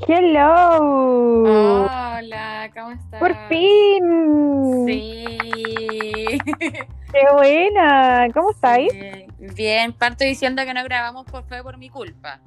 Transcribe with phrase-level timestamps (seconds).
[0.00, 1.44] Hello.
[1.44, 3.18] Hola, ¿cómo estás?
[3.18, 4.84] Por fin.
[4.86, 6.38] Sí.
[7.12, 8.26] Qué buena.
[8.34, 8.92] ¿Cómo estáis?
[8.92, 9.26] Sí.
[9.54, 12.40] Bien, parto diciendo que no grabamos por fue por mi culpa.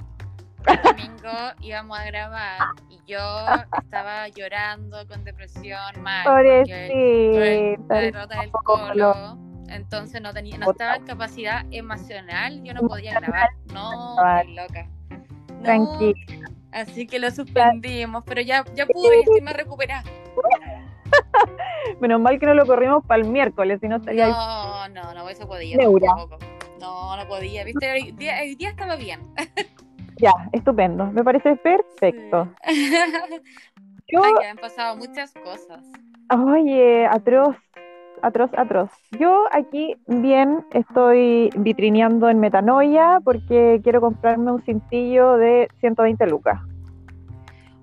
[0.68, 1.32] El domingo
[1.62, 2.60] íbamos a grabar
[2.90, 3.18] y yo
[3.82, 7.94] estaba llorando con depresión mal Pobrecita.
[7.96, 9.38] la derrota del Colo.
[9.70, 13.50] Entonces no tenía, no estaba en capacidad emocional, yo no podía grabar.
[13.74, 14.88] No, estoy loca.
[15.50, 16.50] No, Tranquila.
[16.72, 20.04] Así que lo suspendimos, pero ya, ya pude, ya estoy más recuperada.
[22.00, 24.32] Menos mal que no lo corrimos para el miércoles, si no estaría ahí.
[24.32, 25.80] No, no, no podido.
[25.80, 26.08] Neura.
[26.08, 26.38] tampoco.
[26.80, 27.64] No, no podía.
[27.64, 29.20] Viste, hoy día, hoy día estaba bien.
[30.18, 31.08] Ya, estupendo.
[31.08, 32.54] Me parece perfecto.
[32.68, 32.92] Sí.
[34.12, 35.86] Yo, Ay, que han pasado muchas cosas.
[36.32, 37.56] oye, atroz,
[38.22, 38.90] atroz, atroz.
[39.20, 46.60] Yo aquí bien estoy vitrineando en Metanoia porque quiero comprarme un cintillo de 120 lucas.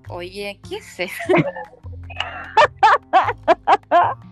[0.09, 1.23] Oye, ¿qué es eso?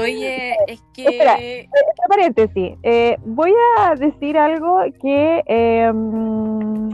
[0.00, 1.36] Oye, es Espera.
[1.36, 1.68] que.
[2.08, 6.88] paréntesis, eh, voy a decir algo que eh, mm,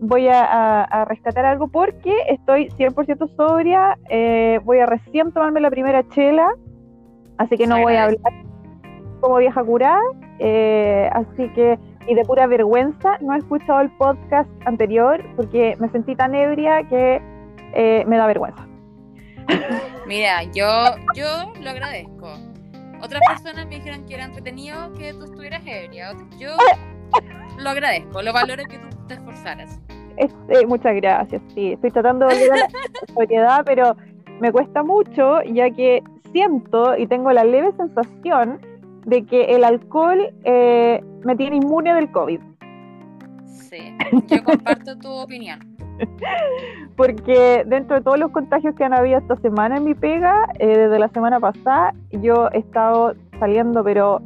[0.00, 6.06] voy a rescatar algo porque estoy 100% sobria, eh, voy a recién tomarme la primera
[6.08, 6.48] chela,
[7.40, 8.32] así que no voy a hablar
[9.20, 10.00] como vieja curada,
[10.38, 15.88] eh, así que, y de pura vergüenza, no he escuchado el podcast anterior porque me
[15.88, 17.20] sentí tan ebria que
[17.74, 18.66] eh, me da vergüenza.
[20.06, 20.66] Mira, yo,
[21.14, 22.30] yo lo agradezco.
[23.02, 26.12] Otras personas me dijeron que era entretenido que tú estuvieras ebria.
[26.38, 26.56] Yo
[27.58, 29.80] lo agradezco, lo valoro que tú te esforzaras.
[30.18, 31.72] Este, muchas gracias, sí.
[31.72, 32.68] Estoy tratando de a la
[33.14, 33.96] sobriedad, pero
[34.40, 36.02] me cuesta mucho, ya que
[36.32, 38.60] siento y tengo la leve sensación
[39.06, 42.40] de que el alcohol eh, me tiene inmune del COVID.
[43.46, 45.60] Sí, yo comparto tu opinión.
[46.96, 50.66] Porque dentro de todos los contagios que han habido esta semana en mi pega, eh,
[50.66, 54.20] desde la semana pasada, yo he estado saliendo, pero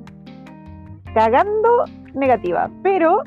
[1.15, 1.84] cagando
[2.15, 2.71] negativa.
[2.83, 3.23] Pero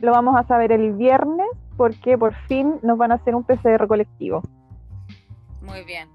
[0.00, 3.86] lo vamos a saber el viernes, porque por fin nos van a hacer un PCR
[3.86, 4.42] colectivo.
[5.60, 6.08] Muy bien,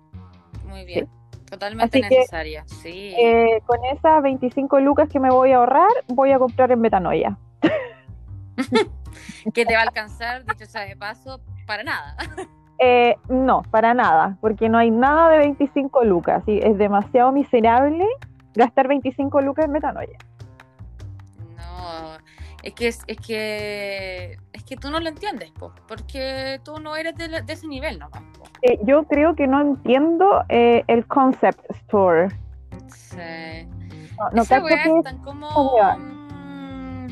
[0.67, 1.07] muy bien.
[1.49, 3.15] Totalmente Así que, necesaria, sí.
[3.17, 7.37] Eh, con esas 25 lucas que me voy a ahorrar, voy a comprar en Metanoia.
[9.53, 12.15] que te va a alcanzar, dicho sea de paso, para nada.
[12.79, 16.43] Eh, no, para nada, porque no hay nada de 25 lucas.
[16.45, 18.05] y es demasiado miserable
[18.53, 20.17] gastar 25 lucas en Metanoia.
[21.55, 22.16] No,
[22.67, 26.95] es que es, es que es que tú no lo entiendes, po, porque tú no
[26.95, 28.19] eres de, la- de ese nivel po.
[28.61, 32.27] Eh, yo creo que no entiendo eh, el concept store.
[32.88, 33.17] Sí.
[34.17, 35.50] No, no Esa es tan como.
[35.97, 37.07] mm,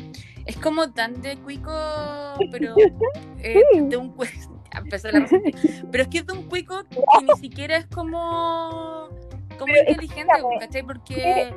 [0.46, 1.72] Es como tan de cuico,
[2.52, 2.94] pero eh,
[3.74, 3.82] Sí.
[3.82, 4.26] de un cu-
[4.74, 5.26] ya empezó la.
[5.92, 9.08] Pero es que es de un cuico que ni siquiera es como.
[9.58, 10.84] como Pero inteligente, ¿cachai?
[10.84, 11.54] Porque.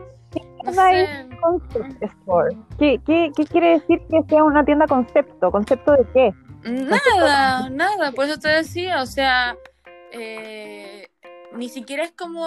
[0.65, 1.29] No sé.
[1.41, 2.57] concept store?
[2.79, 5.51] ¿Qué, qué, qué quiere decir que sea una tienda concepto?
[5.51, 6.35] ¿Concepto de qué?
[6.65, 9.57] Nada, nada, por eso te decía, o sea,
[10.13, 11.09] eh,
[11.55, 12.47] ni siquiera es como,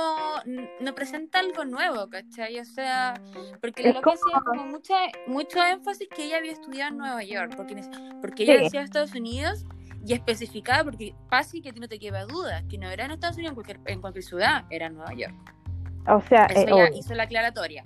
[0.80, 2.60] no presenta algo nuevo, ¿cachai?
[2.60, 3.14] O sea,
[3.62, 4.96] porque Es lo que hacía como- como mucha,
[5.28, 8.64] mucho énfasis que ella había estudiado en Nueva York, porque, ella Sí.
[8.66, 9.66] decía Estados Unidos
[10.06, 13.12] y especificaba, porque pasa que a ti no te queda duda, que no era en
[13.12, 15.34] Estados Unidos en cualquier, en cualquier ciudad, era en Nueva York.
[16.08, 17.84] O sea, Eso eh, obvio, hizo la aclaratoria.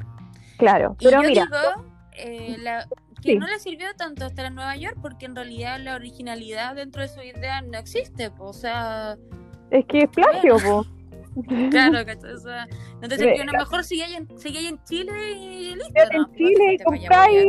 [0.58, 0.96] Claro.
[1.00, 2.86] Y Pero yo mira, digo eh, la-
[3.22, 3.38] que Sí.
[3.40, 7.08] no le sirvió tanto estar en Nueva York porque en realidad la originalidad dentro de
[7.08, 8.30] su idea no existe.
[8.32, 9.16] po, O sea,
[9.72, 10.86] es que es plagio, po.
[11.72, 12.32] claro, ¿cachai?
[12.34, 12.68] O sea,
[13.02, 13.42] no te sirvió.
[13.42, 15.94] A lo mejor sigue ahí en, ahí en Chile y listo.
[15.94, 16.28] Quédate ¿no?
[16.28, 17.46] en Chile y compráis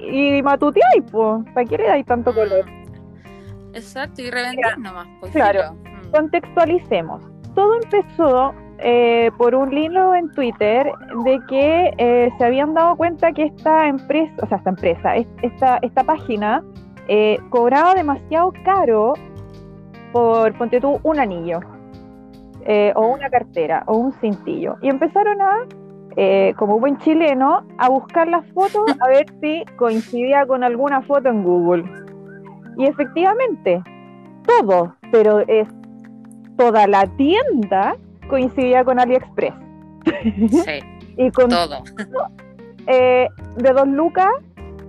[0.00, 1.44] y matuteáis, po.
[1.54, 2.48] ¿Para qué le dais tanto mover.
[2.48, 2.70] color?
[2.70, 5.06] Mm, Exacto, y revender nomás.
[5.20, 5.74] Pues, Claro.
[5.74, 6.10] Mm.
[6.12, 7.22] Contextualicemos.
[7.54, 10.90] Todo empezó eh, por un hilo en Twitter
[11.24, 15.26] de que eh, se habían dado cuenta que esta empresa, o sea, esta empresa, es-
[15.42, 16.62] esta, esta página
[17.08, 19.14] eh, cobraba demasiado caro
[20.12, 21.60] por, ponte tú, un anillo,
[22.96, 24.76] o una cartera, o un cintillo.
[24.82, 25.52] Y empezaron a,
[26.16, 31.28] eh, como buen chileno, a buscar las fotos a ver si coincidía con alguna foto
[31.28, 31.84] en Google.
[32.76, 33.82] Y efectivamente,
[34.46, 35.68] todo, pero es
[36.56, 37.96] toda la tienda
[38.28, 39.54] coincidía con AliExpress.
[40.50, 40.80] Sí,
[41.18, 41.82] Y con todo.
[42.86, 43.26] eh,
[43.56, 44.28] de dos lucas,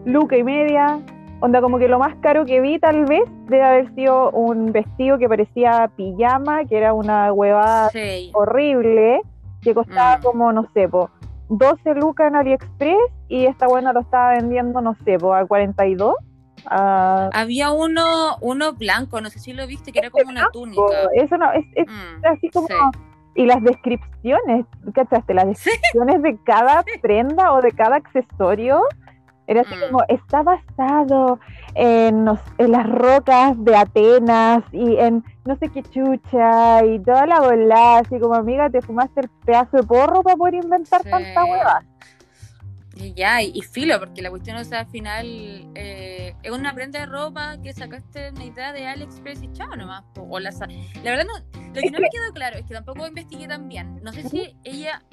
[0.05, 0.99] luca y media,
[1.39, 5.17] onda como que lo más caro que vi tal vez debe haber sido un vestido
[5.17, 8.29] que parecía pijama, que era una huevada Sí.
[8.33, 9.21] horrible,
[9.61, 10.21] que costaba Mm.
[10.23, 11.09] como, no sé, po,
[11.49, 12.97] 12 lucas en AliExpress
[13.29, 16.13] y esta buena lo estaba vendiendo, no sé, po, a 42,
[16.69, 20.81] Había uno, uno blanco, no sé si lo viste, que era como una túnica.
[21.13, 22.67] Eso no, es, mm, así como...
[23.37, 25.33] Y las descripciones, ¿cachaste?
[25.33, 28.81] Las descripciones de cada prenda o de cada accesorio
[29.47, 29.91] era así mm.
[29.91, 31.39] como, está basado
[31.75, 37.39] en, en, las rocas de Atenas y en no sé qué chucha y toda la
[37.39, 41.83] bola, así como amiga, te fumaste el pedazo de porro para poder inventar tanta hueva.
[42.99, 45.25] Y ya, y, filo, porque la cuestión, o sea, al final
[45.75, 50.03] eh, es una prenda de ropa que sacaste una idea de AliExpress y chao nomás.
[50.17, 53.47] O la, la verdad, no, lo que no me quedó claro es que tampoco investigué
[53.47, 53.99] tan bien.
[54.03, 55.03] No sé si ella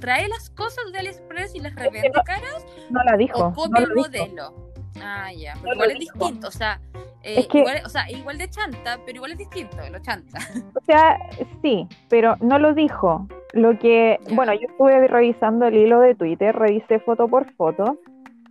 [0.00, 2.64] trae las cosas de AliExpress y las revende caras.
[2.90, 3.46] No la dijo.
[3.46, 4.63] O copia el modelo.
[5.02, 5.54] Ah, ya.
[5.62, 6.48] Pero igual es distinto.
[6.48, 6.80] O sea,
[7.22, 10.38] eh, igual, o sea, igual de chanta, pero igual es distinto, lo chanta.
[10.76, 11.18] O sea,
[11.62, 13.26] sí, pero no lo dijo.
[13.52, 17.98] Lo que, bueno, yo estuve revisando el hilo de Twitter, revisé foto por foto,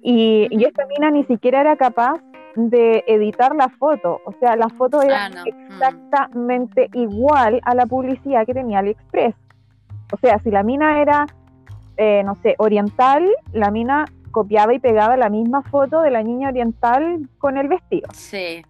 [0.01, 2.19] y, y esta mina ni siquiera era capaz
[2.56, 4.22] de editar la foto.
[4.25, 9.36] O sea, la foto era ah, exactamente igual a la publicidad que tenía AliExpress.
[10.12, 11.25] O sea, si la mina era,
[11.98, 16.50] eh, no sé, oriental, la mina copiaba y pegaba la misma foto de la niña
[16.50, 18.09] oriental con el vestido.
[18.13, 18.65] Sí.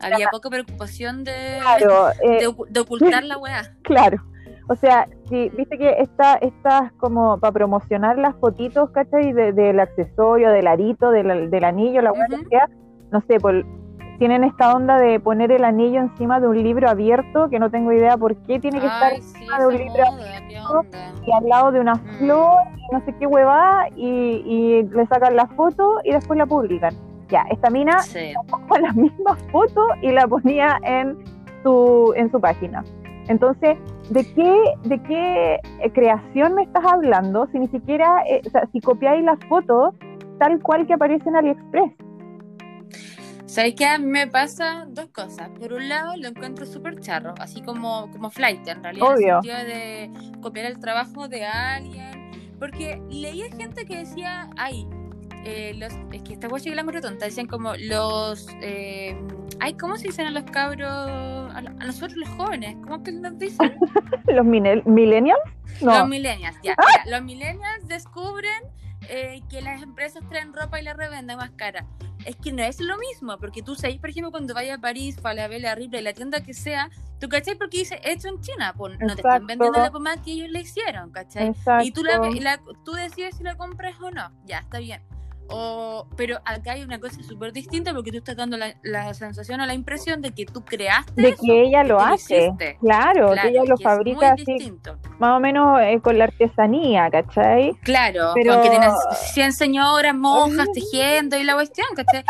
[0.00, 3.62] Había poca preocupación de, eh, de, ocultar la weá.
[3.82, 4.24] Claro.
[4.70, 9.32] O sea, si viste que está estas como para promocionar las fotitos, ¿cachai?
[9.32, 12.68] del accesorio, del arito, del, anillo, la weá
[13.10, 13.64] no sé, por,
[14.18, 17.92] tienen esta onda de poner el anillo encima de un libro abierto, que no tengo
[17.92, 20.84] idea por qué tiene que estar encima de un libro abierto
[21.24, 22.18] y al lado de una mm.
[22.18, 22.62] flor,
[22.92, 26.94] no sé qué huevada, y, le sacan la foto y después la publican.
[27.28, 28.32] Ya, esta mina sí.
[28.80, 31.16] la misma foto y la ponía en
[31.62, 32.82] su, en su página.
[33.28, 33.76] Entonces,
[34.10, 38.66] ¿de qué, de qué eh, creación me estás hablando si ni siquiera, eh, o sea,
[38.72, 39.94] si copiáis la foto
[40.38, 42.07] tal cual que aparece en AliExpress?
[43.48, 43.86] ¿Sabes qué?
[43.86, 45.48] A mí me pasa dos cosas.
[45.58, 49.32] Por un lado, lo encuentro súper charro, así como, como flight, en realidad, en el
[49.32, 50.10] sentido de
[50.42, 52.30] copiar el trabajo de alguien.
[52.58, 54.86] Porque leía gente que decía, ay,
[55.46, 59.16] eh, los, es que esta guay que la tonta, decían como los, eh,
[59.60, 62.76] ay, ¿cómo se dicen a los cabros, a, nosotros los jóvenes?
[62.84, 63.74] ¿Cómo que nos dicen?
[64.26, 65.40] ¿Los millennials?
[65.80, 66.00] No.
[66.00, 67.10] Los millennials, ya, ya.
[67.10, 68.62] Los millennials descubren
[69.08, 71.86] eh, que las empresas traen ropa y la revenden más cara.
[72.24, 75.18] Es que no es lo mismo, porque tú sabes, por ejemplo, cuando vayas a París,
[75.20, 76.90] Falabella, Ripley, la tienda que sea,
[77.20, 80.32] tú cachai porque dice hecho en China, pues no te están vendiendo la pomada que
[80.32, 81.52] ellos le hicieron, ¿cachai?
[81.82, 85.02] Y tú, la, tú decides si la compras o no, ya, está bien.
[85.50, 89.66] O, pero acá hay una cosa súper distinta porque tú estás dando la, sensación o
[89.66, 91.20] la impresión de que tú creaste.
[91.20, 92.52] De que ella lo hace.
[92.80, 94.72] claro, que ella lo fabrica así.
[95.18, 97.72] Más o menos eh, con la artesanía, ¿cachai?
[97.82, 98.54] Claro, pero...
[98.54, 98.92] porque tienes
[99.32, 102.24] 100 señoras monjas tejiendo y la cuestión, ¿cachai?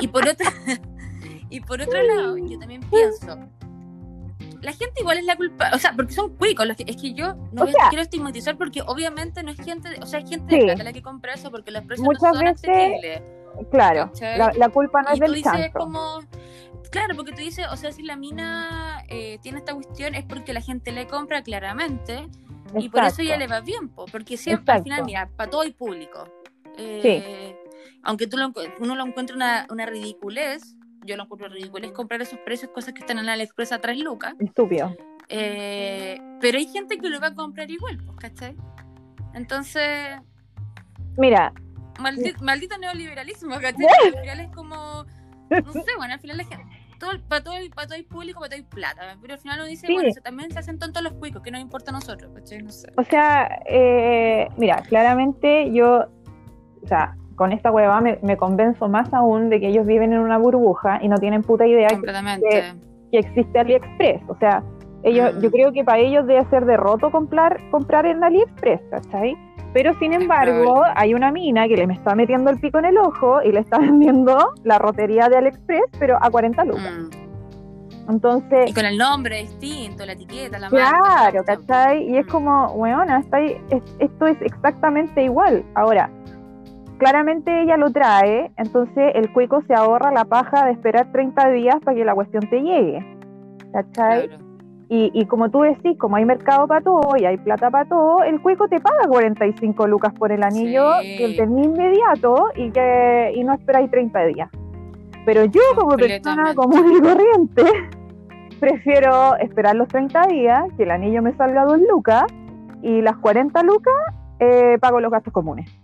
[0.00, 0.48] y por otro,
[1.50, 3.38] y por otro lado, yo también pienso
[4.62, 7.66] la gente igual es la culpa, o sea, porque son cuicos, es que yo no
[7.66, 11.02] quiero estigmatizar porque obviamente no es gente, o sea, es gente de plata la que
[11.02, 13.22] compra eso porque los precios Muchas no son veces,
[13.70, 14.10] Claro,
[14.56, 16.20] la, culpa no es del dices como
[16.90, 20.52] Claro, porque tú dices, o sea, si la mina eh, tiene esta cuestión es porque
[20.52, 22.28] la gente le compra claramente
[22.78, 25.74] y por eso ya le va bien, porque siempre al final, mira, para todo el
[25.74, 26.28] público.
[26.76, 27.56] Eh,
[28.02, 32.20] aunque tú lo, uno lo encuentre una, una ridiculez, yo lo encuentro ridículo, es comprar
[32.22, 34.34] esos precios, cosas que están en la AliExpress a 3 lucas.
[34.38, 34.94] Estúpido.
[35.28, 38.56] Eh, pero hay gente que lo va a comprar igual, pues, ¿cachai?
[39.34, 40.20] Entonces.
[41.16, 41.52] Mira.
[42.00, 43.86] Maldito, neoliberalismo, ¿cachai?
[44.06, 45.04] al final es como.
[45.50, 46.64] No sé, bueno, al final la gente.
[46.98, 49.16] Todo, para, todo, para todo el público, para todo el plata.
[49.20, 51.90] Pero al final uno dice, bueno, también se hacen tontos los cuicos, que no importa
[51.90, 52.62] a nosotros, ¿cachai?
[52.62, 52.88] No sé.
[52.96, 56.06] O sea, eh, mira, claramente yo.
[56.82, 60.20] O sea, con esta hueva me, me, convenzo más aún de que ellos viven en
[60.20, 62.72] una burbuja y no tienen puta idea que,
[63.10, 64.22] que, existe AliExpress.
[64.28, 64.62] O sea,
[65.02, 65.52] ellos, yo mm.
[65.52, 69.36] creo que para ellos debe ser derroto comprar, comprar en AliExpress, ¿cachai?
[69.72, 72.96] Pero sin embargo, hay una mina que le me está metiendo el pico en el
[72.96, 76.92] ojo y le está vendiendo la rotería de AliExpress, pero a 40 lucas.
[76.96, 78.08] Mm.
[78.08, 80.92] Entonces, y con el nombre distinto, la etiqueta, la marca.
[81.00, 82.08] Claro, ¿cachai?
[82.08, 82.30] Y es mm.
[82.30, 85.64] como, weona, está esto es exactamente igual.
[85.74, 86.08] Ahora,
[87.02, 91.76] claramente ella lo trae, entonces el cuico se ahorra la paja de esperar 30 días
[91.84, 93.04] para que la cuestión te llegue.
[93.72, 94.30] ¿Cachai?
[94.88, 98.40] Y, como tú decís, como hay mercado para todo y hay plata para todo, el
[98.42, 103.54] cuico te paga 45 lucas por el anillo que tenés inmediato y que y no
[103.54, 104.50] esperáis 30 días.
[105.24, 107.64] Pero yo como persona común y corriente
[108.60, 112.24] prefiero esperar los 30 días, que el anillo me salga 2 lucas
[112.82, 113.94] y las 40 lucas
[114.38, 115.81] eh, pago los gastos comunes.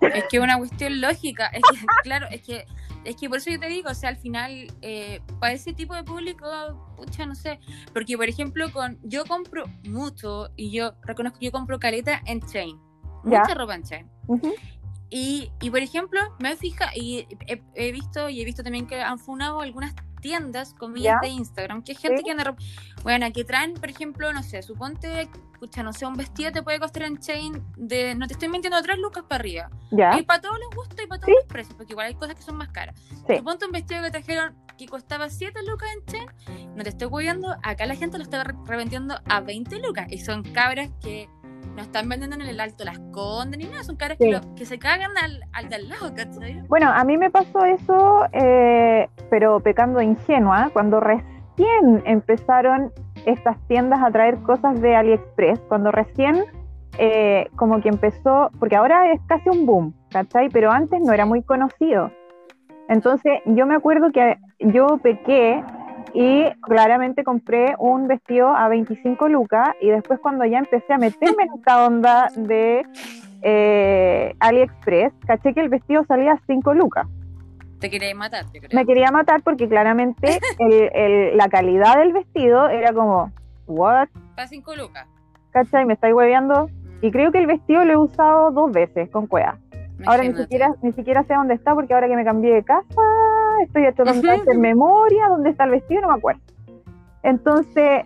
[0.00, 2.66] Es que es una cuestión lógica, es que, claro, es que
[3.04, 5.94] es que por eso yo te digo, o sea, al final, eh, para ese tipo
[5.94, 6.46] de público,
[6.96, 7.58] pucha, no sé,
[7.92, 12.40] porque por ejemplo, con yo compro mucho y yo reconozco que yo compro caleta en
[12.42, 12.78] chain,
[13.24, 14.10] mucha ropa en chain.
[15.10, 17.26] y, y, por ejemplo, me fija y
[17.74, 21.92] he, visto y he visto también que han funado algunas tiendas, comillas de Instagram, que
[21.92, 22.54] es gente que anda
[23.04, 25.28] bueno, que traen, por ejemplo, no sé, suponte,
[25.58, 28.80] escucha, no sé, un vestido te puede costar en chain de, no te estoy mintiendo,
[28.80, 29.70] tres lucas para arriba.
[29.90, 32.42] Y para todos los gustos y para todos los precios, porque igual hay cosas que
[32.42, 32.94] son más caras.
[33.26, 37.56] Suponte un vestido que trajeron que costaba 7 lucas en chain, no te estoy cuidando,
[37.64, 41.28] acá la gente lo está revendiendo a 20 lucas y son cabras que
[41.74, 45.10] no están vendiendo en el alto las condes ni nada, son caras que, se cagan
[45.18, 46.62] al, al de al lado, ¿cachai?
[46.68, 52.92] Bueno, a mí me pasó eso, eh, pero pecando ingenua, cuando recién empezaron
[53.26, 56.44] estas tiendas a traer cosas de AliExpress, cuando recién
[56.98, 60.48] eh, como que empezó, porque ahora es casi un boom, ¿cachai?
[60.48, 62.10] Pero antes no era muy conocido.
[62.88, 65.62] Entonces yo me acuerdo que yo pequé
[66.14, 71.44] y claramente compré un vestido a 25 lucas y después cuando ya empecé a meterme
[71.44, 72.84] en esta onda de
[73.42, 77.06] eh, AliExpress, caché que el vestido salía a 5 lucas.
[77.80, 80.40] Te quería matar, Me quería matar porque claramente
[81.34, 83.32] la calidad del vestido era como,
[83.66, 84.08] ¿what?
[84.34, 85.06] Para 5 lucas.
[85.50, 85.84] ¿Cachai?
[85.84, 86.68] Me estáis hueveando.
[86.68, 87.06] Mm.
[87.06, 89.58] Y creo que el vestido lo he usado dos veces con cueva.
[90.06, 93.02] Ahora ni siquiera, ni siquiera sé dónde está porque ahora que me cambié de casa
[93.62, 96.40] estoy echando en memoria, dónde está el vestido, no me acuerdo.
[97.22, 98.04] Entonces,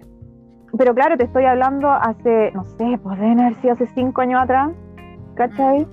[0.77, 4.71] pero claro, te estoy hablando hace, no sé, deben haber sido hace cinco años atrás,
[5.35, 5.87] ¿cachai?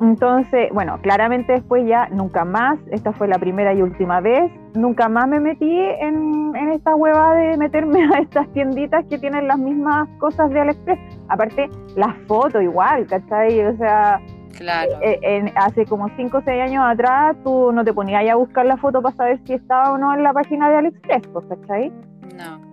[0.00, 5.08] Entonces, bueno, claramente después ya nunca más, esta fue la primera y última vez, nunca
[5.08, 9.58] más me metí en, en esta hueva de meterme a estas tienditas que tienen las
[9.58, 10.98] mismas cosas de AliExpress.
[11.28, 13.60] Aparte, las fotos igual, ¿cachai?
[13.66, 14.20] O sea,
[14.56, 14.92] Claro.
[15.02, 18.76] Eh, hace como 5 o 6 años atrás tú no te ponías a buscar la
[18.76, 21.92] foto para saber si estaba o no en la página de AliExpress, pues, ¿cachai?
[22.36, 22.63] No.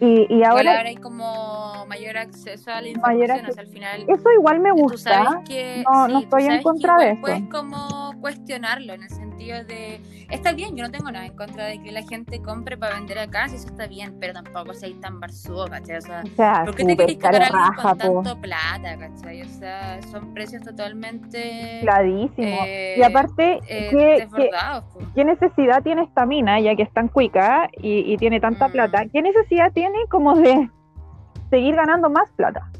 [0.00, 4.04] Y, y ahora, ahora hay como mayor acceso a la información, o sea, al final...
[4.08, 7.20] Eso igual me gusta, que, no, no estoy en contra de eso.
[7.20, 10.00] Puedes como cuestionarlo en el sentido de
[10.30, 13.18] está bien, yo no tengo nada en contra de que la gente compre para vender
[13.18, 15.98] acá, si eso está bien, pero tampoco seáis tan barzudo, ¿cachai?
[15.98, 17.52] O sea, ¿por qué te querés alguien
[17.82, 19.42] con tanto plata, ¿cachai?
[19.42, 21.78] O sea, son precios totalmente...
[21.82, 22.60] Cladísimos.
[22.66, 24.28] Eh, y aparte, eh,
[25.14, 28.72] ¿qué, necesidad tiene esta mina, ya que es tan cuica y, tiene tanta mm.
[28.72, 29.04] plata?
[29.12, 30.70] ¿Qué necesidad tiene como de
[31.50, 32.70] seguir ganando más plata?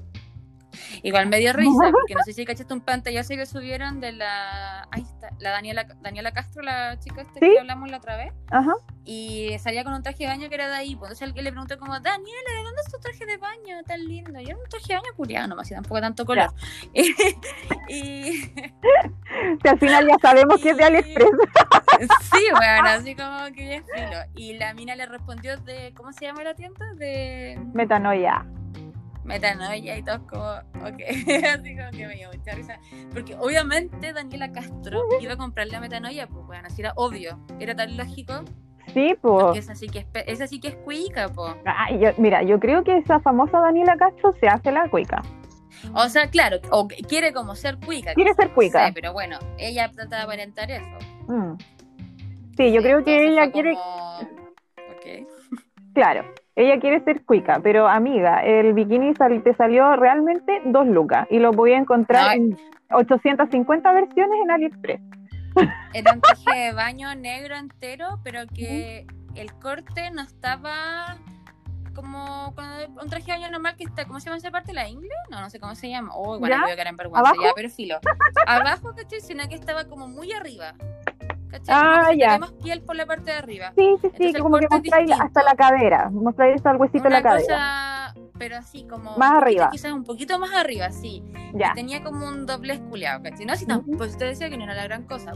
[1.03, 4.89] Igual me dio risa, porque no sé si cachaste un pantallazo que subieron de la.
[4.91, 8.33] Ahí está, la Daniela, Daniela Castro, la chica esta que hablamos la otra vez.
[8.51, 8.75] Ajá.
[9.05, 10.95] Y salía con un traje de baño que era de ahí.
[10.95, 14.05] Pues, entonces alguien le preguntó, como, Daniela, ¿de dónde es tu traje de baño tan
[14.05, 14.39] lindo?
[14.39, 16.53] Y era un traje de baño curiano, nomás, y tampoco tanto color.
[17.89, 18.49] y.
[19.63, 21.31] que al final ya sabemos que es de AliExpress.
[22.33, 24.19] sí, bueno, así como que es filo.
[24.37, 25.95] Y la mina le respondió de.
[25.97, 26.85] ¿Cómo se llama la tienda?
[26.97, 27.59] De.
[27.73, 28.45] Metanoia
[29.29, 31.01] metanoia y todo como, ok,
[31.55, 32.81] así como que me dio mucha risa.
[33.13, 37.77] Porque obviamente Daniela Castro iba a comprarle la metanoia, pues bueno, así era obvio, era
[37.77, 38.43] tan lógico.
[38.93, 39.59] Sí, pues.
[39.59, 41.55] Esa sí que es, esa sí que es cuica, pues.
[41.67, 45.23] Ah, mira, yo creo que esa famosa Daniela Castro se hace la cuica.
[45.95, 48.15] O sea, claro, o quiere como ser cuica.
[48.15, 48.91] Quiere ser cuica.
[48.95, 50.99] pero bueno, ella trata de aparentar eso.
[51.29, 51.57] Mm.
[52.57, 53.75] Sí, yo creo que ella quiere.
[53.75, 55.29] Ok.
[55.95, 56.25] Claro,
[56.59, 61.53] ella quiere ser cuica, pero amiga, el bikini te salió realmente dos lucas y lo
[61.53, 62.59] voy a encontrar en
[62.91, 65.01] 850 versiones en AliExpress.
[65.95, 71.17] Era un traje de baño negro entero, pero que el corte no estaba
[71.95, 72.53] como
[73.01, 74.73] un traje de baño normal que está, ¿cómo se llama esa parte?
[74.73, 75.09] ¿La ingle?
[75.31, 76.11] No, no sé cómo se llama.
[76.13, 78.01] Oh, igual voy a quedar en vergüenza, ya, pero filo.
[78.49, 79.21] Abajo, ¿cachai?
[79.21, 80.75] Sino que estaba como muy arriba.
[81.51, 81.75] ¿Cachai?
[81.77, 82.39] Ah, ya.
[82.39, 83.73] más piel por la parte de arriba.
[83.77, 87.23] Sí, sí, sí, como que mostráis hasta la cadera, mostráis hasta el huesito de la
[87.23, 88.15] cadera.
[88.39, 89.17] pero así como...
[89.17, 89.71] Más arriba.
[89.71, 91.25] Quizás un poquito más arriba, sí.
[91.55, 91.73] Ya.
[91.75, 93.47] tenía como un doble esculeado, ¿cachai?
[93.47, 95.33] No, si no, pues usted decía que no era la gran cosa,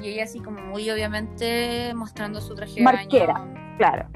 [0.00, 3.44] Y ella así como muy obviamente mostrando su traje de Marquera,
[3.76, 4.08] claro.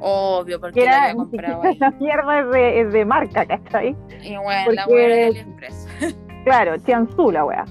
[0.00, 1.74] Obvio, porque era, la había comprado ahí.
[1.76, 3.96] Esa mierda es de, es de marca, ¿cachai?
[4.22, 5.88] Y bueno, la wea de AliExpress.
[6.44, 7.64] claro, Tianzu la wea.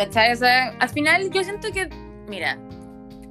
[0.00, 0.32] ¿Cachai?
[0.32, 1.86] O sea, al final yo siento que,
[2.26, 2.58] mira,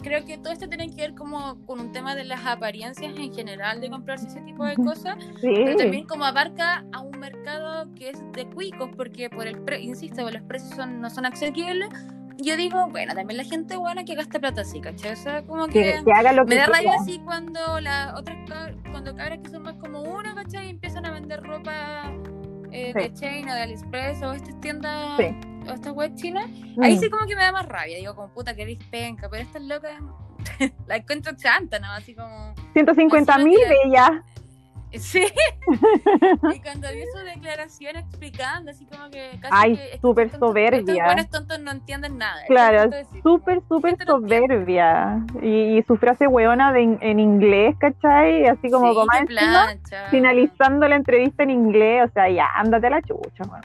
[0.03, 3.33] creo que todo esto tiene que ver como con un tema de las apariencias en
[3.33, 8.11] general de comprarse ese tipo de cosas, pero también como abarca a un mercado que
[8.11, 11.89] es de cuicos, porque por el pre insisto, los precios son, no son accesibles.
[12.37, 15.13] Yo digo, bueno, también la gente buena que gasta plata así, ¿cachai?
[15.13, 18.37] O sea, como que, me da rabia así cuando las otras,
[18.91, 20.67] cuando cabras que son más como una, ¿cachai?
[20.67, 22.13] Y empiezan a vender ropa
[22.71, 25.19] eh, de Chain o de AliExpress o estas tiendas
[25.67, 26.45] o estas web chinas,
[26.81, 26.99] ahí mm.
[26.99, 27.97] sí como que me da más rabia.
[27.97, 29.93] Digo, como puta, que penca, pero estas locas
[30.87, 31.91] la encuentro chanta, ¿no?
[31.91, 32.53] Así como.
[32.73, 34.23] 150 mil de ella.
[34.93, 35.23] Sí.
[35.67, 39.53] y cuando vi su declaración explicando, así como que casi.
[39.53, 40.79] Ay, súper soberbia.
[40.79, 42.41] Estos buenos tontos no entienden nada.
[42.47, 42.89] Claro,
[43.21, 45.23] súper, súper soberbia.
[45.43, 48.47] Y, su frase hueona de, en inglés, ¿cachai?
[48.47, 49.11] Así como, como
[50.09, 52.09] finalizando la entrevista en inglés.
[52.09, 53.61] O sea, ya, ándate a la chucha, man.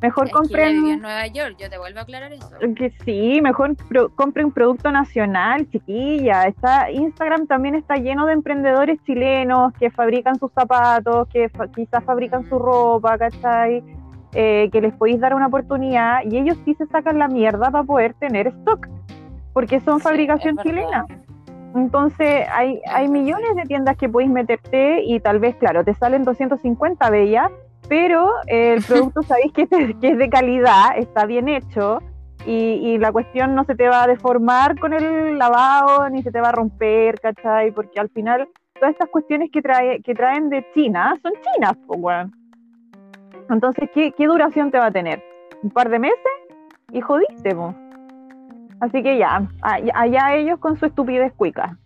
[0.00, 0.86] Mejor compren.
[0.86, 2.48] en Nueva York, yo te vuelvo a aclarar eso.
[2.76, 3.74] Que sí, mejor
[4.14, 6.44] compren un producto nacional, chiquilla.
[6.44, 12.48] Está, Instagram también está lleno de emprendedores chilenos que fabrican sus zapatos, que quizás fabrican
[12.48, 13.82] su ropa, ¿cachai?
[14.34, 17.82] Eh, que les podéis dar una oportunidad y ellos sí se sacan la mierda para
[17.82, 18.86] poder tener stock,
[19.52, 21.06] porque son fabricación chilena.
[21.74, 26.24] Entonces hay, hay millones de tiendas que podéis meterte y tal vez, claro, te salen
[26.24, 27.50] 250 bellas
[27.88, 32.00] pero el producto sabéis que, es de calidad, está bien hecho
[32.46, 36.40] y, la cuestión no se te va a deformar con el lavado ni se te
[36.40, 37.72] va a romper, ¿cachai?
[37.72, 42.00] Porque al final todas estas cuestiones que, trae, que traen de China son chinas, pues
[42.00, 42.30] bueno.
[43.50, 45.22] Entonces, ¿qué, duración te va a tener?
[45.62, 46.18] ¿Un par de meses?
[46.92, 47.74] Y jodiste, pues.
[48.80, 51.76] Así que ya, allá ellos con su estupidez cuica.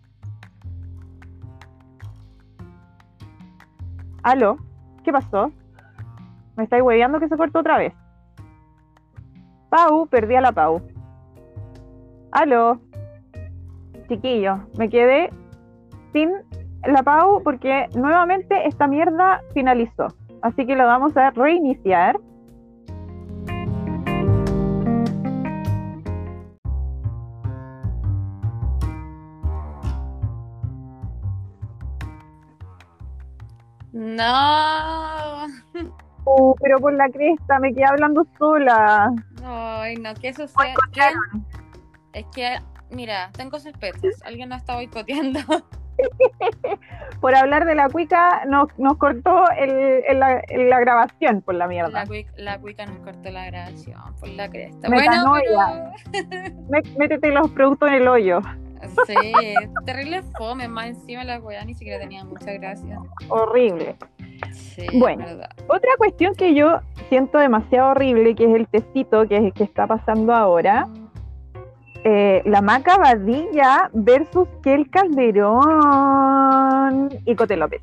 [4.21, 4.57] ¿Aló?
[5.03, 5.51] ¿Qué pasó?
[6.55, 7.93] Me estáis hueveando que se cortó otra vez.
[9.69, 10.81] Pau, perdí a la Pau.
[12.31, 12.79] Aló.
[14.07, 15.29] Chiquillo, me quedé
[16.11, 16.31] sin
[16.85, 20.07] la Pau porque nuevamente esta mierda finalizó.
[20.41, 22.19] Así que lo vamos a reiniciar.
[33.93, 35.47] No.
[36.25, 39.11] Uh, pero por la cresta, me quedé hablando sola.
[39.43, 40.73] Ay, no, que eso sea.
[42.13, 42.57] Es que,
[42.91, 44.21] mira, tengo sospechas.
[44.25, 45.39] Alguien nos está boicoteando.
[47.21, 51.89] por hablar de la cuica, nos, nos cortó el, la, grabación por la mierda.
[51.89, 54.87] La, cuica, la cuica nos cortó la grabación por la cresta.
[54.87, 55.91] Bueno,
[56.97, 58.41] Métete los productos en el hoyo.
[59.07, 59.53] Sí,
[59.85, 62.99] terrible fome, más encima la weá ni siquiera tenía mucha gracia.
[63.29, 63.95] Horrible
[64.93, 65.25] bueno,
[65.67, 70.33] otra cuestión que yo siento demasiado horrible, que es el tecito que, que está pasando
[70.33, 70.87] ahora,
[72.03, 75.59] eh, la Maca Badilla versus Kel Calderón
[77.25, 77.81] y Cote López.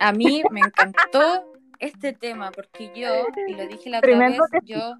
[0.00, 4.94] A mí me encantó este tema porque yo, y lo dije la otra vez, yo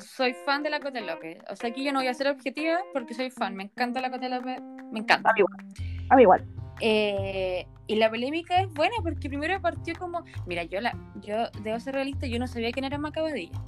[0.00, 1.38] soy fan de la Cote López.
[1.50, 3.54] O sea, aquí yo no voy a ser objetiva porque soy fan.
[3.54, 4.60] Me encanta la Cote López,
[4.92, 5.30] me encanta.
[5.30, 5.66] A mí igual.
[6.10, 6.44] A mí igual.
[6.80, 11.80] Eh, y la polémica es buena porque primero partió como, mira, yo la, yo debo
[11.80, 13.58] ser realista, yo no sabía quién era Macabadilla.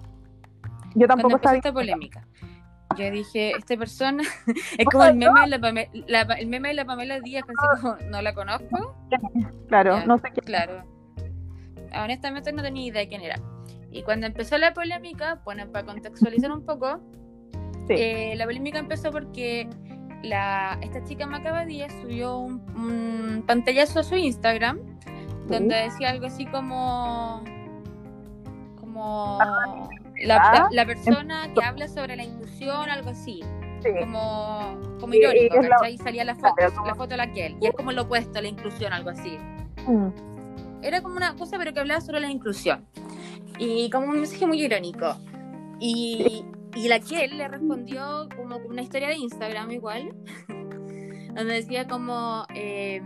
[0.94, 2.26] Yo tampoco sabía esta polémica.
[2.96, 4.22] Yo dije, esta persona
[4.78, 7.96] es como el meme, de la Pamela, el meme de la Pamela Díaz, así como,
[8.10, 8.96] no la conozco.
[9.68, 10.44] Claro, no sé quién.
[10.44, 10.84] Claro.
[11.94, 13.36] Honestamente no tenía idea de quién era.
[13.90, 17.00] Y cuando empezó la polémica, bueno, para contextualizar un poco,
[17.88, 19.68] eh, la polémica empezó porque
[20.22, 24.78] la, esta chica Macabadía subió un, pantallazo a su Instagram
[25.48, 27.42] donde decía algo así como
[28.78, 29.88] como
[30.24, 33.40] la, la, persona que habla sobre la inclusión, algo así.
[33.98, 35.56] Como, como irónico,
[35.88, 38.42] y salía la foto, la foto de la que y es como lo opuesto a
[38.42, 39.38] la inclusión, algo así.
[39.86, 40.08] Mm.
[40.82, 42.86] Era como una cosa, pero que hablaba sobre la inclusión.
[43.58, 45.16] Y como un mensaje muy irónico.
[45.78, 50.14] Y, y la que él le respondió como una historia de Instagram igual,
[51.34, 53.02] donde decía como eh,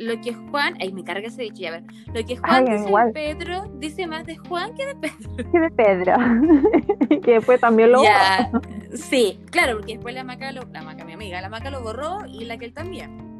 [0.00, 3.12] lo que Juan, ay me carga ese dicho, a ver, lo que Juan dice de
[3.12, 5.36] Pedro dice más de Juan que de Pedro.
[5.52, 7.20] Que de Pedro.
[7.22, 8.62] que después también lo borró.
[8.94, 12.26] Sí, claro, porque después la maca, lo, la maca, mi amiga, la maca lo borró
[12.26, 13.30] y la que él también.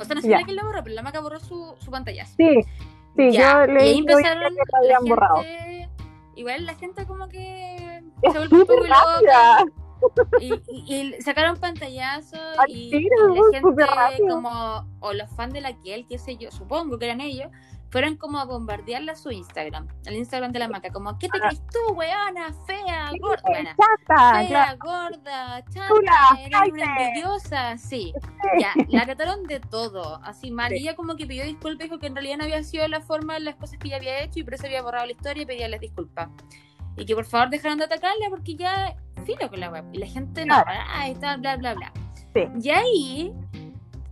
[0.00, 1.90] O sea, no sé la que él lo borró, pero la maca borró su, su
[1.90, 2.24] pantalla.
[2.24, 2.60] Sí,
[3.16, 5.42] sí, yo le y ahí empezaron que la gente, borrado.
[6.36, 9.64] Igual la gente como que se volvió un poco loca.
[10.38, 16.06] Y, y, sacaron pantallazos y, la gente como, o los fans de la que él,
[16.06, 17.48] qué sé yo, supongo que eran ellos,
[17.94, 21.38] fueron como a bombardearla a su Instagram, al Instagram de la maca, como, ¿qué te
[21.38, 24.44] crees tú, weona, fea, gorda?
[24.48, 28.12] fea, gorda, chata, eres una envidiosa, sí.
[28.58, 30.72] Ya, la trataron de todo, así mal.
[30.72, 33.34] Y ella como que pidió disculpas, dijo que en realidad no había sido la forma
[33.34, 35.46] de las cosas que ella había hecho y por eso había borrado la historia y
[35.46, 36.30] pedía las disculpas.
[36.96, 40.06] Y que por favor dejaran de atacarle porque ya filo con la web y la
[40.08, 41.92] gente no, ah, está, bla, bla, bla.
[42.60, 43.32] Y ahí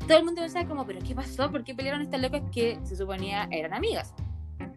[0.07, 1.51] todo el mundo pensaba como, pero ¿qué pasó?
[1.51, 4.15] ¿Por qué pelearon estas locas que se suponía eran amigas?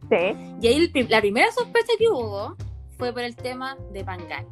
[0.09, 0.55] Sí.
[0.61, 2.55] Y ahí la primera sospecha que hubo
[2.97, 4.45] fue por el tema de Pangal.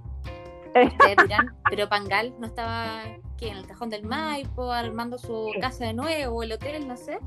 [0.68, 3.04] Ustedes dirán, pero Pangal no estaba
[3.38, 3.50] ¿qué?
[3.50, 7.20] en el cajón del Maipo, armando su casa de nuevo, el hotel, no sé.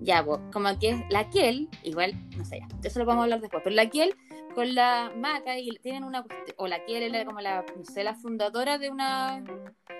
[0.00, 3.24] Ya, pues, como que es la Kiel, igual, no sé, ya, eso lo vamos a
[3.24, 4.14] hablar después, pero la Kiel
[4.54, 6.24] con la Maca y tienen una,
[6.56, 9.44] o la Kiel era como la, no sé, la fundadora de una,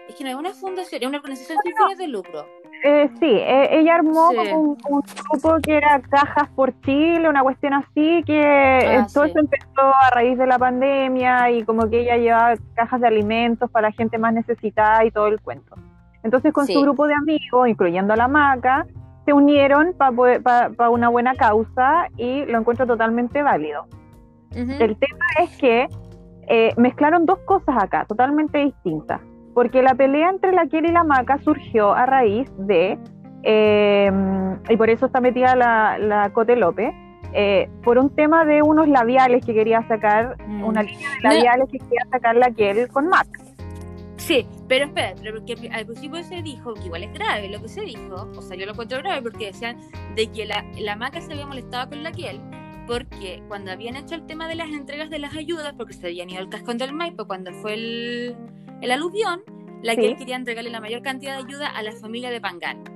[0.09, 2.47] es que no es una fundación, es una organización sin fines de lucro.
[2.83, 7.75] Eh, sí, eh, ella armó como un, grupo que era Cajas por Chile, una cuestión
[7.75, 12.17] así, que ah, todo eso empezó a raíz de la pandemia y como que ella
[12.17, 15.75] llevaba cajas de alimentos para la gente más necesitada y todo el cuento.
[16.23, 18.87] Entonces con su grupo de amigos, incluyendo a la Maca,
[19.27, 23.87] se unieron para una buena causa y lo encuentro totalmente válido.
[24.53, 25.87] El tema es que
[26.49, 29.21] eh, mezclaron dos cosas acá, totalmente distintas
[29.57, 32.99] porque la pelea entre la Kiel y la Maca surgió a raíz de,
[33.43, 34.13] eh,
[34.69, 36.93] y por eso está metida la, la Cote López,
[37.33, 40.63] eh, por un tema de unos labiales que quería sacar, mm.
[40.63, 43.27] una línea de labiales que quería sacar la Kiel con Mac.
[44.17, 47.83] Sí, pero espera, porque al principio se dijo, que igual es grave lo que se
[47.83, 49.79] dijo, o sea, yo lo encuentro grave porque decían
[50.15, 52.41] de que la, la Maca se había molestado con la Kiel,
[52.87, 56.31] porque cuando habían hecho el tema de las entregas de las ayudas, porque se habían
[56.31, 58.37] ido al cascón del Maipo cuando fue el,
[58.81, 59.43] el aluvión,
[59.83, 62.96] la que él quería entregarle la mayor cantidad de ayuda a la familia de Pangal.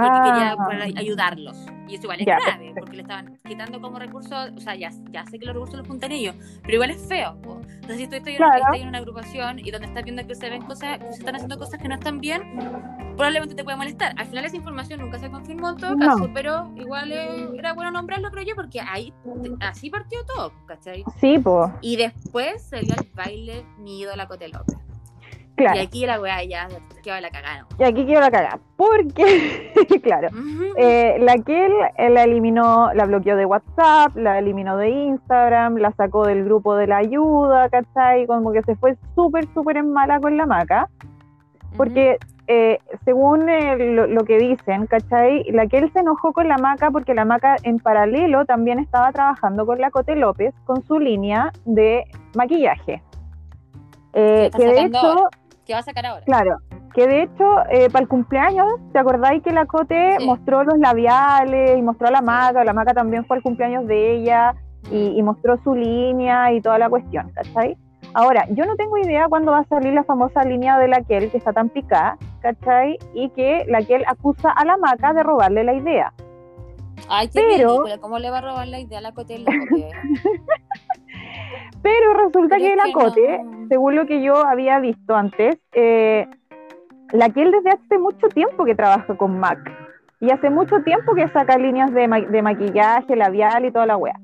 [0.00, 0.98] Porque quería ah.
[0.98, 1.56] ayudarlos.
[1.88, 5.26] Y eso igual es grave, porque le estaban quitando como recursos, o sea, ya, ya
[5.26, 7.36] sé que los recursos los juntan ellos, pero igual es feo.
[7.42, 8.34] Entonces, si tú estás,
[8.74, 11.58] en una agrupación y donde estás viendo que se ven cosas, que se están haciendo
[11.58, 12.42] cosas que no están bien,
[13.16, 14.14] probablemente te puede molestar.
[14.16, 18.30] Al final esa información nunca se confirmó en todo caso, pero igual era bueno nombrarlo,
[18.30, 19.12] creo yo, porque ahí
[19.60, 21.04] así partió todo, ¿cachai?
[21.20, 21.70] Sí, pues.
[21.80, 24.78] Y después dio el baile mi ídola Cote López.
[25.60, 26.68] Y aquí la weá ya
[27.02, 27.66] quedó la cagada.
[27.78, 28.58] Y aquí quedó la cagada.
[28.76, 30.28] Porque, claro,
[30.76, 31.72] eh, la que él,
[32.14, 36.86] la eliminó, la bloqueó de WhatsApp, la eliminó de Instagram, la sacó del grupo de
[36.86, 38.26] la ayuda, ¿cachai?
[38.26, 40.88] Como que se fue súper, súper en mala con la maca.
[41.76, 42.18] Porque
[42.52, 45.44] eh, según eh, lo, que dicen, ¿cachai?
[45.52, 49.12] La que él se enojó con la maca porque la maca en paralelo también estaba
[49.12, 53.04] trabajando con la Cote López con su línea de maquillaje.
[54.14, 55.28] Eh, que de hecho,
[55.74, 56.24] va a sacar ahora.
[56.24, 56.58] Claro,
[56.94, 61.78] que de hecho, eh, para el cumpleaños, ¿te acordáis que la Cote mostró los labiales
[61.78, 62.64] y mostró a la maca?
[62.64, 64.54] La maca también fue el cumpleaños de ella
[64.90, 67.76] y, mostró su línea y toda la cuestión, ¿cachai?
[68.12, 71.30] Ahora, yo no tengo idea cuándo va a salir la famosa línea de la Kel,
[71.30, 72.98] que está tan picada, ¿cachai?
[73.14, 76.12] Y que la Kel acusa a la maca de robarle la idea.
[77.08, 77.84] Ay, qué Pero...
[78.00, 79.44] ¿cómo le va a robar la idea a la Cote?
[81.82, 86.26] Pero resulta que la Cote, según lo que yo había visto antes, eh,
[87.12, 89.58] la que él desde hace mucho tiempo que trabaja con MAC.
[90.20, 92.06] Y hace mucho tiempo que saca líneas de,
[92.42, 94.14] maquillaje, labial y toda la wea.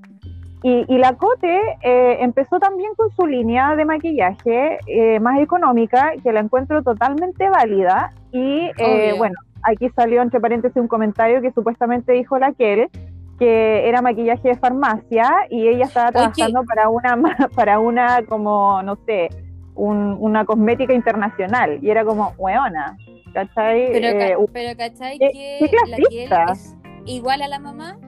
[0.63, 6.33] Y, la Cote eh, empezó también con su línea de maquillaje eh, más económica, que
[6.33, 8.13] la encuentro totalmente válida.
[8.33, 8.71] Y
[9.17, 12.91] bueno, aquí salió entre paréntesis un comentario que supuestamente dijo la Kel
[13.39, 17.17] que era maquillaje de farmacia y ella estaba trabajando para una
[17.55, 19.29] para una como no sé
[19.75, 21.79] una cosmética internacional.
[21.83, 22.97] Y era como weona
[23.37, 23.93] ¿cachai?
[23.93, 27.99] pero, eh, ¿cachai que la que es igual a la mamá.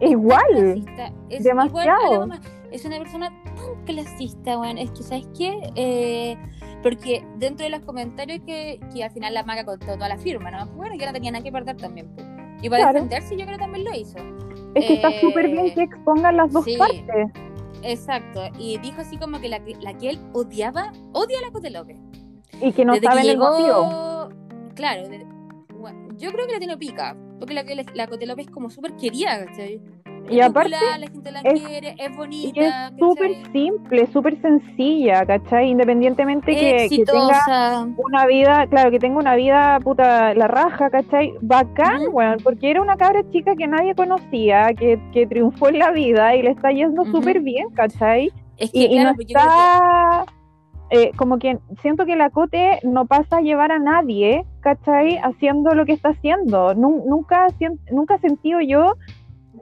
[0.00, 0.82] Igual
[1.28, 2.26] es demasiado.
[2.72, 6.36] es una persona tan clasista bueno es que sabes qué eh,
[6.82, 10.50] porque dentro de los comentarios que, que al final la maga contó toda la firma
[10.50, 12.08] no bueno que no tenía nada que perder también
[12.62, 14.18] y para defenderse yo creo que también lo hizo
[14.74, 17.30] es que está súper bien eh, que expongan las dos partes.
[17.82, 18.42] Exacto.
[18.58, 21.98] Y dijo así como que la, la que él odiaba, odia a la Cote López.
[22.60, 24.28] Y que no saben el motivo.
[24.74, 25.02] Claro,
[26.16, 27.16] yo creo que la tiene pica.
[27.38, 29.80] Porque la, la Cote López es como súper querida, ¿cachai?
[30.30, 32.88] Y aparte la gente la es, quiere, es bonita.
[32.88, 35.70] es súper simple, súper sencilla, ¿cachai?
[35.70, 41.34] Independientemente que, tenga una vida, claro, que tenga una vida puta la raja, ¿cachai?
[41.40, 45.90] Bacán, bueno, porque era una cabra chica que nadie conocía, que, que triunfó en la
[45.90, 48.32] vida y le está yendo súper bien, ¿cachai?
[48.56, 50.24] Es que, y, no pues está...
[50.92, 55.18] Eh, como que siento que la Cote no pasa a llevar a nadie, ¿cachai?
[55.18, 56.74] Haciendo lo que está haciendo.
[56.74, 57.46] Nunca,
[57.92, 58.94] nunca he sentido yo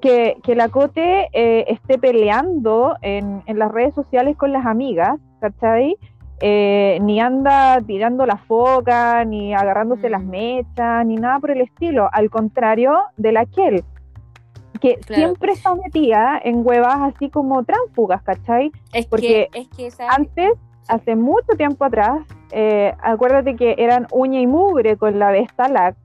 [0.01, 5.19] que, que la Cote eh, esté peleando en, en, las redes sociales con las amigas,
[5.41, 5.97] ¿cachai?
[6.41, 10.31] Eh, ni anda tirando la foca, ni agarrándose las mm.
[10.31, 12.09] mechas, ni nada por el estilo.
[12.13, 13.83] Al contrario de la Kel,
[14.81, 18.71] que siempre está metida en huevas así como tránfugas, ¿cachai?
[18.93, 20.53] Es Porque es que antes,
[20.87, 22.21] hace mucho tiempo atrás,
[22.53, 25.97] eh, acuérdate que eran uña y mugre con la Vestalac,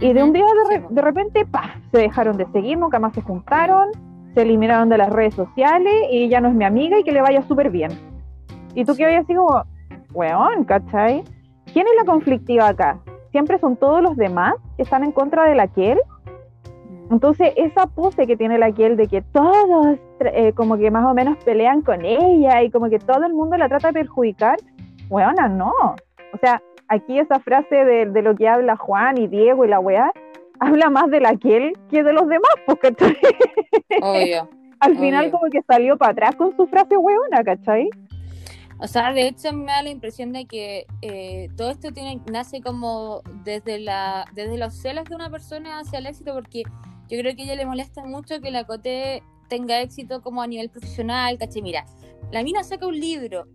[0.00, 0.44] y de un día
[0.90, 3.88] de, repente, pa, se dejaron de seguir, nunca más se juntaron,
[4.34, 7.22] se eliminaron de las redes sociales y ya no es mi amiga y que le
[7.22, 7.90] vaya súper bien.
[8.74, 9.64] Y tú que así como,
[10.12, 11.24] weón, ¿cachai?
[11.72, 12.98] ¿Quién es la conflictiva acá?
[13.30, 15.98] Siempre son todos los demás que están en contra de la Kiel.
[15.98, 17.14] Mm.
[17.14, 21.14] Entonces, esa pose que tiene la Kiel de que todos eh, como que más o
[21.14, 24.58] menos pelean con ella y como que todo el mundo la trata de perjudicar,
[25.08, 25.72] weona, no.
[26.34, 29.80] O sea, aquí esa frase de, de, lo que habla Juan y Diego y la
[29.80, 30.12] weá,
[30.60, 32.94] habla más de la que que de los demás, porque
[34.02, 34.48] Obvio.
[34.80, 37.88] Al final como que salió para atrás con su frase weona, ¿cachai?
[38.78, 42.60] O sea, de hecho me da la impresión de que eh, todo esto tiene, nace
[42.60, 46.64] como desde la desde los celos de una persona hacia el éxito, porque
[47.08, 50.46] yo creo que a ella le molesta mucho que la Cote tenga éxito como a
[50.46, 51.62] nivel profesional, ¿cachai?
[51.62, 51.84] Mira,
[52.32, 53.46] la mina saca un libro,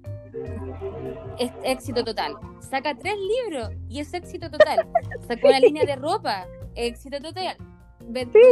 [1.37, 2.35] es éxito total.
[2.59, 4.87] Saca tres libros y es éxito total.
[5.27, 7.57] Sacó una línea de ropa, éxito total.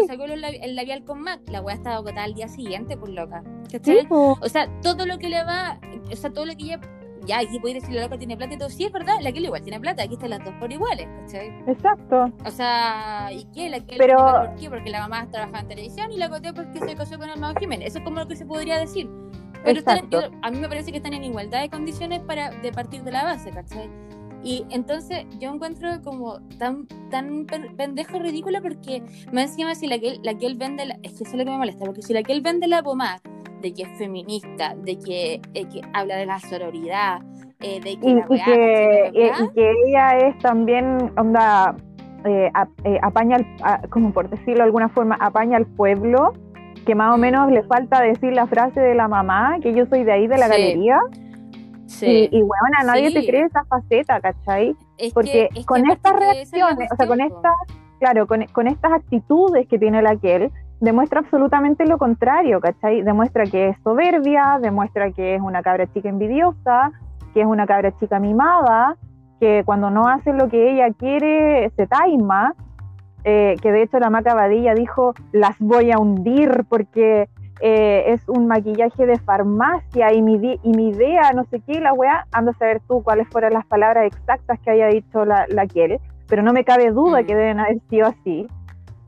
[0.08, 3.44] Sacó el, labial con Mac, la weá estaba agotada al día siguiente, pues loca.
[4.42, 5.80] O sea, todo lo que le va,
[6.12, 6.80] o sea, todo lo que ella
[7.30, 9.40] ya, aquí podéis decir la loca tiene plata y todo, sí es verdad, la que
[9.40, 11.50] igual tiene plata, aquí están las dos por iguales, ¿cachai?
[11.68, 12.34] Exacto.
[12.44, 13.70] O sea, ¿y qué?
[13.70, 14.18] La que Pero...
[14.18, 14.70] ¿Por qué?
[14.70, 17.60] Porque la mamá trabajaba en televisión y la coté porque se casó con el Mago
[17.60, 17.90] Jiménez.
[17.90, 19.08] Eso es como lo que se podría decir.
[19.64, 19.82] Pero
[20.42, 23.24] a mí me parece que están en igualdad de condiciones para de partir de la
[23.24, 23.90] base, ¿cachai?
[24.44, 27.46] Y entonces yo encuentro como tan tan
[27.78, 31.24] pendejo y ridículo porque me encima si la que, la que él vende, es que
[31.24, 33.20] eso es lo que me molesta, porque si la que él vende la pomada
[33.62, 37.20] de que es feminista, de que, eh, que habla de la sororidad,
[37.60, 41.76] eh, de que y, la y, que, y, que ella es también, onda,
[42.26, 42.50] eh,
[43.02, 43.38] apaña,
[43.90, 46.34] como por decirlo de alguna forma, apaña al pueblo
[46.86, 50.04] que más o menos le falta decir la frase de la mamá, que yo soy
[50.04, 50.98] de ahí, de la galería.
[51.90, 52.30] Sí.
[52.32, 54.76] Y, bueno, a nadie te cree esa faceta, ¿cachai?
[55.14, 57.54] Porque con estas reacciones, o sea, con estas,
[58.00, 63.02] claro, con, con, estas actitudes que tiene la Kel, demuestra absolutamente lo contrario, ¿cachai?
[63.02, 66.92] Demuestra que es soberbia, demuestra que es una cabra chica envidiosa,
[67.34, 68.96] que es una cabra chica mimada,
[69.40, 72.54] que cuando no hace lo que ella quiere se taima,
[73.24, 77.30] eh, que de hecho la Maca Badilla dijo, las voy a hundir porque
[77.62, 81.94] eh, es un maquillaje de farmacia y mi, y mi idea, no sé qué, la
[81.94, 85.68] weá, anda a saber tú cuáles fueron las palabras exactas que haya dicho la, la
[86.28, 87.38] pero no me cabe duda que mm.
[87.38, 88.48] deben haber sido así.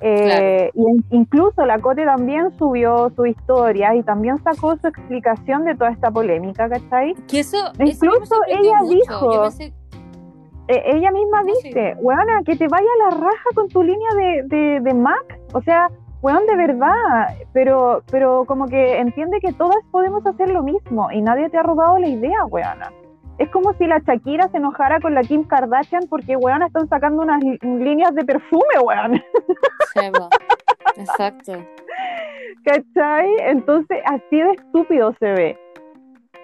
[0.03, 5.75] Eh, y incluso la Cote también subió su historia y también sacó su explicación de
[5.75, 7.13] toda esta polémica, ¿cachai?
[7.27, 9.47] Que eso, incluso ella dijo,
[10.67, 14.09] eh, ella misma dice, weona, que te vaya a la raja con tu línea
[14.47, 15.39] de, de, Mac.
[15.53, 15.87] O sea,
[16.21, 17.35] weón, de verdad.
[17.53, 21.63] Pero, pero como que entiende que todas podemos hacer lo mismo y nadie te ha
[21.63, 22.91] robado la idea, weona.
[23.37, 27.23] Es como si la Shakira se enojara con la Kim Kardashian porque, weona, están sacando
[27.23, 29.21] unas líneas de perfume, weón.
[30.97, 31.53] Exacto.
[32.63, 33.35] ¿Cachai?
[33.47, 35.57] Entonces, así de estúpido se ve.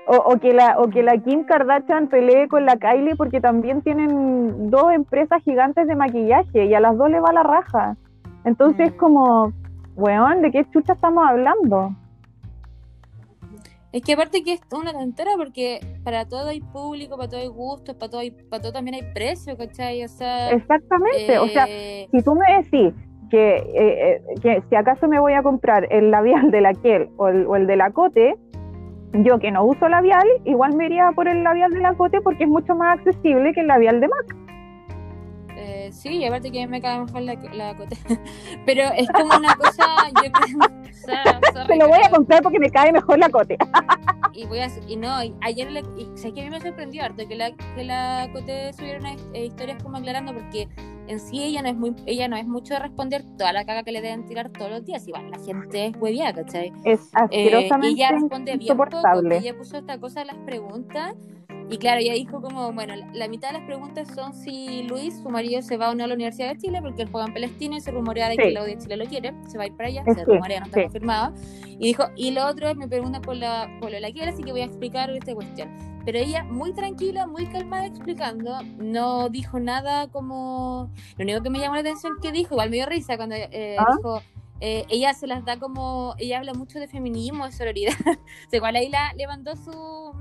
[0.08, 4.70] O, que la, o que la Kim Kardashian pelee con la Kylie porque también tienen
[4.70, 7.98] dos empresas gigantes de maquillaje y a las dos le va la raja.
[8.46, 8.98] Entonces es mm.
[8.98, 9.52] como,
[9.98, 11.94] weón, ¿de qué chucha estamos hablando?
[13.92, 17.48] Es que aparte que es una tontera porque para todo hay público, para todo hay
[17.48, 20.04] gusto, para todo, para todo también hay precio, ¿cachai?
[20.04, 22.94] O sea, Exactamente, o sea, eh, si tú me decís
[23.32, 27.10] que, eh, eh, que si acaso me voy a comprar el labial de la Kiel
[27.18, 28.36] o el, o el de la Cote,
[29.14, 32.44] yo que no uso labial, igual me iría por el labial de la Cote porque
[32.44, 34.47] es mucho más accesible que el labial de MAC.
[35.68, 37.98] Eh, sí, y aparte que me cae mejor la, la Cote.
[38.66, 39.86] Pero es como una cosa.
[40.24, 40.32] Yo
[41.68, 43.58] Te lo voy a comprar porque me cae mejor la Cote.
[44.34, 44.70] y voy a.
[44.88, 45.70] Y no, ayer.
[45.70, 49.00] Le, y, sé que a mí me sorprendió harto que la, que la Cote subiera
[49.00, 50.70] unas eh, historias como aclarando porque
[51.08, 53.84] en sí ella no es muy ella no es mucho de responder toda la caga
[53.84, 55.06] que le deben tirar todos los días.
[55.06, 56.72] Igual la gente es huevía, ¿cachai?
[56.86, 59.02] Es eh, asquerosamente ella responde bien poco,
[59.32, 61.16] ella puso esta cosa de las preguntas
[61.70, 65.30] y claro, ella dijo como, bueno, la, mitad de las preguntas son si Luis, su
[65.30, 67.78] marido, se va o no a la Universidad de Chile, porque él juega en Palestina
[67.78, 69.90] y se rumorea de que la de Chile lo quiere, se va a ir para
[69.90, 71.34] allá, se rumorea, no está confirmado.
[71.68, 74.52] Y dijo, y lo otro es, me pregunta por, la, por la quiere, así que
[74.52, 75.70] voy a explicar esta cuestión.
[76.06, 80.90] Pero ella, muy tranquila, muy calmada explicando, no dijo nada como...
[81.18, 83.76] Lo único que me llamó la atención que dijo, igual me dio risa cuando eh,
[83.78, 83.86] ¿Ah?
[83.98, 84.22] dijo...
[84.60, 87.94] Eh, ella se las da como, ella habla mucho de feminismo, de sororidad.
[88.52, 90.14] o igual ahí la levantó su,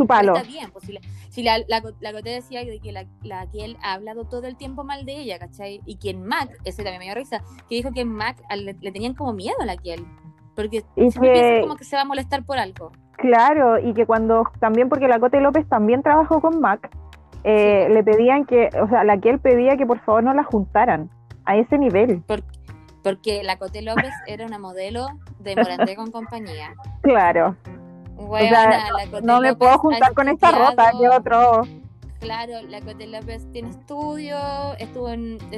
[0.00, 0.34] su palo.
[0.34, 0.84] Está bien, pues
[1.28, 4.56] si la, la, la, Cote decía que la, la que él ha hablado todo el
[4.56, 5.80] tiempo mal de ella, ¿cachai?
[5.84, 8.74] Y que en Mac, ese también me dio risa, que dijo que en Mac le,
[8.74, 10.04] tenían como miedo a la Kiel.
[10.56, 12.92] Porque y que, como que se va a molestar por algo.
[13.16, 16.90] Claro, y que cuando también, porque la Cote López también trabajó con Mac,
[17.44, 21.10] eh, le pedían que, o sea, la Kiel pedía que por favor no la juntaran
[21.44, 22.22] a ese nivel.
[23.02, 25.06] Porque la Cote López era una modelo
[25.38, 26.74] de Morandé con compañía.
[27.02, 27.56] Claro.
[29.22, 31.66] No me puedo juntar con esta rota de otro
[32.20, 34.36] Claro, la Cote López tiene estudio,
[34.78, 35.08] estuvo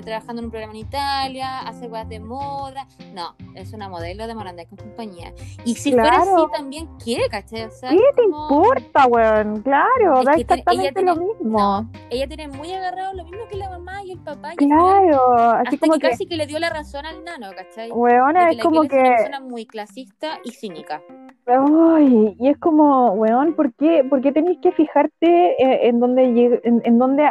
[0.05, 2.87] trabajando en un programa en Italia, hace cosas de moda.
[3.13, 5.35] No, es una modelo de Morandé con compañía.
[5.65, 7.65] Y si fuera así, también quiere, ¿cachai?
[7.65, 9.63] O ¿Qué te importa, weón?
[9.63, 11.91] Claro, da exactamente lo mismo.
[12.11, 14.53] ella tiene muy agarrado lo mismo que la mamá y el papá.
[14.57, 15.35] claro,
[15.67, 17.91] así como que, casi que le dio la razón al nano, ¿cachai?
[17.91, 19.01] Weona, es como que.
[19.01, 21.03] Es una persona muy clasista y cínica.
[21.47, 26.99] Ay, y es como, weón, ¿por qué, por qué tenéis que fijarte en, dónde, en,
[26.99, 27.31] dónde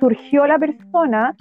[0.00, 1.34] surgió la persona?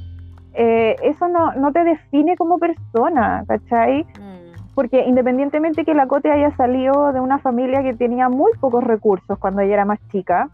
[0.54, 4.04] Eh, eso no, no, te define como persona, ¿cachai?
[4.04, 4.74] Mm.
[4.74, 9.38] Porque independientemente que la Cote haya salido de una familia que tenía muy pocos recursos
[9.40, 10.50] cuando ella era más chica,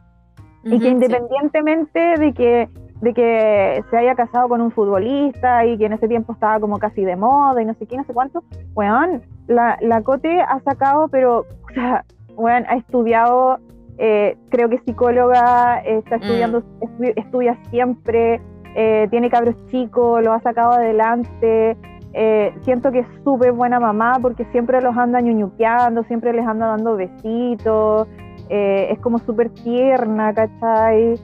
[0.65, 2.69] y que independientemente de que
[3.03, 6.79] de que se haya casado con un futbolista y que en ese tiempo estaba como
[6.79, 8.43] casi de moda y no sé qué, no sé cuánto,
[8.75, 12.05] weón, la, la Cote ha sacado, pero, o sea,
[12.37, 13.59] weón, ha estudiado,
[13.97, 17.03] eh, creo que psicóloga, está estudiando, mm.
[17.15, 18.41] estudia siempre,
[18.75, 21.77] eh, tiene cabros chicos, lo ha sacado adelante,
[22.13, 26.67] eh, siento que es súper buena mamá porque siempre los anda ñuñuqueando, siempre les anda
[26.67, 28.07] dando besitos,
[28.49, 31.15] es como súper tierna, ¿cachai?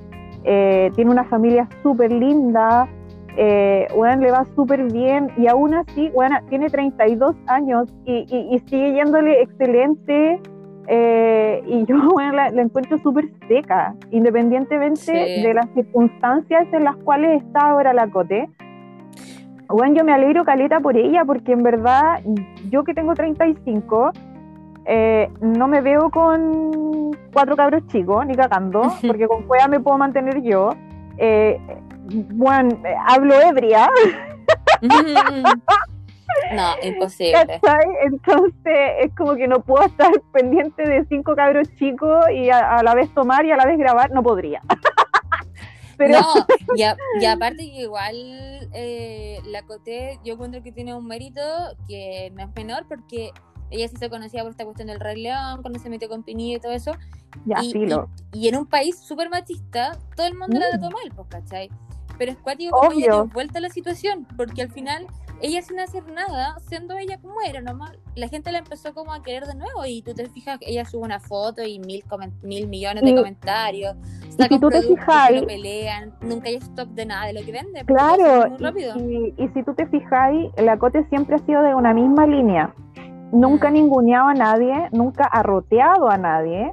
[0.44, 2.88] Eh, tiene una familia súper linda,
[3.36, 3.88] eh,
[4.20, 8.26] le va súper bien y aún así, bueno, tiene 32 años y,
[8.68, 10.42] sigue yéndole excelente.
[10.92, 17.44] Eh, y yo bueno, la, encuentro súper seca, independientemente de las circunstancias en las cuales
[17.44, 18.50] está ahora la Cote.
[19.68, 22.22] Bueno, yo me alegro caleta por ella porque en verdad
[22.72, 24.12] yo que tengo 35
[24.92, 30.00] eh, no me veo con cuatro cabros chicos, ni cagando, porque con cueva me puedo
[30.00, 30.72] mantener yo.
[31.18, 31.62] Eh,
[32.34, 32.76] bueno,
[33.06, 33.88] hablo ebria.
[36.54, 37.60] No, imposible.
[38.04, 42.96] Entonces es como que no puedo estar pendiente de cinco cabros chicos y a, la
[42.96, 44.62] vez tomar y a la vez grabar, no podría.
[45.98, 46.22] Pero...
[46.22, 46.46] No,
[47.22, 48.16] y, aparte que igual
[48.74, 51.42] eh, la Coté yo encuentro que tiene un mérito
[51.88, 53.32] que no es menor porque
[53.72, 56.58] ella sí se conocía por esta cuestión del Rey León, cuando se metió con Pinilla
[56.58, 56.92] y todo eso.
[57.46, 58.10] Ya, y, filo.
[58.34, 61.70] Y, en un país súper machista, todo el mundo la trató mal, pues, ¿cachai?
[62.18, 65.06] Pero es cuático como ella dio vuelta a la situación, porque al final
[65.42, 69.22] ella sin hacer nada, siendo ella como era, nomás, la gente la empezó como a
[69.22, 72.04] querer de nuevo y tú te fijas, ella sube una foto y mil,
[72.44, 73.96] mil millones de comentarios,
[74.38, 77.84] y si tú te fijas, pelean, nunca hay stop de nada de lo que vende.
[77.86, 78.56] Claro,
[78.98, 82.74] y, y, si tú te fijas, la Cote siempre ha sido de una misma línea.
[83.32, 86.72] Nunca ninguneado a nadie, nunca arroteado a nadie.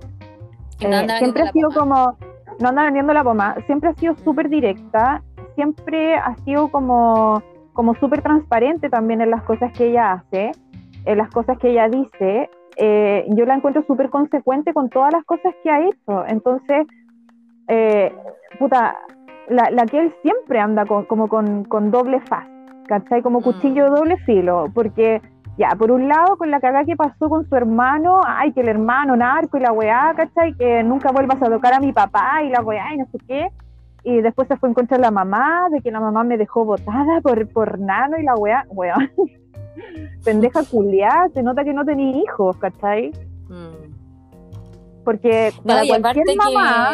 [0.81, 2.17] Eh, siempre ha sido como,
[2.61, 5.23] no anda vendiendo la pomada, siempre ha sido súper directa,
[5.55, 7.43] siempre ha sido como,
[7.77, 10.51] como súper transparente también en las cosas que ella hace,
[11.05, 12.51] en las cosas que ella dice.
[12.79, 16.27] Eh, yo la encuentro súper consecuente con todas las cosas que ha hecho.
[16.27, 16.87] Entonces,
[17.69, 18.13] eh,
[18.59, 18.97] puta,
[19.49, 22.49] la, que él siempre anda como con, con doble faz,
[22.89, 23.23] ¿cachai?
[23.23, 25.21] Como cuchillo de doble filo, porque
[25.59, 28.69] ya, por un lado, con la cagada que pasó con su hermano, ay, que el
[28.69, 30.55] hermano narco y la weá, ¿cachai?
[30.55, 33.49] Que nunca vuelvas a tocar a mi papá y la weá y no sé qué.
[34.09, 37.21] Y después se fue a encontrar la mamá, de que la mamá me dejó botada
[37.23, 38.95] por, por nano y la weá, weá.
[40.25, 43.11] Pendeja culiada, se nota que no tenía hijos, ¿cachai?
[43.49, 45.03] Mm.
[45.05, 46.93] Porque para cualquier mamá...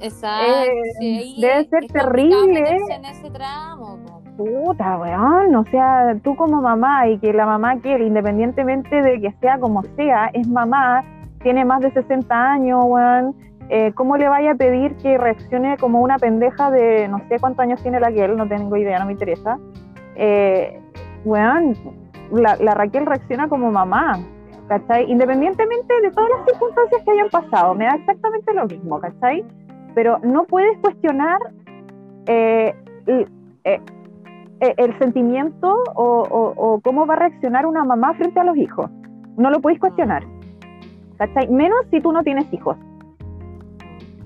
[0.00, 0.52] Exacto,
[1.00, 2.76] eh, debe ser terrible.
[2.90, 3.98] En ese tramo,
[4.36, 9.32] puta, weón, o sea, tú como mamá y que la mamá quiere, independientemente de que
[9.40, 11.02] sea como sea, es mamá,
[11.42, 13.34] tiene más de 60 años, weón,
[13.68, 17.60] eh, ¿cómo le vaya a pedir que reaccione como una pendeja de no sé cuántos
[17.60, 18.36] años tiene la Raquel?
[18.36, 19.58] No tengo idea, no me interesa.
[20.14, 20.80] Eh,
[21.24, 21.76] weón,
[22.32, 24.18] la, la Raquel reacciona como mamá,
[24.68, 25.10] ¿cachai?
[25.10, 29.44] Independientemente de todas las circunstancias que hayan pasado, me da exactamente lo mismo, ¿cachai?
[29.94, 31.38] Pero no puedes cuestionar
[32.26, 32.74] eh,
[33.06, 33.80] eh
[34.60, 38.90] eh, el sentimiento o, cómo va a reaccionar una mamá frente a los hijos.
[39.36, 40.24] No lo puedes cuestionar.
[41.18, 41.48] ¿Cachai?
[41.48, 42.76] Menos si tú no tienes hijos.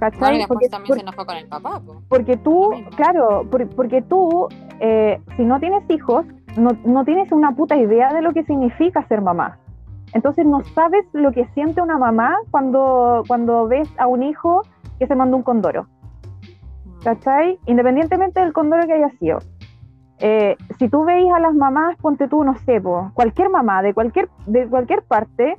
[0.00, 0.46] ¿Cachai?
[0.46, 1.82] porque, también se enojó con el papá.
[2.08, 4.48] Porque tú, claro, porque tú,
[4.80, 6.24] eh, si no tienes hijos,
[6.56, 9.58] no, no tienes una puta idea de lo que significa ser mamá.
[10.14, 14.62] Entonces no sabes lo que siente una mamá cuando, cuando ves a un hijo
[14.98, 15.84] que se manda un condoro.
[15.84, 17.04] Mm.
[17.04, 17.58] ¿Cachai?
[17.66, 19.38] Independientemente del condoro que haya sido.
[20.18, 22.82] Eh, si tú veis a las mamás, ponte tú, no sé,
[23.14, 25.56] cualquier mamá de cualquier, de cualquier parte,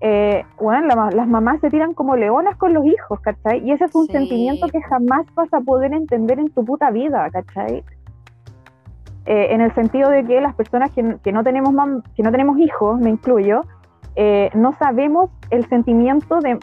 [0.00, 3.66] eh, bueno, las mamás se tiran como leonas con los hijos, ¿cachai?
[3.66, 7.30] Y ese es un sentimiento que jamás vas a poder entender en tu puta vida,
[7.30, 7.82] ¿cachai?
[9.26, 11.74] eh, en el sentido de que las personas que, que no, tenemos
[12.14, 13.62] que no tenemos hijos, me incluyo,
[14.14, 16.58] eh, no sabemos el sentimiento de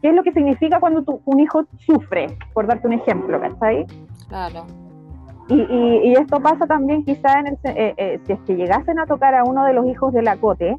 [0.00, 3.84] qué es lo que significa cuando un hijo sufre, por darte un ejemplo, ¿cachai?
[4.28, 4.64] Claro.
[5.48, 9.06] Y, y, esto pasa también quizá en el, eh, eh, si es que llegasen a
[9.06, 10.76] tocar a uno de los hijos de la Cote,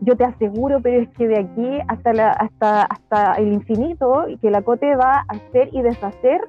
[0.00, 4.38] yo te aseguro, pero es que de aquí hasta, la, hasta, hasta el infinito, y
[4.38, 6.40] que la Cote va a hacer y deshacer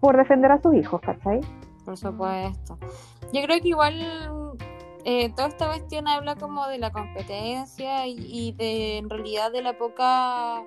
[0.00, 1.40] por defender a sus hijos, ¿cachai?
[1.84, 2.78] Por supuesto.
[3.32, 3.94] Yo creo que igual
[5.04, 9.76] eh, toda esta cuestión habla como de la competencia y, de en realidad de la
[9.76, 10.64] poca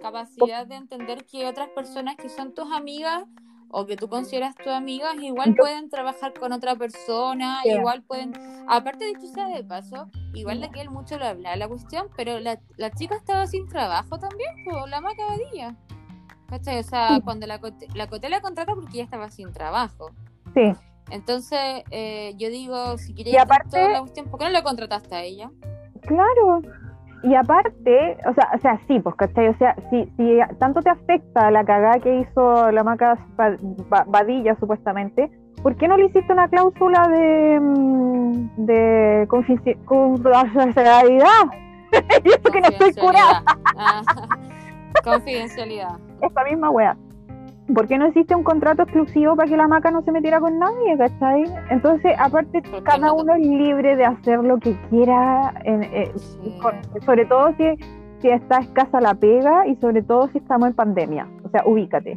[0.00, 3.24] capacidad de entender que otras personas que son tus amigas
[3.70, 8.32] o que tú consideras tus amigas igual pueden trabajar con otra persona, igual pueden,
[8.68, 12.08] aparte de hecho sea de paso, igual de que él mucho lo habla la cuestión,
[12.16, 15.76] pero la, la chica estaba sin trabajo también, por la macabadilla.
[16.48, 16.78] ¿Cachai?
[16.78, 17.60] O sea, cuando la,
[17.94, 20.12] la Coté la contrata porque ella estaba sin trabajo.
[20.54, 20.72] Sí.
[21.10, 25.22] Entonces, eh, yo digo, si querías aparte, la cuestión, ¿por qué no la contrataste a
[25.22, 25.50] ella?
[26.02, 26.62] Claro.
[27.26, 29.48] Y aparte, o sea, o sea, sí, pues, ¿cachai?
[29.48, 33.18] O sea, si, si tanto te afecta la cagada que hizo la maca
[34.06, 35.28] Badilla, supuestamente,
[35.60, 41.26] ¿por qué no le hiciste una cláusula de, mm, de confidencialidad?
[42.24, 43.42] y eso que no estoy curada.
[43.76, 44.02] Ah,
[45.02, 45.98] confidencialidad.
[46.20, 46.96] Esta misma wea.
[47.74, 50.58] ¿Por qué no existe un contrato exclusivo para que la maca no se metiera con
[50.58, 51.44] nadie, ¿cachai?
[51.70, 56.12] Entonces, aparte, cada uno es libre de hacer lo que quiera, eh,
[57.04, 57.64] sobre todo si,
[58.20, 61.28] si está escasa la pega y sobre todo si estamos en pandemia.
[61.44, 62.16] O sea, ubícate.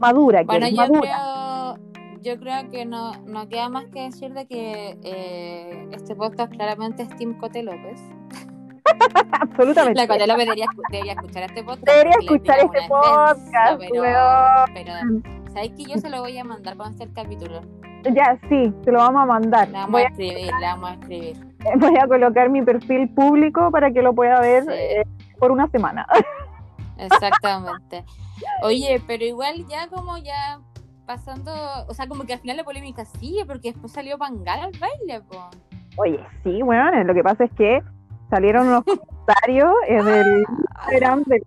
[0.00, 1.00] Madura, bueno, yo madura.
[1.00, 6.52] Creo, yo creo que no, no queda más que decir de que eh, este podcast
[6.52, 8.00] claramente es Tim Cote López.
[9.40, 10.00] Absolutamente.
[10.00, 11.86] La Cote debería, debería, escuchar este podcast.
[11.86, 13.78] Debería escuchar este podcast.
[13.78, 14.92] pero, pero
[15.52, 17.60] ¿sabes que yo se lo voy a mandar cuando esté el capítulo?
[18.12, 19.68] Ya, sí, se lo vamos a mandar.
[19.70, 21.36] La vamos a escribir, la vamos a escribir.
[21.78, 25.02] Voy a colocar mi perfil público para que lo pueda ver eh,
[25.38, 26.06] por una semana.
[26.98, 28.04] Exactamente.
[28.62, 30.60] Oye, pero igual ya como ya
[31.06, 31.52] pasando,
[31.88, 35.22] o sea, como que al final la polémica sigue porque después salió Pangal al baile,
[35.22, 35.48] po.
[35.96, 37.82] Oye, sí, bueno, lo que pasa es que
[38.30, 40.44] salieron unos comentarios en el
[40.78, 41.42] Instagram de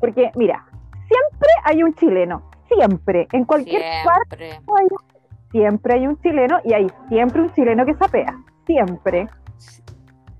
[0.00, 0.64] porque mira,
[1.06, 4.60] siempre hay un chileno, siempre, en cualquier parte
[5.50, 9.28] siempre hay un chileno y hay siempre un chileno que sapea, siempre.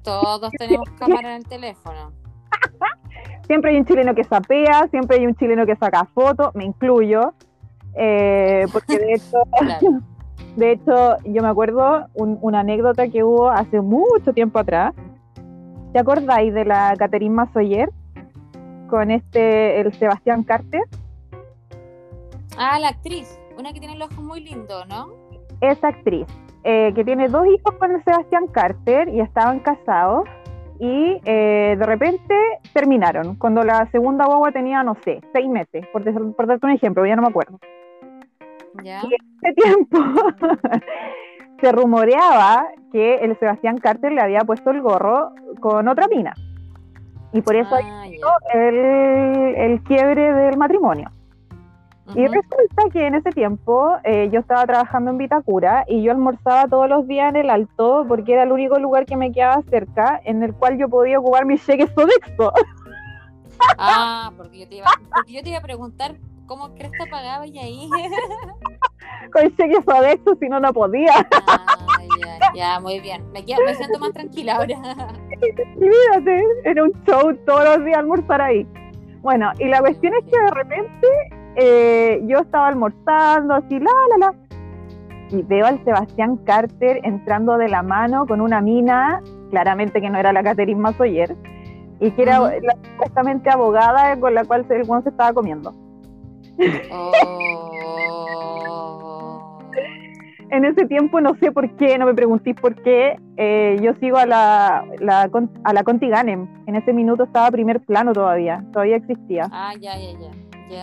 [0.03, 2.13] Todos tenemos cámara en el teléfono.
[3.47, 7.35] siempre hay un chileno que sapea, siempre hay un chileno que saca fotos, me incluyo,
[7.95, 9.39] eh, porque de hecho
[10.57, 14.95] De hecho, yo me acuerdo una anécdota que hubo hace mucho tiempo atrás.
[15.93, 17.91] ¿Te acordáis de la Catherine Masoyer
[18.89, 20.83] con este, el Sebastián Carter?
[22.59, 25.09] Ah, la actriz, una que tiene el ojo muy lindo, ¿no?
[25.61, 26.27] Esa actriz,
[26.65, 30.25] eh, que tiene dos hijos con el Sebastián Carter y estaban casados
[30.79, 32.35] y eh, de repente
[32.73, 36.03] terminaron, cuando la segunda guagua tenía, no sé, seis meses, por,
[36.35, 37.59] por darte un ejemplo, ya no me acuerdo.
[38.83, 39.01] Y en
[39.43, 39.99] ese tiempo
[41.61, 46.35] se rumoreaba que el Sebastián Carter le había puesto el gorro con otra mina.
[47.33, 48.07] Y por eso ah,
[48.55, 48.75] el,
[49.57, 51.11] el, quiebre del matrimonio.
[52.15, 56.67] Y resulta que en ese tiempo eh, yo estaba trabajando en Vitacura y yo almorzaba
[56.67, 60.21] todos los días en el Alto porque era el único lugar que me quedaba cerca
[60.25, 62.53] en el cual yo podía ocupar mis cheques Sodexo.
[63.79, 66.17] Ah, porque yo te iba, porque yo te iba a preguntar
[66.51, 67.89] ¿Cómo crees que pagaba y ahí?
[69.33, 71.13] Con cheque eso, si no, no podía.
[71.47, 73.23] Ah, ya, ya, muy bien.
[73.33, 74.77] Me, me siento más tranquila ahora.
[75.77, 78.67] Olvídate, era un show todos los días almorzar ahí.
[79.23, 81.09] Bueno, y la cuestión es que de repente
[81.57, 84.35] eh, yo estaba almorzando así, la, la, la,
[85.31, 90.19] y veo al Sebastián Carter entrando de la mano con una mina, claramente que no
[90.19, 91.37] era la Catherine Masoyer,
[92.01, 95.90] y que era la, supuestamente abogada con la cual el se estaba comiendo.
[96.91, 97.13] Oh.
[100.51, 104.17] en ese tiempo no sé por qué, no me preguntéis por qué, eh, yo sigo
[104.19, 105.31] a la, la,
[105.65, 106.49] a la Conti Ganem.
[106.67, 109.49] En ese minuto estaba primer plano todavía, todavía existía.
[109.53, 110.31] Ah, ya, ya, ya.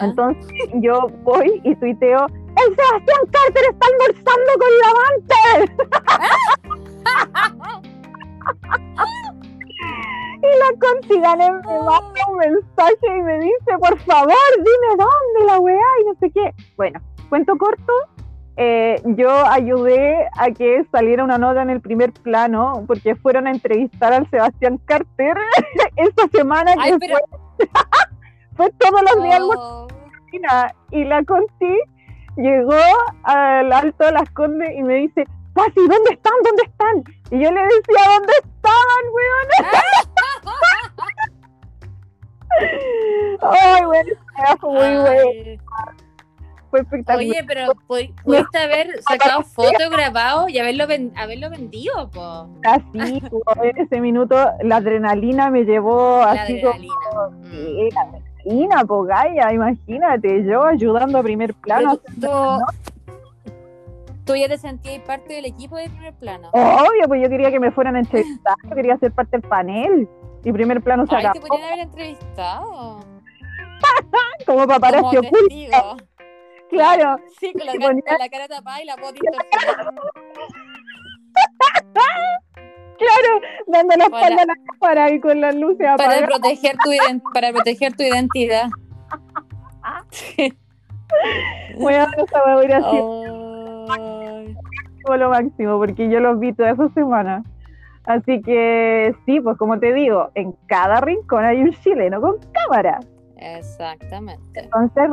[0.05, 4.69] Entonces yo voy y tuiteo, ¡El Sebastián Carter está almorzando con!
[4.69, 4.81] Y
[10.59, 15.85] la Contigane me manda un mensaje y me dice, por favor, dime dónde la weá
[16.01, 16.53] y no sé qué.
[16.75, 17.93] Bueno, cuento corto,
[18.55, 23.51] eh, yo ayudé a que saliera una nota en el primer plano porque fueron a
[23.51, 25.37] entrevistar al Sebastián Carter
[25.95, 26.97] esta semana que
[28.57, 29.87] fue, todos los días oh.
[30.91, 31.77] y la Conti
[32.35, 32.73] llegó
[33.23, 36.33] al Alto de las Condes y me dice, Pasi, ¿dónde están?
[36.43, 37.03] ¿Dónde están?
[37.31, 39.47] Y yo le decía, ¿dónde estaban, weón?
[43.41, 44.13] Ay, bueno,
[44.59, 45.61] fue muy bueno.
[46.69, 47.29] Fue espectacular.
[47.29, 50.85] Oye, pero pudiste haber sacado fotos, grabado y haberlo,
[51.15, 52.49] haberlo vendido, po.
[52.63, 53.21] Así,
[53.63, 56.93] en ese minuto la adrenalina me llevó la así adrenalina.
[57.09, 57.29] como...
[57.39, 57.51] Mm.
[57.51, 61.99] Sí, la adrenalina, po, Gaia, imagínate, yo ayudando a primer plano.
[62.19, 62.59] Pero
[63.05, 63.53] tú,
[64.25, 66.49] tú ya te sentías parte del equipo de primer plano.
[66.51, 70.09] Obvio, pues yo quería que me fueran a entrevistar, yo quería ser parte del panel.
[70.47, 71.41] Y primer plano se Ay, acabó.
[71.41, 72.99] te podrían haber entrevistado.
[74.45, 75.97] Como Como paparazzi oculto.
[76.69, 77.17] Claro.
[77.39, 79.13] Sí, con la, cara, ponía- con la cara tapada y la voz.
[82.97, 86.23] Claro, dando la espalda a la cámara y con las luces para apagadas.
[86.29, 86.89] proteger tu
[87.31, 88.69] para proteger tu identidad.
[91.79, 93.85] Bueno, esa me hubiera sido Oh.
[93.91, 94.55] Ay.
[95.19, 97.43] lo máximo, porque yo los vi toda esa semana.
[98.07, 102.99] Así que sí, pues como te digo, en cada rincón hay un chileno con cámara.
[103.35, 104.61] Exactamente.
[104.61, 105.09] Entonces,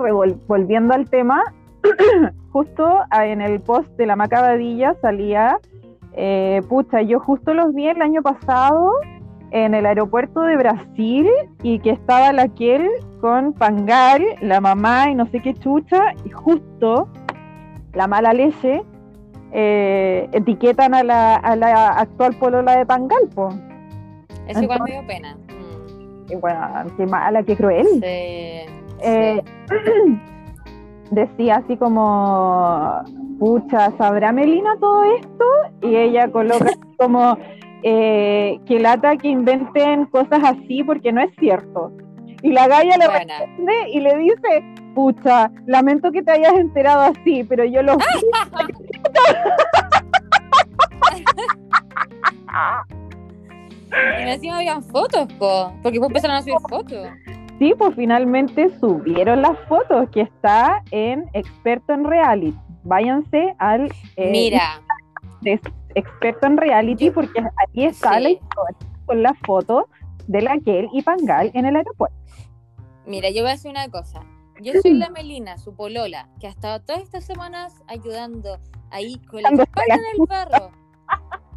[0.47, 1.43] volviendo al tema,
[2.53, 5.59] justo en el post de la Macabadilla salía,
[6.13, 8.93] eh, pucha, yo justo los vi el año pasado
[9.51, 11.29] en el aeropuerto de Brasil
[11.63, 12.89] y que estaba la Kiel
[13.21, 17.09] con Pangal, la mamá y no sé qué chucha, y justo
[17.93, 18.83] la mala leche
[19.57, 23.51] eh, etiquetan a la, a la actual polola de Pangal, po.
[24.49, 25.37] Eso igual me dio pena.
[25.37, 26.33] Mm.
[26.33, 26.61] Y bueno,
[26.97, 27.87] qué mala, qué cruel.
[27.87, 28.67] Sí.
[29.01, 29.43] Eh,
[31.13, 33.01] decía así como,
[33.39, 35.45] pucha, ¿sabrá Melina todo esto?
[35.83, 37.39] Y ella coloca como,
[37.85, 41.93] eh, que lata que inventen cosas así porque no es cierto.
[42.43, 47.45] Y la galla le responde y le dice, pucha, lamento que te hayas enterado así,
[47.45, 48.05] pero yo lo vi.
[54.19, 57.09] Y encima habían fotos, po, porque después empezaron a subir fotos.
[57.59, 62.57] Sí, pues finalmente subieron las fotos que está en Experto en Reality.
[62.83, 64.81] Váyanse al eh, Mira,
[65.95, 68.23] experto en reality porque ahí está Sí.
[68.23, 68.77] la historia
[69.07, 69.89] con la foto
[70.27, 72.17] de la Kel y Pangal en el aeropuerto.
[73.07, 74.21] mira, yo voy a decir una cosa.
[74.61, 78.59] Yo soy la Melina, su polola, que ha estado todas estas semanas ayudando
[78.91, 80.71] ahí con la espalda en el barro,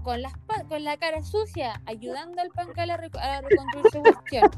[0.04, 4.02] con la, espa- con la cara sucia, ayudando al pancal a, reco- a reconstruir su
[4.02, 4.50] cuestión.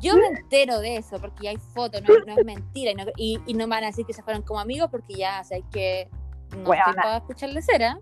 [0.00, 2.90] Yo me entero de eso porque ya hay fotos, no, no es mentira.
[2.92, 5.14] Y no, y, y no me van a decir que se fueron como amigos porque
[5.14, 6.08] ya, o sea, que.
[6.50, 7.98] No estoy para escucharle cera.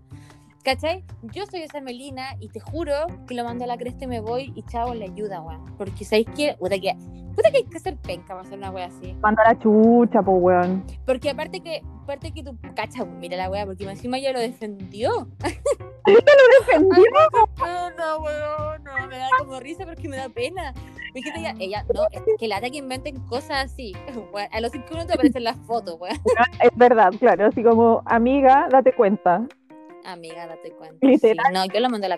[0.63, 1.03] ¿Cachai?
[1.33, 2.93] Yo soy esa Melina y te juro
[3.27, 5.65] que lo mando a la cresta y me voy y chavo le ayuda, weón.
[5.77, 6.55] Porque sabéis que.
[6.59, 6.95] Puta que.
[7.35, 9.13] Puta que hay que ser penca para hacer una wea así.
[9.21, 10.85] Manda la chucha, pues weón.
[11.05, 15.27] Porque aparte que, aparte que tú, cacha, mira la wea, porque encima ella lo defendió.
[16.05, 17.03] Defendió.
[17.57, 20.73] No, no, weón, no, me da como risa porque me da pena.
[21.13, 23.93] Mi gente ella, ella, no, es que lata que inventen cosas así.
[24.33, 26.17] Weón, a los cinco minutos aparecen las fotos, weón.
[26.61, 29.45] Es verdad, claro, así como amiga, date cuenta.
[30.05, 30.97] Amiga, date cuenta.
[31.05, 31.45] Literal.
[31.47, 32.17] Sí, no, yo la mando a la.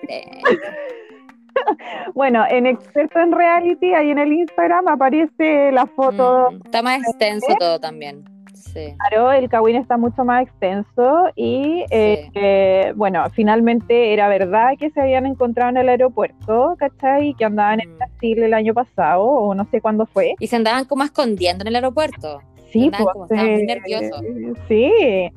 [2.15, 6.49] Bueno, en experto en reality, ahí en el Instagram aparece la foto.
[6.51, 8.23] Mm, está más extenso todo también.
[8.55, 8.95] Sí.
[8.97, 12.31] Claro, el Kawin está mucho más extenso y eh, Sí.
[12.35, 17.29] eh, bueno, finalmente era verdad que se habían encontrado en el aeropuerto, ¿cachai?
[17.29, 17.97] Y que andaban en Mm.
[17.97, 20.33] Brasil el año pasado o no sé cuándo fue.
[20.39, 22.39] Y se andaban como escondiendo en el aeropuerto.
[22.71, 24.21] Sí, pues, como- estaban muy eh, nerviosos.
[24.67, 25.29] Sí.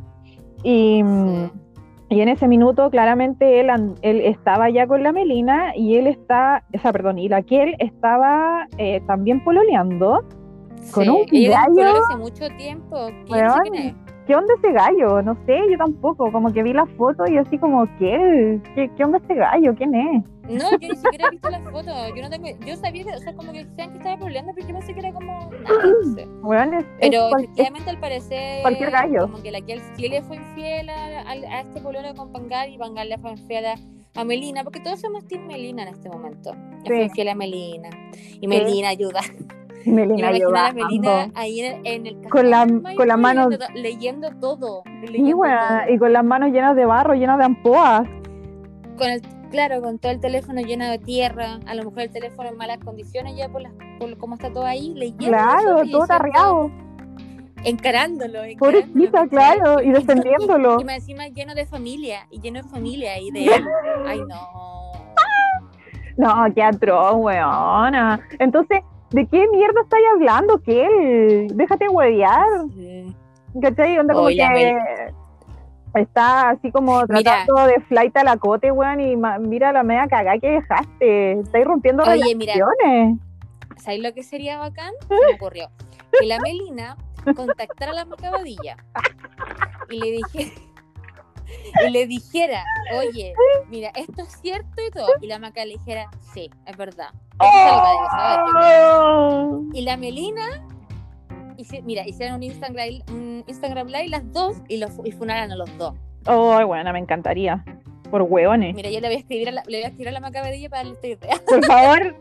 [0.62, 1.50] Y, mm, Sí.
[2.08, 3.68] Y en ese minuto, claramente, él,
[4.02, 7.62] él estaba ya con la Melina y él está, o sea, perdón, y la que
[7.62, 10.22] él estaba eh, también pololeando.
[10.92, 11.10] Con Sí.
[11.10, 11.26] un
[11.74, 13.08] color hace mucho tiempo.
[13.72, 13.96] quién.
[14.26, 15.22] ¿Qué onda ese gallo?
[15.22, 16.32] No sé, yo tampoco.
[16.32, 18.60] Como que vi la foto y así como, ¿qué?
[18.74, 19.74] ¿Qué, qué onda este gallo?
[19.76, 20.24] ¿Quién es?
[20.48, 21.94] No, yo ni siquiera he visto las fotos.
[22.14, 22.46] Yo no tengo.
[22.66, 25.00] Yo sabía que, o sea, como que decían que estaba problemando, pero yo pensé que
[25.00, 25.50] era como.
[25.50, 26.26] No sé.
[26.42, 28.62] Weón, es- es Pero cual- efectivamente, al parecer.
[28.62, 29.20] cualquier gallo.
[29.30, 29.76] Como que la que
[30.08, 33.66] le fue infiel a, a- a este pololo con Pangal y Pangal le fue infiel
[33.66, 33.74] a,
[34.14, 36.52] a Melina, porque todos somos Team Melina en este momento.
[36.52, 36.86] Le Sí.
[36.88, 37.90] fue infiel a Melina.
[38.40, 39.20] Y Melina ayuda.
[39.86, 40.72] Melina Y a.
[40.72, 42.66] Melina ahí en, en el Con la-
[42.96, 44.82] con la Maipo, mano- leyendo, todo.
[45.12, 45.94] Weón, todo.
[45.94, 48.06] y con las manos llenas de barro, llenas de ampoas.
[48.98, 49.20] con el
[49.50, 52.78] claro con todo el teléfono lleno de tierra a lo mejor el teléfono en malas
[52.78, 56.70] condiciones ya por, las, por cómo está todo ahí leyendo Claro, y todo tarreado.
[57.62, 60.80] encarándolo, encarándolo, Pobrecita, claro, y Y- defendiéndolo.
[60.80, 63.46] y más encima lleno de familia y lleno de familia y de
[64.06, 64.36] ay no
[66.16, 68.18] No, qué atroz, weona.
[68.38, 68.80] Entonces,
[69.16, 71.48] ¿de qué mierda estáis hablando, qué?
[71.54, 72.44] Déjate huevear.
[72.74, 73.16] Sí.
[73.62, 73.98] ¿Cachai?
[73.98, 74.76] Onda como que
[75.94, 80.38] está así como tratando de flight a la cote, weón, y mira la media cagada
[80.38, 81.40] que dejaste.
[81.40, 83.08] Estáis rompiendo Oye, relaciones.
[83.08, 83.16] Mira,
[83.78, 84.92] ¿sabes lo que sería bacán?
[85.08, 85.70] Se me ocurrió.
[86.20, 86.98] Que la Melina
[87.34, 88.76] contactara a la macabadilla
[89.88, 90.52] y le dije
[91.86, 92.64] y le dijera,
[92.98, 93.32] oye,
[93.68, 95.08] mira, esto es cierto y todo.
[95.20, 97.10] Y la maca le dijera, sí, es verdad.
[97.38, 99.62] Oh.
[99.72, 100.66] Y la Melina,
[101.84, 105.76] mira, hicieron un Instagram, un Instagram Live las dos y, los, y funaran a los
[105.78, 105.94] dos.
[106.26, 107.64] Oh, bueno, me encantaría.
[108.10, 108.74] Por hueones.
[108.74, 110.68] Mira, yo le voy a escribir a la, le voy a escribir a la macabedilla
[110.68, 111.40] para darle esta idea.
[111.44, 112.16] Por favor,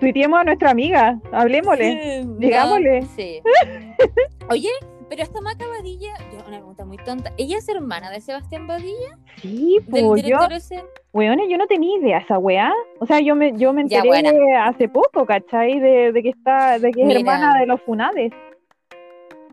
[0.00, 1.20] tuiteemos a nuestra amiga.
[1.32, 2.24] Hablemosle.
[2.38, 3.02] Digámosle.
[3.14, 3.42] sí.
[4.50, 4.70] Oye,
[5.08, 9.18] pero esta Maca Badilla, yo, una pregunta muy tonta, ¿ella es hermana de Sebastián Badilla?
[9.36, 10.84] Sí, pues yo, ese?
[11.14, 12.72] yo no tenía idea esa weá.
[13.00, 15.80] O sea, yo me, yo me enteré hace poco, ¿cachai?
[15.80, 18.32] De, de, que está, de que es hermana de los Funades.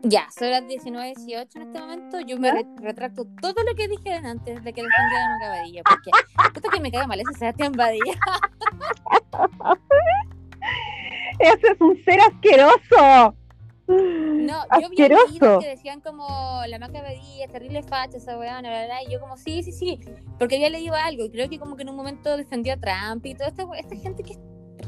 [0.02, 2.20] Ya, son las 19, 18 en este momento.
[2.20, 5.82] Yo me retracto todo lo que dije antes de que defendiera a Maca Badilla.
[5.84, 6.10] Porque,
[6.54, 8.12] esto que me caga mal ese Sebastián Badilla.
[11.40, 13.34] ese es un ser asqueroso.
[13.88, 16.26] No, yo vi que decían como
[16.66, 18.60] la maca es terrible facha, esa weá,
[19.06, 20.00] y yo como sí, sí, sí,
[20.38, 23.24] porque había leído algo y creo que como que en un momento defendió a Trump
[23.24, 24.38] y toda esta, esta gente que es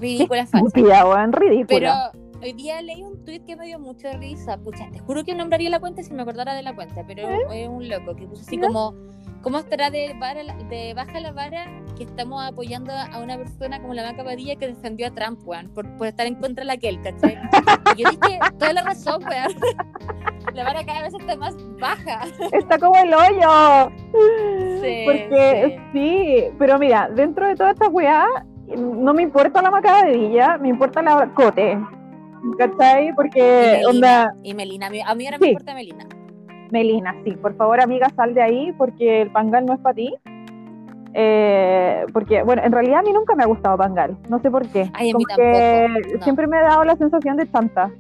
[0.01, 0.65] ridícula, facha.
[0.75, 2.11] weón, ridícula.
[2.13, 5.35] Pero hoy día leí un tweet que me dio mucha risa, pucha, te juro que
[5.35, 7.63] nombraría la cuenta si me acordara de la cuenta, pero ¿Eh?
[7.63, 8.95] es un loco que puso así como
[9.49, 10.15] ¿Cómo estará de,
[10.69, 11.65] de baja la vara
[11.97, 15.73] que estamos apoyando a una persona como la Maca Padilla que defendió a Trump, weón,
[15.73, 17.39] por, por, estar en contra de la Kel, ¿cachai?
[17.97, 19.55] Y yo dije, toda la razón, weón.
[20.55, 22.27] La vara cada vez está más baja.
[22.53, 23.91] Está como el hoyo.
[24.83, 25.05] Sí.
[25.07, 28.27] Porque sí, pero mira, dentro de toda esta weá,
[28.77, 31.79] no me importa la Maca Padilla, me importa la Cote.
[32.59, 33.15] ¿Cachai?
[33.15, 34.31] Porque, y onda.
[34.43, 36.07] Y Melina, a mí, ahora me importa Melina.
[36.71, 40.15] Melina, sí, por favor amiga, sal de ahí porque el pangal no es para ti.
[41.15, 44.69] Eh, porque, bueno, en realidad a mí nunca me ha gustado pangal, no sé por
[44.69, 44.91] qué.
[44.95, 46.23] Ay, a mí tampoco.
[46.23, 47.91] Siempre me ha dado la sensación de chanta.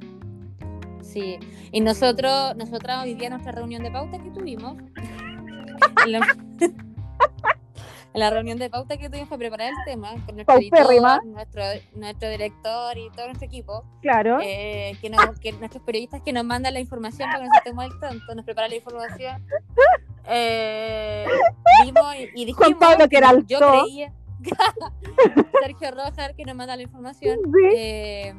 [1.00, 1.38] Sí,
[1.72, 4.76] y nosotros, nosotras hoy día nuestra reunión de pauta que tuvimos,
[6.06, 6.20] la
[8.14, 11.62] reunión de pauta que tuvimos para preparar el tema con nuestro editor, nuestro,
[11.94, 13.84] nuestro director y todo nuestro equipo.
[14.02, 14.38] Claro.
[14.42, 18.00] Eh, que, que nuestros periodistas que nos mandan la información para que nos estemos al
[18.00, 19.46] tanto, nos preparan la información.
[20.30, 21.26] Eh,
[21.86, 24.12] vimos y, dijimos, Pablo, que era yo creía,
[25.62, 27.38] Sergio Rojar que nos manda la información.
[27.46, 27.74] Sí.
[27.74, 28.34] Eh,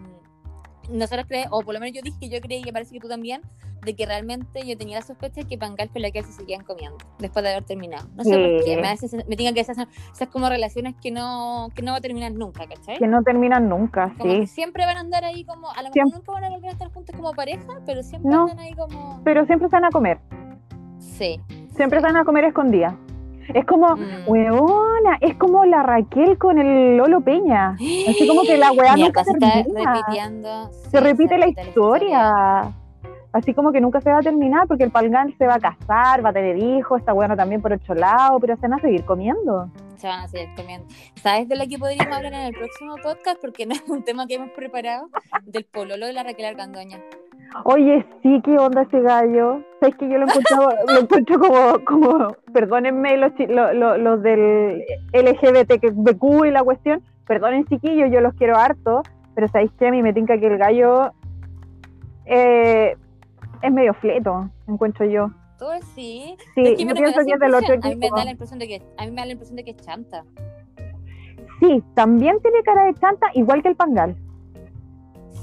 [0.92, 3.08] nosotros creemos, o por lo menos yo dije que yo creí, que parece que tú
[3.08, 3.42] también,
[3.86, 6.64] de que realmente yo tenía la sospecha de que Pangal y la que se seguían
[6.64, 8.08] comiendo después de haber terminado.
[8.16, 9.78] No sé por qué, me, me digan que esas,
[10.12, 12.98] esas como relaciones que no, que no van a terminar nunca, ¿cachai?
[12.98, 14.48] Que no terminan nunca, sí.
[14.48, 16.92] siempre van a andar ahí como, a lo mejor nunca van a volver a estar
[16.92, 19.22] juntos como pareja, pero siempre andan ahí como...
[19.24, 20.20] Pero siempre se van a comer.
[21.00, 21.40] Sí.
[21.76, 22.96] Siempre se van a comer escondidas.
[23.54, 25.18] Es como, mm.
[25.22, 27.72] es como la Raquel con el Lolo Peña.
[27.72, 30.70] Así como que la weá nunca se repitiendo.
[30.72, 32.74] Se repite la historia.
[33.32, 36.26] Así como que nunca se va a terminar porque el palgán se va a casar,
[36.26, 39.06] va a tener hijos, está bueno también por otro lado, pero se van a seguir
[39.06, 39.70] comiendo.
[39.98, 40.88] Se van a seguir comiendo.
[41.22, 43.40] ¿Sabes de lo que podríamos hablar en el próximo podcast?
[43.40, 45.10] Porque no es un tema que hemos preparado,
[45.44, 47.02] del pololo de la Raquel Argandoña.
[47.64, 49.62] Oye, sí, ¿qué onda ese gallo?
[49.80, 54.84] ¿Sabes que yo lo encuentro, lo encuentro como, como, perdónenme los, los, los del
[55.14, 59.02] LGBTQ y la cuestión, perdonen chiquillos, yo los quiero harto,
[59.36, 61.12] pero ¿sabéis que a mí me tinca que el gallo
[62.26, 62.96] eh,
[63.62, 65.32] es medio fleto, encuentro yo.
[65.58, 65.66] ¿Tú
[65.96, 66.38] sí?
[66.56, 67.88] Sí, yo pienso que es del otro equipo.
[67.88, 69.64] A mí me da la impresión de que, a mí me da la impresión de
[69.64, 70.24] que es chanta.
[71.60, 74.16] Sí, también tiene cara de chanta, igual que el pangal.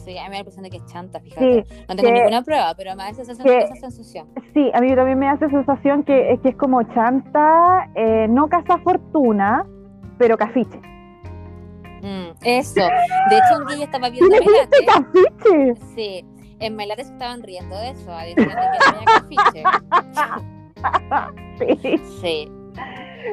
[0.06, 1.64] Sí, a mí me da la impresión de que es chanta, fíjate.
[1.88, 3.58] no tengo ninguna prueba, pero me da esa sensación.
[3.58, 4.28] esa sensación.
[4.54, 8.28] Sí, a mí también me da esa sensación que, es que es como chanta, eh,
[8.28, 9.66] no casa fortuna,
[10.16, 10.78] pero cafiche.
[12.02, 12.82] Mm, eso.
[13.30, 14.86] De hecho, un día estaba viendo Melate.
[14.86, 15.74] cafiche?
[15.96, 16.24] Sí.
[16.60, 19.62] En Melate se estaban riendo de eso, diciendo que cafiche.
[21.82, 21.98] sí.
[22.20, 22.52] Sí.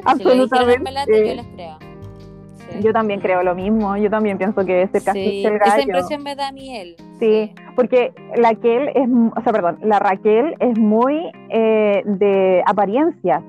[0.06, 0.78] Absolutamente.
[0.80, 1.93] Si Melate, yo les creo.
[2.82, 5.74] Yo también creo lo mismo, yo también pienso que es el cacique el gallo.
[5.74, 6.96] Esa impresión me da a mí él.
[7.20, 13.44] Sí, porque la Raquel es, o sea, perdón, la Raquel es muy eh, de apariencias.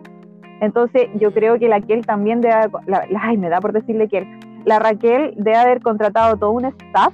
[0.61, 2.71] Entonces yo creo que la Raquel también debe haber,
[3.21, 4.27] ay, me da por decirle que
[4.65, 7.13] la Raquel debe haber contratado todo un staff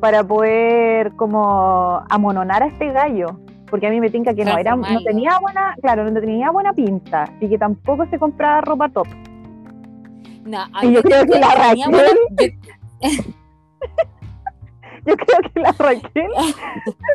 [0.00, 3.38] para poder como amononar a este gallo
[3.70, 6.72] porque a mí me tinca que no era no tenía buena claro no tenía buena
[6.72, 9.06] pinta y que tampoco se compraba ropa top
[10.46, 12.58] no, y yo creo que la Raquel.
[15.06, 16.30] yo creo que la Raquel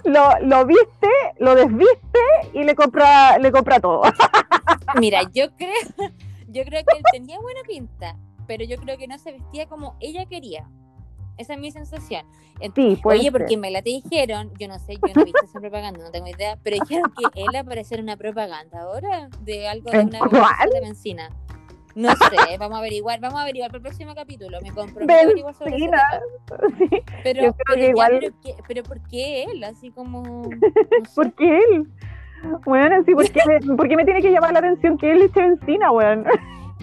[0.06, 1.10] lo, lo viste,
[1.40, 2.20] lo desviste
[2.54, 4.04] y le compra, le compra todo.
[5.00, 6.12] Mira, yo creo,
[6.48, 8.18] yo creo que él tenía buena pinta,
[8.48, 10.70] pero yo creo que no se vestía como ella quería.
[11.38, 12.26] Esa es mi sensación.
[12.76, 15.60] Sí, Oye, porque me la te dijeron, yo no sé, yo no he visto esa
[15.60, 19.90] propaganda, no tengo idea, pero dijeron que él aparecer en una propaganda ahora de algo
[19.90, 20.20] de una
[20.72, 21.30] de benzina.
[21.96, 24.60] No sé, vamos a averiguar, vamos a averiguar para el próximo capítulo.
[24.62, 25.72] Me comprometo a averiguar sobre.
[26.78, 26.88] Sí,
[27.24, 28.34] pero, pero, igual...
[28.68, 29.64] pero, ¿por qué él?
[29.64, 30.22] Así como.
[30.44, 31.16] No sé.
[31.16, 31.88] ¿Por qué él?
[32.66, 35.22] Bueno, sí, ¿por qué, me, ¿por qué me tiene que llamar la atención que él
[35.22, 36.26] eche benzina, weón?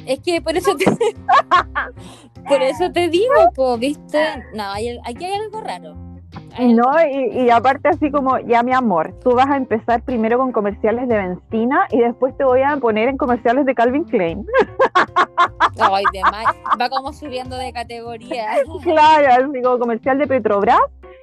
[0.07, 0.85] Es que por eso te,
[2.49, 4.45] por eso te digo, po, ¿viste?
[4.55, 6.08] No, hay, aquí hay algo raro.
[6.59, 10.53] No, y, y, aparte así como, ya mi amor, tú vas a empezar primero con
[10.53, 14.45] comerciales de benzina y después te voy a poner en comerciales de Calvin Klein.
[15.81, 16.47] Ay, demás.
[16.81, 18.49] Va como subiendo de categoría.
[18.83, 20.81] Claro, así como comercial de Petrobras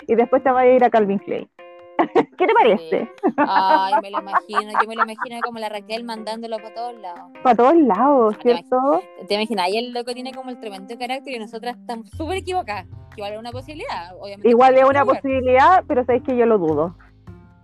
[0.07, 1.49] y después te va a ir a Calvin Klein.
[2.37, 3.11] ¿Qué te parece?
[3.37, 7.31] Ay, me lo imagino, yo me lo imagino como la Raquel mandándolo para todos lados.
[7.43, 9.01] Para todos lados, ¿cierto?
[9.27, 12.87] Te imaginas, ahí el loco tiene como el tremendo carácter y nosotras estamos súper equivocadas.
[13.15, 14.49] Igual es una posibilidad, obviamente.
[14.49, 16.95] Igual es una posibilidad, pero sabéis que yo lo dudo.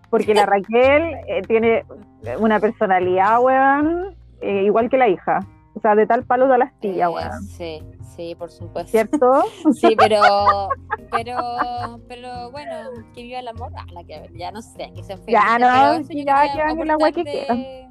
[0.10, 1.86] Porque la Raquel eh, tiene
[2.40, 5.40] una personalidad, weón, eh, igual que la hija.
[5.74, 7.44] O sea, de tal palo de la astilla, eh, weón.
[7.44, 7.82] Sí,
[8.16, 8.92] Sí, por supuesto.
[8.92, 9.44] ¿Cierto?
[9.74, 10.22] Sí, pero,
[11.12, 11.38] pero,
[12.08, 12.74] pero bueno,
[13.14, 16.54] que viva el amor, ah, la que ya no sé, que se Ya no, ya,
[16.56, 17.88] ya, la agua que de,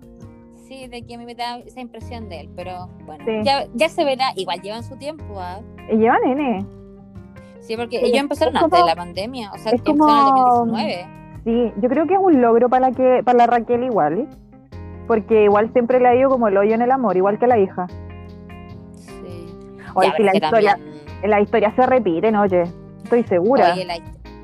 [0.54, 3.88] Sí, de que a mí me da esa impresión de él, pero bueno, ya, ya
[3.88, 5.60] se verá, igual llevan su tiempo, ¿ah?
[5.88, 6.66] Llevan nene.
[7.60, 10.08] Sí, porque ellos empezaron antes de la pandemia, o sea, es como...
[10.08, 11.20] en el 2019.
[11.44, 14.28] Sí, yo creo que es un logro para la que para la Raquel igual,
[15.11, 17.58] porque igual siempre le ha ido como el hoyo en el amor, igual que la
[17.58, 17.88] hija.
[19.96, 20.78] Oye, si la historia,
[21.24, 22.62] la historia se repite, oye,
[23.02, 23.72] estoy segura.
[23.72, 23.84] Oye,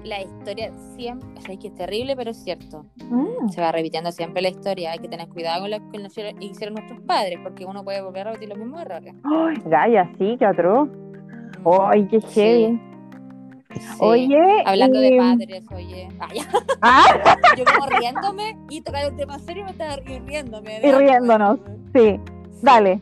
[0.02, 2.84] la, historia siempre, o sea, es que es terrible, pero es cierto.
[3.08, 3.48] Mm.
[3.50, 4.90] Se va repitiendo siempre la historia.
[4.90, 8.32] Hay que tener cuidado con lo que hicieron nuestros padres, porque uno puede volver a
[8.32, 9.14] repetir los mismos errores.
[9.22, 10.88] Ay, Gaya, sí, atroz.
[11.64, 12.80] Ay, qué heavy.
[13.98, 14.62] Oye.
[14.64, 16.08] Hablando de padres, oye.
[16.82, 17.04] ¿Ah?
[17.56, 20.80] Yo como riéndome y tocar un tema serio me estaba riéndome.
[20.82, 21.58] Y riéndonos,
[21.94, 22.20] sí.
[22.62, 23.00] Dale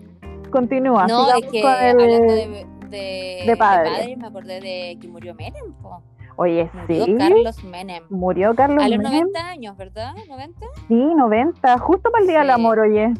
[0.55, 1.07] continúa.
[1.09, 4.16] No, es que hablando de, de, padres.
[4.16, 5.72] me acordé de que murió Menem.
[5.83, 6.01] Po.
[6.37, 7.16] Oye, murió sí.
[7.18, 8.05] Carlos Menem.
[8.09, 9.01] Murió Carlos Menem.
[9.01, 10.14] A los 90 años, ¿verdad?
[10.29, 10.53] ¿90?
[10.87, 11.79] Sí, 90.
[11.79, 13.12] Justo para el Día del Amor, oye.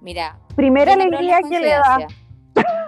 [0.00, 0.36] Mira.
[0.56, 2.08] Primera alegría que le da.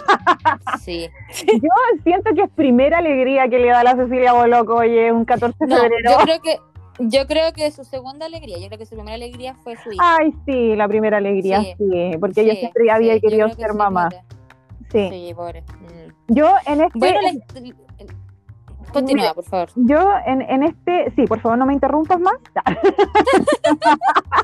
[0.81, 1.09] Sí.
[1.47, 1.69] Yo
[2.03, 5.57] siento que es primera alegría que le da a la Cecilia Boloco, oye, un 14
[5.61, 6.11] de febrero.
[6.11, 6.59] Yo creo que
[6.99, 10.03] yo creo que su segunda alegría, yo creo que su primera alegría fue su hija.
[10.19, 11.77] Ay, sí, la primera alegría, sí,
[12.21, 14.09] porque ella siempre había querido ser mamá.
[14.91, 15.09] Sí.
[15.09, 15.63] Sí, pobre.
[15.63, 16.35] Mm.
[16.35, 16.99] Yo en este...
[16.99, 17.19] Bueno,
[18.93, 19.71] Continúa, por favor.
[19.75, 22.37] Yo en, en, este, sí, por favor no me interrumpas más.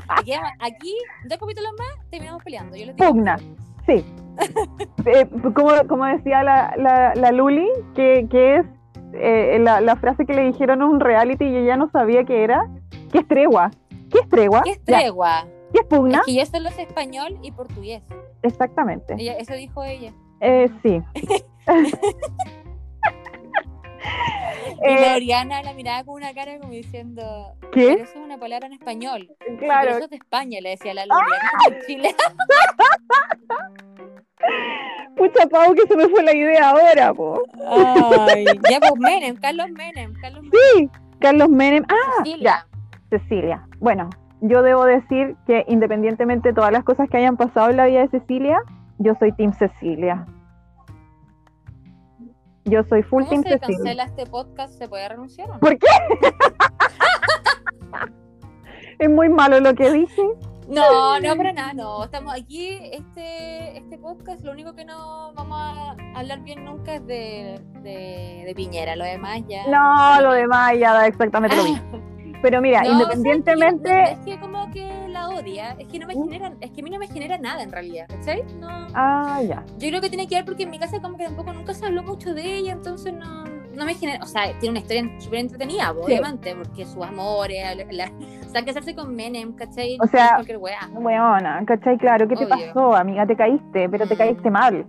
[0.07, 0.95] aquí, aquí,
[1.25, 2.75] dos capítulos más, terminamos peleando.
[2.75, 3.37] Yo les digo Pugna,
[3.85, 4.03] sí.
[5.05, 8.65] eh, como, como decía la, la, la Luli, que, que es
[9.13, 12.43] eh, la, la, frase que le dijeron en un reality y ella no sabía qué
[12.43, 12.69] era.
[13.11, 13.71] ¿Qué es tregua?
[14.11, 14.61] ¿Qué es tregua?
[14.63, 15.47] ¿Qué es tregua?
[15.73, 16.21] ¿Qué es pugna?
[16.27, 18.03] Es yo solo sé español y portugués.
[18.41, 19.15] Exactamente.
[19.17, 20.13] eso dijo ella.
[20.41, 21.01] Eh, sí.
[24.81, 27.87] y eh, Oriana la miraba con una cara como diciendo ¿Qué?
[27.87, 29.35] Pero eso es una palabra en español.
[29.59, 29.81] Claro.
[29.81, 31.69] Pero eso es de España, le decía la Lula, ¡Ah!
[31.85, 32.15] Chile.
[35.15, 37.43] Pucha, Pau, que se me fue la idea ahora, po.
[37.67, 40.51] Ay, ya, pues Menem, Carlos Menem, Carlos Menem.
[40.51, 41.83] Sí, Carlos Menem.
[41.89, 42.65] Ah, ya,
[43.09, 43.67] Cecilia.
[43.79, 44.09] Bueno,
[44.41, 48.01] yo debo decir que independientemente de todas las cosas que hayan pasado en la vida
[48.01, 48.59] de Cecilia,
[48.97, 50.25] yo soy Team Cecilia.
[52.65, 53.77] Yo soy full ¿Cómo Team se Cecilia.
[53.77, 54.73] cancela este podcast?
[54.77, 55.59] ¿Se puede renunciar?
[55.59, 55.87] ¿Por qué?
[58.99, 60.21] es muy malo lo que dije.
[60.69, 62.03] No, no, para nada, no.
[62.03, 67.05] Estamos aquí, este, este podcast, lo único que no vamos a hablar bien nunca es
[67.07, 69.65] de, de, Piñera, lo demás ya.
[69.67, 72.09] No, lo demás ya da exactamente lo mismo.
[72.41, 74.11] Pero mira, independientemente.
[74.11, 76.23] es que como que la odia, es que no me ¿Mm?
[76.23, 78.43] genera, es que a mí no me genera nada en realidad, ¿cachai?
[78.59, 78.87] No.
[78.93, 79.65] Ah, ya.
[79.77, 81.85] Yo creo que tiene que ver porque en mi casa como que tampoco nunca se
[81.85, 83.45] habló mucho de ella, entonces no,
[83.75, 88.11] no me genera, o sea, tiene una historia súper entretenida, obviamente, porque sus amores, la,
[88.45, 89.97] o sea, casarse con Menem, ¿cachai?
[90.01, 90.89] O sea, cualquier weá.
[90.93, 91.97] Weona, ¿cachai?
[91.97, 93.25] Claro, ¿qué te pasó, amiga?
[93.25, 94.53] Te caíste, pero te caíste mm.
[94.53, 94.85] mal.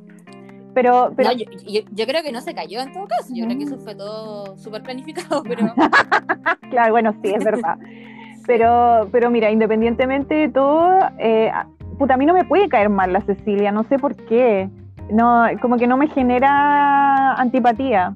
[0.74, 1.30] Pero, pero...
[1.30, 3.78] No, yo, yo, creo que no se cayó en todo caso, yo creo que eso
[3.78, 5.66] fue todo súper planificado, pero...
[6.70, 7.76] claro, bueno, sí, es verdad.
[8.46, 11.50] pero, pero mira, independientemente de todo, eh,
[11.98, 14.68] puta, a mí no me puede caer mal la Cecilia, no sé por qué.
[15.10, 18.14] No, como que no me genera antipatía.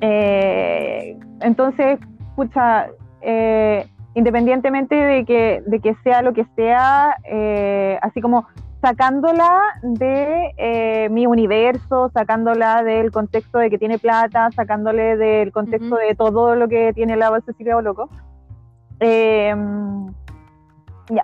[0.00, 1.98] Eh, entonces,
[2.34, 2.88] pucha,
[3.22, 8.46] eh, independientemente de que, de que sea lo que sea, eh, así como
[8.82, 16.14] sacándola de mi universo, sacándola del contexto de que tiene plata, sacándole del contexto de
[16.14, 18.08] todo lo que tiene la Cecilia Loco.
[19.00, 19.56] ya,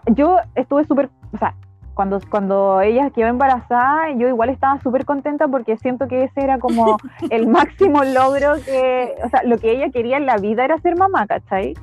[0.07, 1.55] yo estuve súper, o sea,
[1.95, 6.59] cuando, cuando ella quedó embarazada, yo igual estaba súper contenta porque siento que ese era
[6.59, 6.97] como
[7.31, 10.97] el máximo logro que, o sea, lo que ella quería en la vida era ser
[10.97, 11.75] mamá, ¿cachai?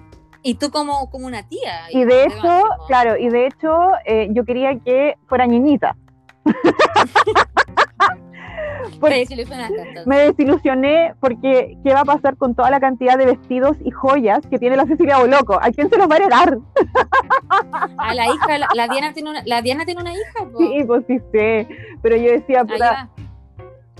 [0.42, 1.90] Y tú como, como una tía.
[1.92, 5.96] Y de hecho, claro, y de hecho eh, yo quería que fuera niñita.
[10.06, 14.40] me desilusioné porque ¿qué va a pasar con toda la cantidad de vestidos y joyas
[14.50, 15.60] que tiene la Cecilia Boloco?
[15.62, 16.58] ¿A quién se los va a heredar?
[17.98, 20.46] A la hija, la, Diana tiene una, la Diana tiene una hija.
[20.58, 21.68] Sí, pues sí sé,
[22.02, 22.66] pero yo decía,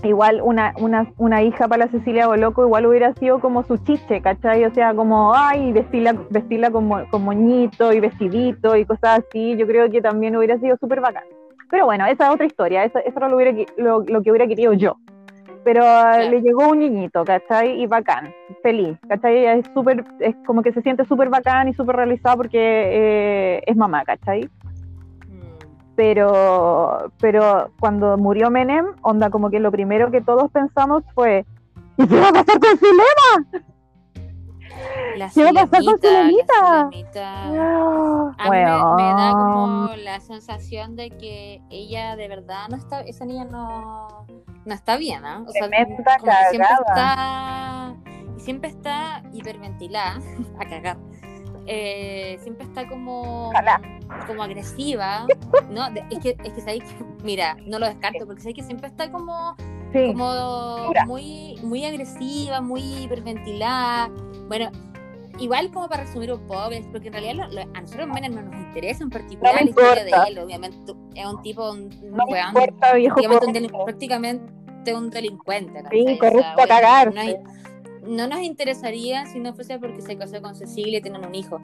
[0.02, 4.20] igual una, una, una hija para la Cecilia Boloco igual hubiera sido como su chiche,
[4.20, 4.64] ¿cachai?
[4.64, 9.66] O sea, como, ay, vestirla, vestirla con, con moñito y vestidito y cosas así, yo
[9.66, 11.24] creo que también hubiera sido súper bacán.
[11.70, 14.72] Pero bueno, esa es otra historia, eso, eso lo, hubiera, lo, lo, que hubiera querido
[14.72, 14.96] yo.
[15.62, 15.82] Pero
[16.18, 17.80] le llegó un niñito, ¿cachai?
[17.80, 19.44] Y bacán, feliz, ¿cachai?
[19.44, 23.76] es súper, es como que se siente súper bacán y súper realizado porque eh, es
[23.76, 24.44] mamá, ¿cachai?
[25.28, 25.94] Mm.
[25.96, 31.44] Pero, pero cuando murió Menem, onda como que lo primero que todos pensamos fue,
[31.98, 33.64] ¿y qué va a pasar con Zulema?
[35.16, 36.80] La ¿Qué va a pasar con Zulemita?
[36.80, 43.24] A mí me, da como la sensación de que ella de verdad no está, esa
[43.24, 44.26] niña no,
[44.64, 45.44] no está bien, ¿no?
[45.44, 45.68] O sea,
[46.50, 47.94] siempre está,
[48.38, 50.20] siempre está hiperventilada,
[50.58, 50.98] a cagar.
[51.66, 53.52] Eh, siempre está como,
[54.26, 55.26] como agresiva,
[55.70, 55.86] ¿no?
[56.10, 56.82] es que, es que, ¿sabes?
[57.22, 59.54] mira, no lo descarto, porque sé que siempre está como,
[59.92, 64.10] como muy, muy agresiva, muy hiperventilada.
[64.50, 64.68] Bueno,
[65.38, 69.04] igual como para resumir un poco, porque en realidad a nosotros menos no nos interesa
[69.04, 70.76] en particular la historia de él, obviamente
[71.14, 72.52] es un tipo, un, no weón,
[73.84, 75.84] prácticamente un delincuente.
[75.92, 77.14] Sí, corrupto a cagar.
[78.02, 81.60] No, nos interesaría si no fuese porque se casó con Cecilia y tienen un hijo.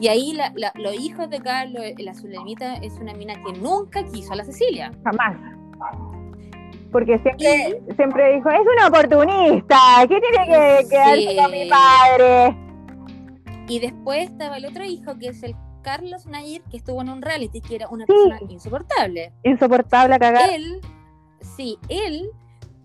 [0.00, 4.32] Y ahí la, los hijos de Carlos, la Zulemita, es una mina que nunca quiso
[4.32, 4.92] a la Cecilia.
[5.04, 5.36] Jamás.
[6.94, 9.76] Porque siempre, siempre dijo, es una oportunista,
[10.08, 12.56] ¿qué tiene que quedarse con mi padre?
[13.66, 17.20] Y después estaba el otro hijo, que es el Carlos Nair, que estuvo en un
[17.20, 19.32] reality, que era una persona insoportable.
[19.42, 20.50] Insoportable a cagar.
[20.50, 20.80] Él,
[21.40, 22.30] sí, él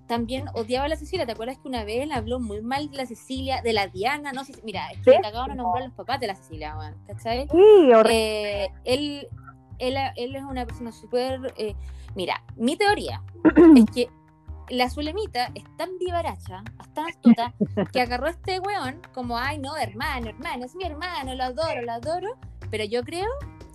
[0.08, 1.28] también odiaba a la Cecilia.
[1.28, 4.32] ¿Te acuerdas que una vez él habló muy mal de la Cecilia, de la Diana?
[4.32, 6.76] No sé, mira, es que le cagaban a nombrar a los papás de la Cecilia,
[7.06, 7.48] ¿cachai?
[7.52, 9.28] Sí, eh, él,
[9.78, 11.54] él, él, es una persona súper.
[11.58, 11.76] Eh,
[12.16, 13.22] mira, mi teoría
[13.76, 14.10] es que
[14.70, 17.54] la Zulemita es tan vivaracha, tan astuta,
[17.92, 21.82] que agarró a este weón como, ay, no, hermano, hermano, es mi hermano, lo adoro,
[21.82, 22.38] lo adoro,
[22.70, 23.30] pero yo creo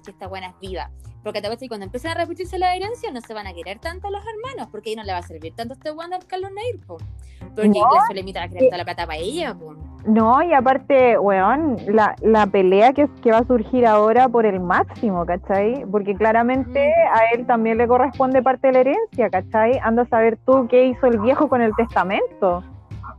[0.04, 0.90] que esta buena es viva.
[1.24, 4.10] Porque te que cuando empiecen a repetirse la herencia no se van a querer tanto
[4.10, 6.78] los hermanos, porque ahí no le va a servir tanto este weón al Carlos Nair,
[6.86, 9.74] Porque la Zulemita va a querer toda la plata para ella, po.
[10.04, 14.60] No, y aparte, weón, la, la pelea que, que, va a surgir ahora por el
[14.60, 15.86] máximo, ¿cachai?
[15.90, 17.16] Porque claramente mm.
[17.16, 19.78] a él también le corresponde parte de la herencia, ¿cachai?
[19.82, 22.62] Anda a saber tú qué hizo el viejo con el testamento.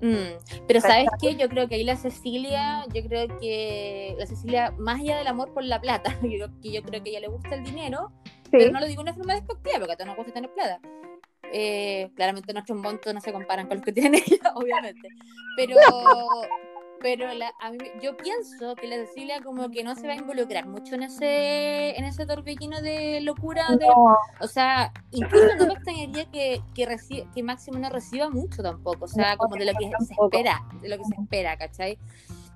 [0.01, 4.71] Mm, pero sabes qué, yo creo que ahí la Cecilia, yo creo que la Cecilia,
[4.77, 7.27] más allá del amor por la plata, yo, que yo creo que a ella le
[7.27, 8.11] gusta el dinero,
[8.51, 10.79] pero no lo digo de una forma despectiva, porque a todos nos gusta tener plata.
[11.51, 15.09] Eh, claramente nuestros montos no se comparan con los que tiene ella, obviamente.
[15.57, 15.75] Pero,
[17.05, 20.15] pero la, a mí, yo pienso que la Cecilia como que no se va a
[20.15, 23.85] involucrar mucho en ese en ese torbellino de locura de,
[24.41, 29.07] o sea incluso no me extrañaría que que, que Máximo no reciba mucho tampoco o
[29.07, 31.99] sea como de lo que se espera de lo que se espera ¿cachai?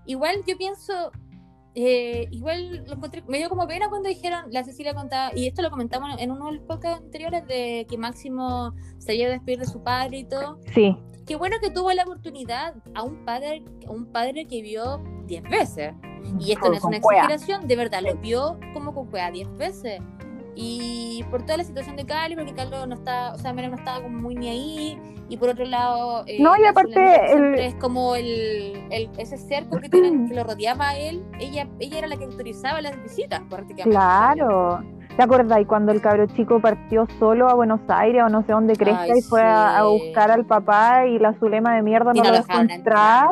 [0.08, 1.12] igual yo pienso
[1.76, 5.62] eh, igual lo encontré, me dio como pena cuando dijeron, la Cecilia contaba, y esto
[5.62, 9.66] lo comentamos en uno de los podcasts anteriores, de que Máximo se había despedir de
[9.68, 10.60] su padre y todo.
[10.74, 10.97] Sí
[11.30, 15.93] qué bueno que tuvo la oportunidad a un padre, un padre que vio 10 veces.
[16.39, 20.01] Y esto no es una exageración, de verdad, lo vio como con cueva 10 veces.
[20.55, 24.01] Y por toda la situación de Cali, porque Carlos no está, o sea, no estaba
[24.01, 24.99] como muy ni ahí.
[25.30, 29.89] Y por otro lado, eh, no, y aparte es como el, el, ese cerco que,
[29.91, 31.23] que lo rodeaba a él.
[31.39, 33.91] Ella, ella era la que autorizaba las visitas, prácticamente.
[33.91, 34.84] Claro.
[35.20, 35.59] ¿Te acuerdas?
[35.59, 39.17] Y cuando el cabro chico partió solo a Buenos Aires o no sé dónde cresta
[39.17, 43.30] y fue a, buscar al papá y la Zulema de mierda no, lo dejó entrar.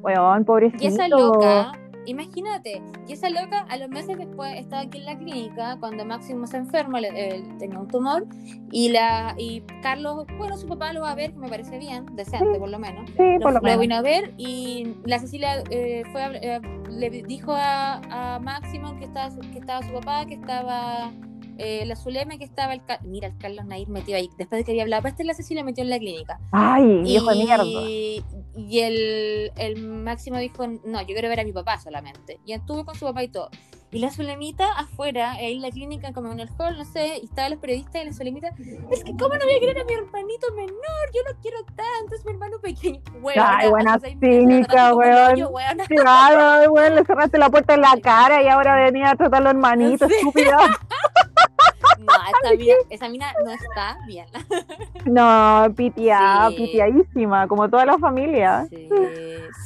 [0.00, 0.82] Weón, pobrecito.
[0.82, 1.70] Y esa loca,
[2.10, 6.46] imagínate, y esa loca a los meses después estaba aquí en la clínica cuando Máximo
[6.46, 8.26] se enferma, él, tenía un tumor,
[8.70, 12.06] y la y Carlos, bueno, su papá lo va a ver, que me parece bien,
[12.14, 13.08] decente por lo menos.
[13.10, 13.76] Sí, por lo, menos.
[13.76, 18.96] Lo vino a ver y la Cecilia eh, fue eh, le dijo a, a Máximo
[18.98, 21.12] que estaba, que estaba su papá, que estaba
[21.58, 24.72] eh, la Zulema que estaba el mira el Carlos Nair metido ahí después de que
[24.72, 26.40] había hablado este la Cecilia metió en la clínica.
[26.52, 27.64] Ay hijo de mierda.
[27.64, 32.84] y el, el Máximo dijo no yo quiero ver a mi papá solamente y estuvo
[32.84, 33.50] con su papá y todo
[33.92, 37.24] y la Zulemita afuera, ahí en la clínica, como en el hall, no sé, y
[37.24, 38.48] estaban los periodistas y la Zulemita,
[38.90, 42.14] es que cómo no voy a querer a mi hermanito menor, yo lo quiero tanto,
[42.14, 43.00] es mi hermano pequeño.
[43.36, 45.40] Ay, buena cínica, weón.
[45.88, 49.44] Claro, weón, le cerraste la puerta en la cara y ahora venía a tratar a
[49.44, 50.56] los hermanitos, estúpida.
[51.98, 52.06] No,
[52.42, 54.26] esa mina, esa mina no está bien.
[55.06, 58.66] No, pitia, pitiadísima, como toda la familia.
[58.68, 58.88] Sí,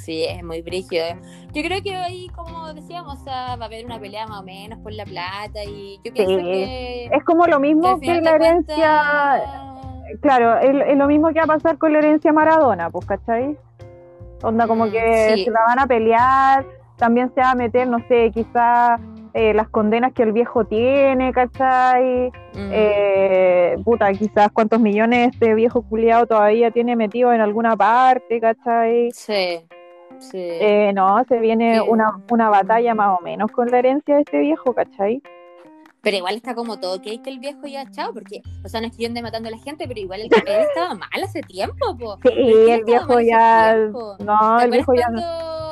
[0.05, 1.05] sí, es muy brígido.
[1.53, 4.93] Yo creo que ahí, como decíamos, va a haber una pelea más o menos por
[4.93, 7.07] la plata y yo pienso que...
[7.07, 9.53] Es como lo mismo que, la herencia...
[10.21, 13.59] Claro, es, lo mismo que va a pasar con la herencia Maradona, pues, ¿cachai?
[14.43, 16.65] Onda como mm, que se la van a pelear,
[16.97, 18.99] también se va a meter, no sé, quizá
[19.35, 22.31] eh, las condenas que el viejo tiene, ¿cachai?
[22.55, 22.71] Mm.
[22.73, 29.11] Eh, puta, quizás cuántos millones este viejo culiado todavía tiene metido en alguna parte, ¿cachai?
[29.13, 29.67] Sí.
[30.19, 30.39] Sí.
[30.39, 34.39] Eh, no, se viene una, una batalla más o menos con la herencia de este
[34.39, 35.21] viejo, ¿cachai?
[36.01, 38.97] Pero igual está como todo que el viejo ya chao, porque, o sea, no es
[38.97, 42.19] que de matando a la gente, pero igual el papel estaba mal hace tiempo, po.
[42.23, 43.75] Sí, el viejo ya.
[44.21, 45.64] No, el viejo ya no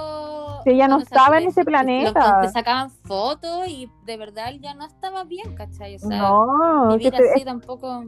[0.64, 2.40] Sí, ya no estaba en ese planeta.
[2.42, 5.96] te sacaban fotos y de verdad ya no estaba bien, ¿cachai?
[5.96, 8.04] O sea, no, vivir así tampoco.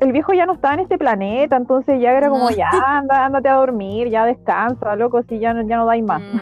[0.00, 3.48] El viejo ya no estaba en este planeta, entonces ya era como, ya, anda, ándate
[3.48, 6.20] a dormir, ya descansa, loco, si ya, ya no dais más.
[6.20, 6.38] Mm.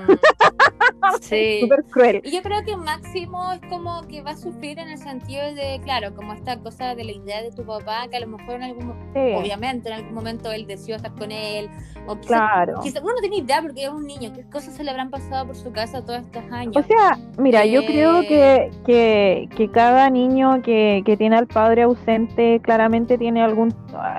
[1.21, 1.61] Sí.
[1.61, 2.21] Súper cruel.
[2.25, 5.81] Y yo creo que Máximo es como que va a sufrir en el sentido de,
[5.85, 8.63] claro, como esta cosa de la idea de tu papá, que a lo mejor en
[8.65, 8.91] algún
[9.37, 11.69] obviamente en algún momento él decidió estar con él.
[12.07, 12.81] O claro.
[12.81, 15.57] uno no tiene idea porque es un niño, qué cosas se le habrán pasado por
[15.57, 16.77] su casa todos estos años.
[16.77, 21.83] O sea, mira, yo creo eh, que, que, cada niño que, que, tiene al padre
[21.83, 23.75] ausente claramente tiene algún,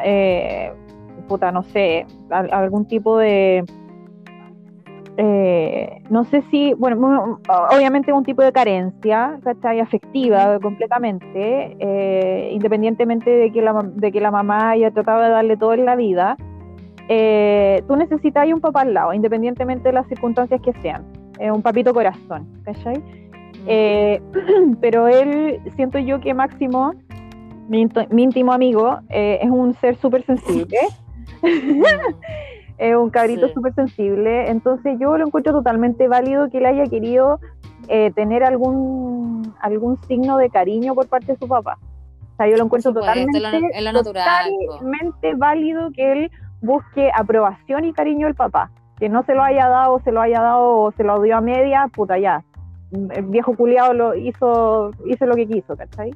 [0.06, 0.72] eh,
[1.28, 3.66] puta, no sé, algún tipo de
[5.18, 7.40] eh, no sé si, bueno,
[7.70, 9.80] obviamente un tipo de carencia, ¿cachai?
[9.80, 15.58] Afectiva completamente, eh, independientemente de que, la, de que la mamá haya tratado de darle
[15.58, 16.38] todo en la vida,
[17.10, 21.04] eh, tú necesitas un papá al lado, independientemente de las circunstancias que sean,
[21.40, 23.02] un papito corazón, ¿cachai?
[24.82, 26.94] pero él, siento yo que Máximo,
[27.68, 30.78] mi, mi íntimo amigo, es un ser súper sensible.
[32.82, 37.40] es un cabrito súper sensible, entonces yo lo encuentro totalmente válido que él haya querido
[37.88, 41.78] eh, tener algún, algún signo de cariño por parte de su papá.
[42.34, 43.40] O sea, yo lo encuentro totalmente,
[44.04, 48.72] totalmente válido que él busque aprobación y cariño del papá.
[48.98, 51.42] Que no se lo haya dado, se lo haya dado o se lo dio a
[51.42, 52.44] media, puta ya.
[52.92, 56.16] El viejo culiado lo hizo, hizo lo que quiso, ¿cachai?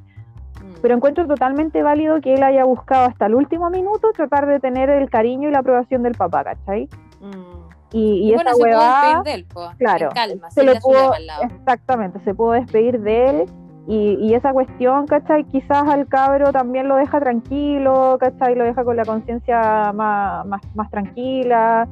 [0.86, 4.88] Pero encuentro totalmente válido que él haya buscado hasta el último minuto tratar de tener
[4.88, 6.88] el cariño y la aprobación del papá, ¿cachai?
[7.20, 7.66] Mm.
[7.92, 9.46] Y, y bueno, esa huevada, de él,
[9.78, 11.12] claro, calma, se le pudo,
[11.42, 13.44] exactamente, se pudo despedir de él
[13.88, 15.42] y, y, esa cuestión, ¿cachai?
[15.46, 18.54] Quizás al cabro también lo deja tranquilo, ¿cachai?
[18.54, 21.88] Lo deja con la conciencia más, más, más tranquila,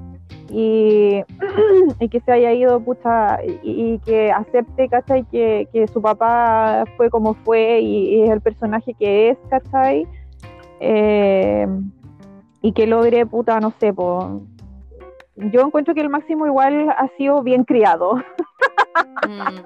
[0.51, 1.22] y,
[2.01, 5.24] y, que se haya ido, pucha, y, que acepte, ¿cachai?
[5.24, 10.07] Que, que, su papá fue como fue y, es el personaje que es, ¿cachai?
[10.80, 11.66] Eh,
[12.62, 13.93] y que logre, puta, no sé,
[15.37, 18.16] yo encuentro que el máximo igual ha sido bien criado.
[19.26, 19.64] Mm.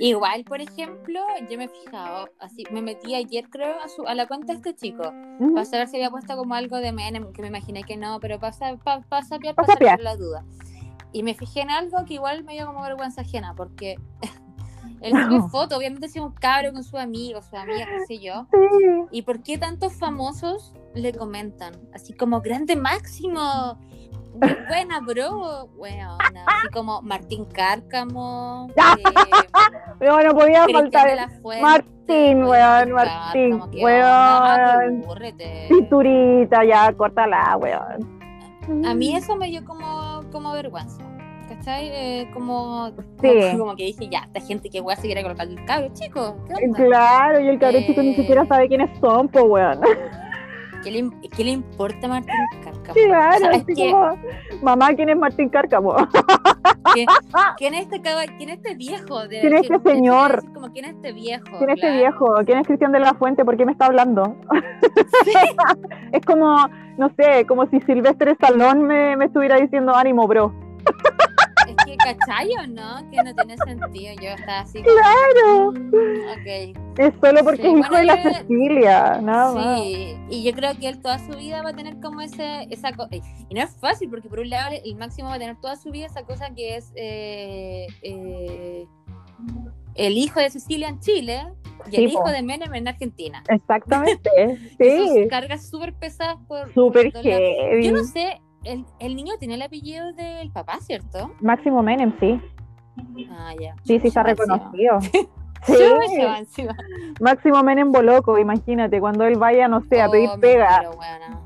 [0.00, 4.14] Igual, por ejemplo, yo me he fijado, así, me metí ayer creo a, su, a
[4.14, 5.02] la cuenta de este chico,
[5.54, 8.38] para saber si había puesto como algo de Menem, que me imaginé que no, pero
[8.38, 10.44] pasa, pa, pasa, pasa, la duda.
[11.12, 13.96] Y me fijé en algo que igual me dio como vergüenza ajena, porque
[15.00, 18.46] él subió foto, obviamente es un cabro con su amigo, su amiga, qué sé yo.
[19.12, 21.74] ¿Y por qué tantos famosos le comentan?
[21.94, 23.78] Así como, grande máximo,
[24.34, 25.68] buena, bro.
[25.76, 28.68] Bueno, así como Martín Cárcamo.
[30.00, 31.30] Eh, bueno, podía faltar.
[31.60, 35.04] Martín, weón, Martín, weón.
[35.68, 38.84] Cinturita, ya, córtala, weón.
[38.84, 41.02] A mí eso me dio como, como vergüenza.
[41.48, 41.90] ¿Cachai?
[41.92, 43.28] Eh, como, sí.
[43.58, 46.36] como, que dije, ya, esta gente que a seguir a colocar el cabro chico.
[46.74, 49.80] Claro, y el cabro chico ni siquiera eh, sabe quiénes son, pues, weón.
[50.84, 52.92] ¿Qué le, ¿Qué le, importa a Martín Cárcamo?
[52.92, 54.18] Claro, así como,
[54.62, 55.96] mamá, ¿quién es Martín Cárcamo?
[57.56, 58.02] ¿Quién, es este,
[58.36, 59.26] ¿Quién es este viejo?
[59.26, 60.44] De, ¿Quién es este señor?
[60.52, 61.58] Como, ¿Quién es este viejo?
[61.58, 62.34] ¿Quién es este viejo?
[62.44, 63.44] ¿Quién es Cristian de la Fuente?
[63.46, 64.36] ¿Por qué me está hablando?
[66.12, 66.68] es como,
[66.98, 70.52] no sé, como si Silvestre Salón me, me estuviera diciendo ánimo, bro.
[71.94, 73.10] Es que, ¿cachai o no?
[73.10, 74.14] Que no tiene sentido.
[74.20, 74.82] Yo estaba así.
[74.82, 75.72] ¡Claro!
[75.72, 80.88] Mm, es solo porque es hijo de la Cecilia, nada Sí, y yo creo que
[80.88, 83.10] él toda su vida va a tener como ese, esa cosa.
[83.14, 85.90] Y no es fácil, porque por un lado, el máximo va a tener toda su
[85.90, 88.86] vida esa cosa que es eh, eh,
[89.94, 91.46] el hijo de Cecilia en Chile
[91.90, 93.42] y el hijo de Menem en Argentina.
[93.48, 94.30] Exactamente,
[94.78, 95.26] sí.
[95.28, 96.72] cargas súper pesadas por.
[96.72, 97.84] Súper heavy.
[97.84, 101.32] Yo no sé, el, el, niño tiene el apellido del papá, ¿cierto?
[101.40, 102.40] Máximo Menem, sí.
[103.30, 103.74] Ah, ya.
[103.84, 105.00] Sí, sí, está reconocido.
[105.00, 105.28] Sí.
[107.20, 110.90] Máximo Menem Boloco, imagínate, cuando él vaya, no sé, a pedir oh, pega.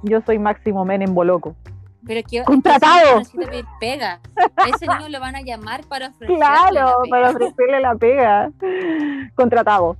[0.02, 1.54] Yo soy Máximo Menem Boloco.
[2.06, 3.22] Pero que contratado.
[3.36, 4.20] pedir pega.
[4.56, 7.10] A ese niño lo van a llamar para ofrecerle Claro, la pega.
[7.10, 8.50] para ofrecerle la pega.
[9.34, 9.96] Contratado.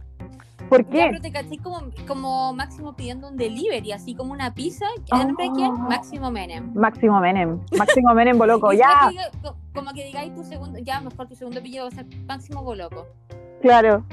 [0.68, 0.98] ¿Por qué?
[0.98, 4.86] Ya, pero te caché como, como Máximo pidiendo un delivery, así como una pizza.
[5.12, 5.72] ¿El nombre de quién?
[5.72, 5.86] Ah.
[5.88, 6.72] Máximo Menem.
[6.74, 7.60] Máximo Menem.
[7.76, 9.10] Máximo Menem Boloco, ya.
[9.74, 13.06] como que digáis tu segundo, ya mejor tu segundo apellido va a ser Máximo Boloco.
[13.62, 14.04] Claro.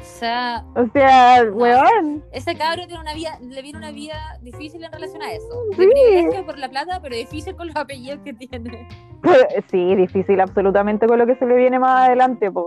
[0.00, 2.22] O sea, o sea, weón.
[2.32, 5.62] Ese cabro tiene una vida, le viene una vida difícil en relación a eso.
[5.70, 5.76] Sí.
[5.76, 8.88] privilegio por la plata, pero difícil con los apellidos que tiene.
[9.70, 12.66] Sí, difícil absolutamente con lo que se le viene más adelante, po.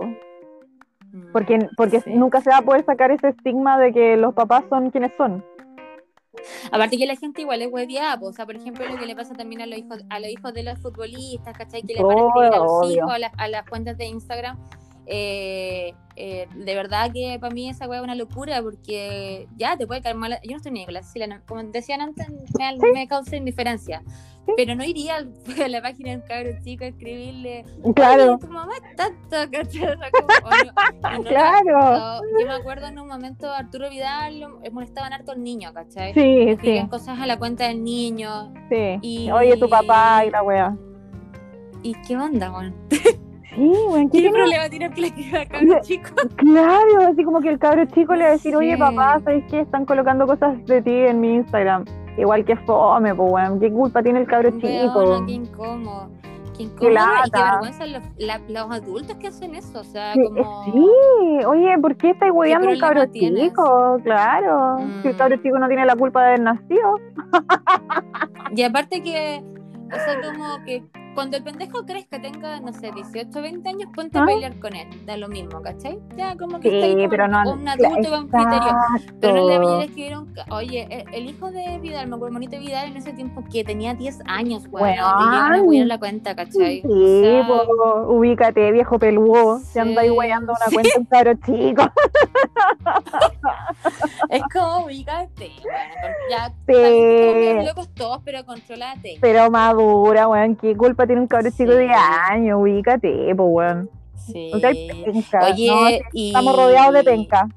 [1.12, 4.64] Mm, porque, porque nunca se va a poder sacar ese estigma de que los papás
[4.68, 5.44] son quienes son.
[6.70, 9.34] Aparte que la gente igual es hueviada, o sea, por ejemplo, lo que le pasa
[9.34, 11.82] también a los hijos, a los hijos de los futbolistas, ¿cachai?
[11.82, 14.56] Que le van a escribir a los hijos, a, las cuentas de Instagram.
[15.10, 19.86] Eh, eh, de verdad que para mí esa weá es una locura porque ya te
[19.86, 20.38] puede caer mal.
[20.42, 24.02] Yo no estoy ni con la Cecilia, como decían antes, me, me causa indiferencia.
[24.56, 25.16] Pero no iría
[25.64, 27.64] a la página de un cabro chico a escribirle.
[27.94, 28.38] Claro.
[28.38, 29.10] Tu mamá está
[31.24, 32.22] claro.
[32.38, 36.12] yo me acuerdo en un momento Arturo Vidal molestaban harto al niño, ¿cachai?
[36.14, 36.86] Sí, sí.
[36.90, 38.52] cosas a la cuenta del niño.
[38.70, 38.98] Sí.
[39.02, 40.76] Y, Oye, tu papá y la wea.
[41.82, 42.74] ¿Y qué onda, weón?
[43.58, 46.10] Sí, bueno, ¿Qué, ¿Qué problema tiene que le al cabro chico?
[46.36, 49.60] Claro, así como que el cabro chico le va a decir, oye papá, ¿sabes qué?
[49.60, 51.84] Están colocando cosas de ti en mi Instagram.
[52.16, 53.58] Igual que fome, pues, weón.
[53.58, 54.68] ¿Qué culpa tiene el cabro chico?
[54.68, 55.26] qué incómodo.
[55.26, 56.10] Qué incómodo.
[56.56, 58.02] y qué vergüenza los,
[58.48, 59.80] los, adultos que hacen eso.
[59.80, 60.64] O sea, sí, como.
[60.64, 63.98] Sí, oye, ¿por qué estáis hueveando un cabro chico?
[64.04, 64.78] Claro.
[65.02, 65.42] Si el cabro mm.
[65.42, 66.94] chico no tiene la culpa de haber nacido.
[68.54, 69.42] y aparte que.
[69.90, 70.82] O sea, como que
[71.18, 74.26] cuando el pendejo crezca, tenga, no sé, 18, 20 años, ponte a ¿Ah?
[74.26, 74.86] pelear con él.
[75.04, 75.98] Da lo mismo, ¿cachai?
[76.16, 78.76] Ya, como que sí, está pero no, un adulto con criterio.
[79.20, 80.32] Pero no le voy a escribir un.
[80.52, 83.94] Oye, e, el hijo de Vidal, me acuerdo, bonito Vidal en ese tiempo que tenía
[83.94, 86.82] 10 años, bueno, bueno y yo no la cuenta, ¿cachai?
[86.82, 89.58] Sí, o ubícate, viejo peludo.
[89.58, 91.82] Se anda ahí guayando una cuenta un caro chico.
[94.30, 95.50] es como, ubícate.
[95.62, 96.52] Bueno, ya.
[96.68, 97.66] Sí.
[97.66, 99.18] locos todos, pero controlate.
[99.20, 103.90] Pero madura, weón, qué culpa tiene un cabrón chico de años, ubícate, pues weón.
[104.14, 104.52] Sí.
[104.54, 106.28] Oye, y...
[106.28, 107.48] estamos rodeados de penca.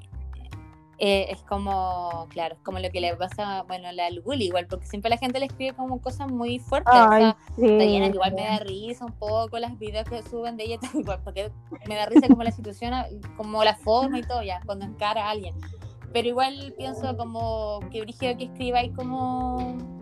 [1.03, 4.85] Eh, es como, claro, es como lo que le pasa, bueno, la Luli igual, porque
[4.85, 6.93] siempre la gente le escribe como cosas muy fuertes.
[6.93, 10.65] Ay, o sea, sí, igual me da risa un poco las videos que suben de
[10.65, 11.51] ella, igual, porque
[11.87, 12.93] me da risa como la situación,
[13.35, 15.55] como la forma y todo, ya, cuando encara a alguien.
[16.13, 20.00] Pero igual pienso como que Brigio que escriba ahí como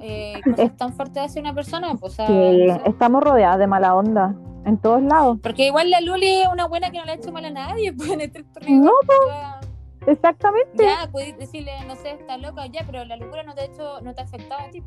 [0.00, 4.34] eh, cosas tan fuertes hacia una persona, pues sí, estamos rodeados de mala onda
[4.64, 5.38] en todos lados.
[5.42, 7.92] Porque igual la Luli es una buena que no le ha hecho mal a nadie,
[7.96, 10.84] pues en este No, pues, exactamente.
[10.84, 14.00] Ya, puedes decirle, no sé, está loca, ya, pero la locura no te ha hecho,
[14.02, 14.82] no te ha afectado a ti.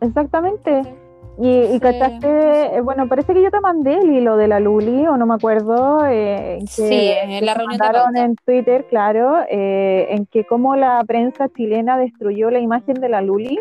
[0.00, 0.82] Exactamente.
[1.38, 5.06] Y, y cachaste, eh, bueno, parece que yo te mandé el hilo de la Luli,
[5.06, 6.06] o no me acuerdo.
[6.06, 7.78] Eh, que sí, en la reunión
[8.14, 13.10] de en Twitter, claro, eh, en que cómo la prensa chilena destruyó la imagen de
[13.10, 13.60] la Luli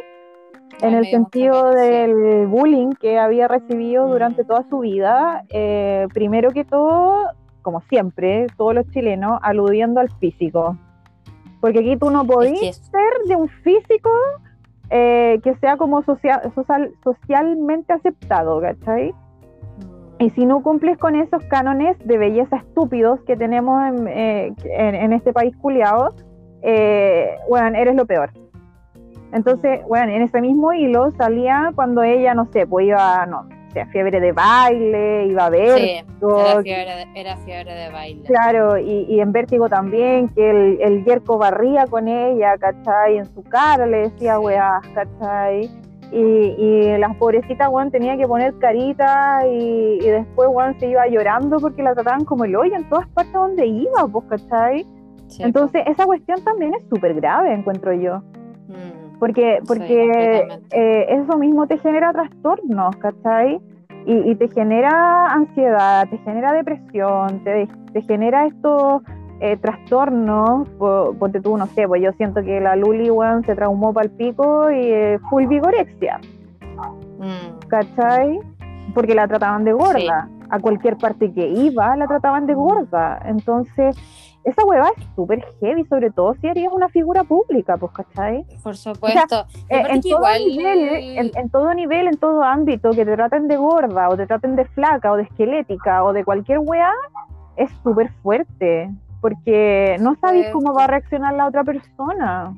[0.88, 5.44] en el sentido del bullying que había recibido durante toda su vida.
[5.50, 7.28] Eh, primero que todo,
[7.62, 10.78] como siempre, todos los chilenos aludiendo al físico.
[11.62, 14.12] Porque aquí tú no podías ser de un físico
[14.90, 16.54] eh, que sea como social,
[17.04, 19.12] socialmente aceptado, ¿cachai?
[19.12, 20.24] Mm.
[20.24, 25.34] Y si no cumples con esos cánones de belleza estúpidos que tenemos en, eh, este
[25.34, 26.14] país culiado,
[27.50, 28.32] bueno, eres lo peor.
[29.36, 33.86] Entonces, bueno, en ese mismo hilo salía cuando ella, no sé, pues iba, no, sé,
[33.88, 35.78] fiebre de baile, iba a ver.
[35.78, 38.24] Sí, era fiebre, de, era fiebre de baile.
[38.24, 43.18] Claro, y, y en vértigo también, que el, el yerco barría con ella, ¿cachai?
[43.18, 45.70] En su cara le decía weá, ¿cachai?
[46.14, 51.60] Y, y la pobrecita, Juan, tenía que poner carita y, después, Juan, se iba llorando
[51.60, 54.86] porque la trataban como el hoyo en todas partes donde iba, pues, ¿cachai?
[55.40, 58.20] Entonces, esa cuestión también es súper grave, encuentro yo.
[58.70, 58.95] Mm.
[59.20, 63.60] Porque, porque eh, eso mismo te genera trastornos, ¿cachai?
[64.06, 69.02] Y, y, te genera ansiedad, te genera depresión, te, te genera estos
[69.42, 73.10] eh, trastornos, porque tú, no sé, pues yo siento que la Luli,
[73.46, 76.20] se traumó para el pico y eh, full vigorexia.
[77.20, 77.68] Mm.
[77.68, 78.40] ¿Cachai?
[78.94, 80.30] Porque la trataban de gorda.
[80.50, 83.20] A cualquier parte que iba, la trataban de gorda.
[83.26, 83.98] Entonces,
[84.46, 88.46] esa hueva es súper heavy, sobre todo si eres una figura pública, pues, ¿cachai?
[88.64, 89.48] Por supuesto.
[89.70, 94.08] Eh, en, todo nivel, en, todo nivel, en todo ámbito, que te traten de gorda,
[94.10, 96.94] o te traten de flaca, o de esquelética, o de cualquier hueá,
[97.58, 98.90] es súper fuerte
[99.26, 102.56] porque no sabes cómo va a reaccionar la otra persona.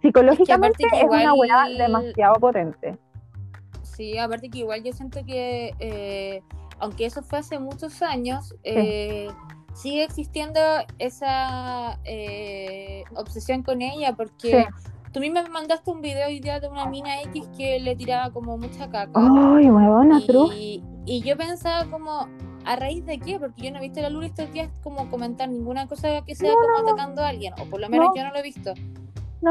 [0.00, 2.96] Psicológicamente es, una weá demasiado potente.
[3.82, 6.42] Sí, aparte que igual yo siento que, eh,
[6.78, 9.28] aunque eso fue hace muchos años, eh,
[9.76, 10.60] sigue existiendo
[10.98, 14.66] esa eh, obsesión con ella, porque
[15.12, 18.32] tú misma me mandaste un video hoy día de una mina X que le tiraba
[18.32, 19.12] como mucha caca.
[19.14, 20.20] ¡Ay, huevona,
[20.54, 22.26] y, y yo pensaba como,
[22.66, 23.38] ¿A raíz de qué?
[23.38, 26.52] Porque yo no he visto la luz estos días como comentar ninguna cosa que sea
[26.52, 28.74] como atacando a alguien, o por lo menos yo no lo he visto.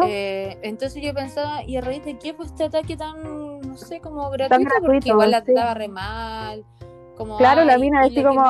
[0.05, 4.01] Eh, entonces yo pensaba, ¿y a raíz de qué fue este ataque tan, no sé,
[4.01, 4.69] como gratuito?
[4.81, 6.65] porque igual la trataba re mal.
[7.15, 8.43] Como, claro, la mina así como...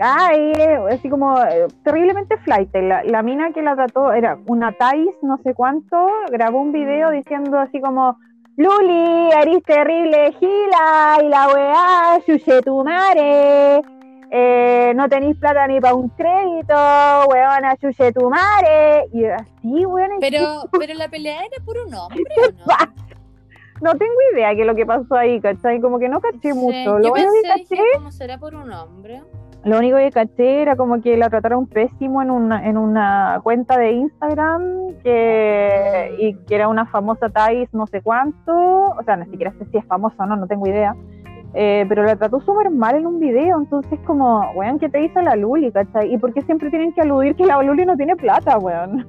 [0.00, 0.52] Ay,
[0.90, 2.74] así como eh, terriblemente flight.
[2.74, 5.96] La, la, mina que la trató era una Thais, no sé cuánto,
[6.30, 8.16] grabó un video diciendo así como,
[8.56, 13.80] Luli, eres terrible gila y la weá, yuye tu madre.
[14.30, 16.74] Eh, no tenéis plata ni para un crédito,
[17.30, 19.06] weona, yuye tu madre.
[19.12, 20.10] Y así, weón.
[20.20, 22.64] Pero, pero la pelea era por un hombre, ¿o no?
[23.80, 25.80] no tengo idea qué es lo que pasó ahí, ¿cachai?
[25.80, 26.98] Como que no caché mucho.
[26.98, 29.22] Lo Yo pensé, caché, ¿cómo será por un hombre?
[29.64, 33.76] Lo único que caché era como que la trataron pésimo en una, en una cuenta
[33.76, 34.62] de Instagram
[35.02, 39.66] que, y que era una famosa Thais no sé cuánto, o sea, ni siquiera sé
[39.70, 40.94] si es famosa o no, no tengo idea,
[41.54, 45.20] eh, pero la trató súper mal en un video, entonces como, weón, ¿qué te hizo
[45.22, 46.12] la Luli, cachai?
[46.12, 49.06] ¿Y por qué siempre tienen que aludir que la Luli no tiene plata, weón?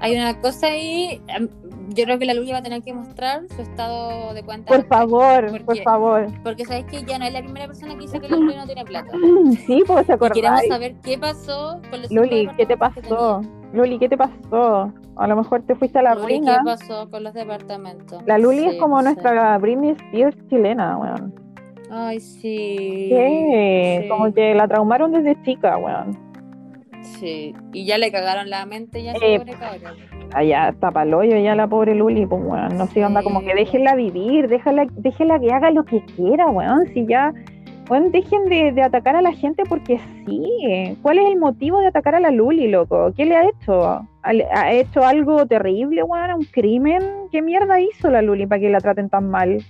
[0.00, 1.48] Hay una cosa ahí, em,
[1.90, 4.74] yo creo que la Luli va a tener que mostrar su estado de cuenta.
[4.74, 6.26] Por favor, por favor.
[6.42, 8.66] Porque sabes que ya no es la primera persona que dice que la Luli no
[8.66, 9.12] tiene plata.
[9.66, 10.34] Sí, pues se acordar.
[10.34, 13.42] Queremos saber qué pasó con los Luli, ¿qué te pasó?
[13.72, 14.92] Luli, ¿qué te pasó?
[15.16, 18.22] A lo mejor te fuiste a la Luli, ¿Qué pasó con los departamentos?
[18.26, 21.34] La Luli es como nuestra Britney Spears chilena, weón.
[21.90, 23.10] Ay, sí.
[23.10, 24.08] sí.
[24.08, 26.18] Como que la traumaron desde chica, weón.
[27.02, 29.96] Sí, y ya le cagaron la mente ya eh, pobre cabrón.
[30.34, 33.94] Allá está paloyo ya la pobre Luli, pues weón, no sé, onda como que déjenla
[33.94, 37.34] vivir, déjala, déjela que haga lo que quiera, weón, si ya,
[37.90, 41.88] weón, dejen de, de, atacar a la gente porque sí, ¿cuál es el motivo de
[41.88, 43.12] atacar a la Luli, loco?
[43.14, 44.06] ¿Qué le ha hecho?
[44.22, 46.32] ¿Ha hecho algo terrible, weón?
[46.32, 47.02] ¿Un crimen?
[47.30, 49.62] ¿Qué mierda hizo la Luli para que la traten tan mal?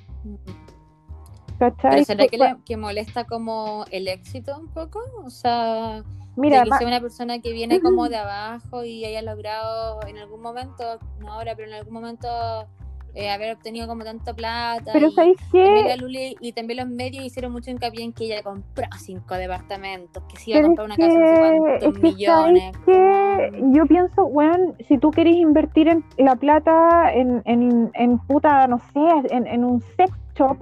[1.59, 2.05] ¿Cachai?
[2.05, 5.01] será que, le, que molesta como el éxito un poco?
[5.25, 6.03] O sea,
[6.37, 10.41] Mira, que sea una persona que viene como de abajo y haya logrado en algún
[10.41, 12.29] momento, no ahora, pero en algún momento
[13.15, 14.91] eh, haber obtenido como tanta plata.
[14.93, 16.35] Pero y, ¿sabéis qué?
[16.41, 20.51] y también los medios hicieron mucho hincapié en que ella compró cinco departamentos, que se
[20.51, 22.77] iba a comprar una casa de cuántos millones.
[22.87, 28.67] Que yo pienso, bueno, si tú querés invertir en la plata en, en, en puta,
[28.67, 30.57] no sé, en, en un sex shop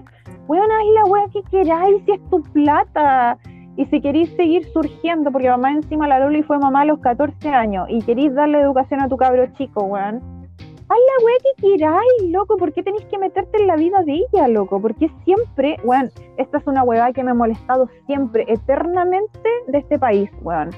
[0.49, 3.39] weón, haz la weá que queráis si es tu plata.
[3.81, 7.48] Y si queréis seguir surgiendo, porque mamá encima la Loli fue mamá a los 14
[7.48, 12.31] años y queréis darle educación a tu cabro chico, weón, haz la weá que queráis,
[12.31, 12.59] loco.
[12.59, 14.82] ¿Por qué tenéis que meterte en la vida de ella, loco?
[14.82, 19.98] Porque siempre, weón, esta es una weá que me ha molestado siempre, eternamente de este
[19.98, 20.69] país, weón.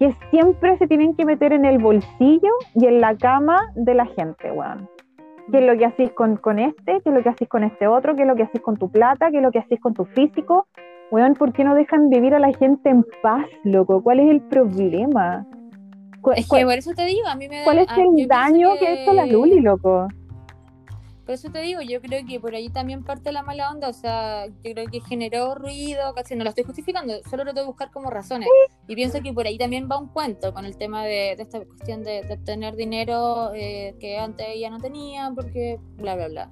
[0.00, 4.06] Que siempre se tienen que meter en el bolsillo y en la cama de la
[4.06, 4.88] gente, weón
[5.50, 7.86] qué es lo que hacéis con, con este, qué es lo que hacéis con este
[7.88, 9.94] otro, qué es lo que hacéis con tu plata, qué es lo que hacéis con
[9.94, 10.68] tu físico.
[11.10, 14.02] Weón, ¿por qué no dejan vivir a la gente en paz, loco?
[14.02, 15.46] ¿Cuál es el problema?
[16.36, 17.64] Es que por eso te digo, a mí me da...
[17.64, 18.86] ¿Cuál es el daño que...
[18.86, 20.06] ha hecho la Luli, loco?
[21.24, 23.92] Por eso te digo, yo creo que por ahí también parte la mala onda, o
[23.92, 27.70] sea, yo creo que generó ruido, casi no lo estoy justificando, solo lo tengo que
[27.70, 28.48] buscar como razones.
[28.88, 32.02] Y pienso que por ahí también va un cuento con el tema de, esta cuestión
[32.02, 36.50] de, obtener dinero eh, que antes ella no tenía, porque bla, bla, bla.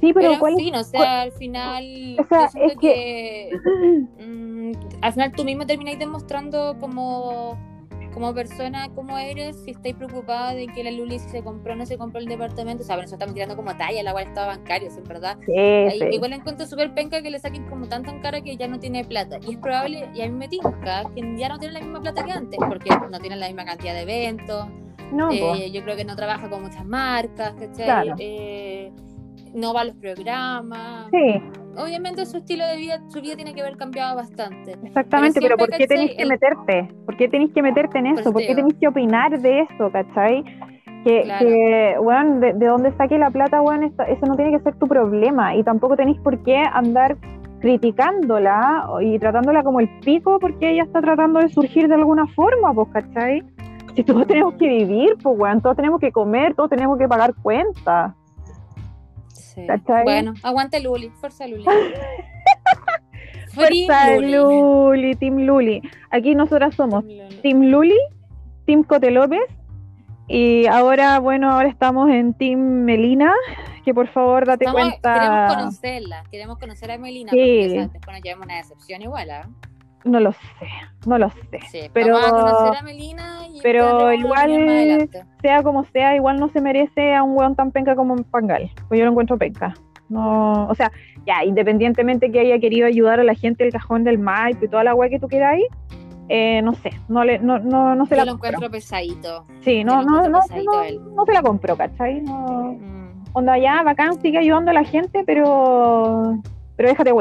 [0.00, 2.16] Sí, pero, pero en fin, o sea, al final.
[2.18, 3.50] O sea, es que.
[4.18, 7.56] Mm, al final tú mismo termináis demostrando como
[8.18, 11.76] como persona, cómo eres, si estáis preocupada de que la Luli si se compró o
[11.76, 14.26] no se compró el departamento, o sea, bueno, eso estamos tirando como talla, la cual
[14.26, 15.38] estaba bancario, en verdad.
[15.46, 18.80] Sí, Igual encuentro súper penca que le saquen como tanto en cara que ya no
[18.80, 19.38] tiene plata.
[19.46, 22.24] Y es probable, y a mí me tinca, que ya no tiene la misma plata
[22.24, 24.66] que antes, porque no tiene la misma cantidad de eventos.
[25.12, 28.12] No, eh, yo creo que no trabaja con muchas marcas, ¿cachai?
[28.18, 28.92] Eh,
[29.54, 31.06] no va a los programas.
[31.10, 31.42] Sí.
[31.76, 34.76] Obviamente su estilo de vida, su vida tiene que haber cambiado bastante.
[34.82, 36.88] Exactamente, pero, ¿por qué tenéis que meterte?
[37.06, 38.32] ¿Por qué tenéis que meterte en eso?
[38.32, 40.44] ¿Por, qué tenéis que opinar de eso, cachai?
[41.04, 45.54] Que, bueno, de, dónde saque la plata, bueno, eso no tiene que ser tu problema
[45.54, 47.16] y tampoco tenéis por qué andar
[47.60, 52.74] criticándola y tratándola como el pico porque ella está tratando de surgir de alguna forma,
[52.74, 53.42] pues, ¿cachai?
[53.94, 57.34] Si todos tenemos que vivir, pues, bueno, todos tenemos que comer, todos tenemos que pagar
[57.42, 58.14] cuentas.
[60.04, 61.64] Bueno, aguante Luli, fuerza Luli.
[63.54, 65.14] fuerza Luli.
[65.16, 65.82] Team Luli.
[66.10, 67.04] Aquí nosotras somos
[67.42, 67.98] Team Luli,
[68.66, 69.40] Team Cote López.
[70.28, 73.32] Y ahora, bueno, ahora estamos en Team Melina,
[73.84, 75.14] que por favor date cuenta.
[75.14, 77.88] Queremos conocerla, queremos conocer a Melina, sí.
[77.92, 79.48] porque nos llevamos una decepción igual, ¿ah?
[80.04, 80.68] No lo sé,
[81.06, 81.90] no lo sé.
[81.92, 85.08] pero, vamos a conocer a Melina y pero igual,
[85.42, 88.70] sea como sea, igual no se merece a un weón tan penca como Pangal.
[88.88, 89.74] Pues yo lo encuentro penca.
[90.08, 90.90] No, o sea,
[91.26, 94.84] ya, independientemente que haya querido ayudar a la gente del cajón del Maipo y toda
[94.84, 95.66] la weá que tú quieras ahí,
[96.30, 99.46] eh, no sé, no le, no, no, no se yo la lo encuentro pesadito.
[99.60, 100.42] Sí, no, no, no, no,
[101.26, 102.20] se la compró, ¿cachai?
[102.20, 103.24] No, mm.
[103.32, 106.38] Onda ya, bacán, sigue ayudando a la gente, pero,
[106.76, 107.12] pero déjate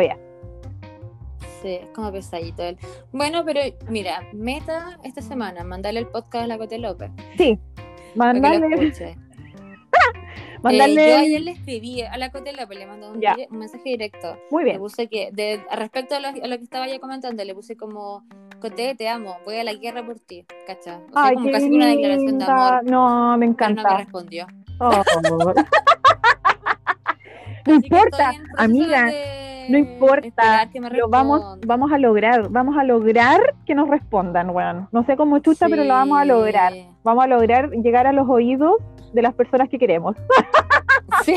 [1.63, 2.77] weá es como pesadito él.
[3.11, 7.11] Bueno, pero mira, meta esta semana, mandarle el podcast a la Cote López.
[7.37, 7.57] Sí,
[8.15, 8.67] mandarle.
[8.67, 9.17] mandarle...
[10.69, 13.21] Eh, yo ayer le escribí a la Cote López, le mandé un,
[13.57, 14.35] mensaje directo.
[14.49, 14.77] Muy bien.
[14.77, 18.23] Le puse que, de, respecto a lo, que estaba ya comentando, le puse como,
[18.59, 20.99] Cote, te amo, voy a la guerra por ti, ¿cacha?
[21.11, 22.83] O sea, como casi una declaración de amor.
[22.83, 23.83] No, me encanta.
[23.83, 24.47] no me respondió.
[24.79, 24.89] Oh.
[27.65, 29.11] no importa, amiga
[29.69, 34.87] no importa, lo vamos, vamos a lograr, vamos a lograr que nos respondan, weón.
[34.91, 36.73] No sé cómo chucha, pero lo vamos a lograr.
[37.03, 38.75] Vamos a lograr llegar a los oídos
[39.13, 40.15] de las personas que queremos.
[41.23, 41.33] Sí.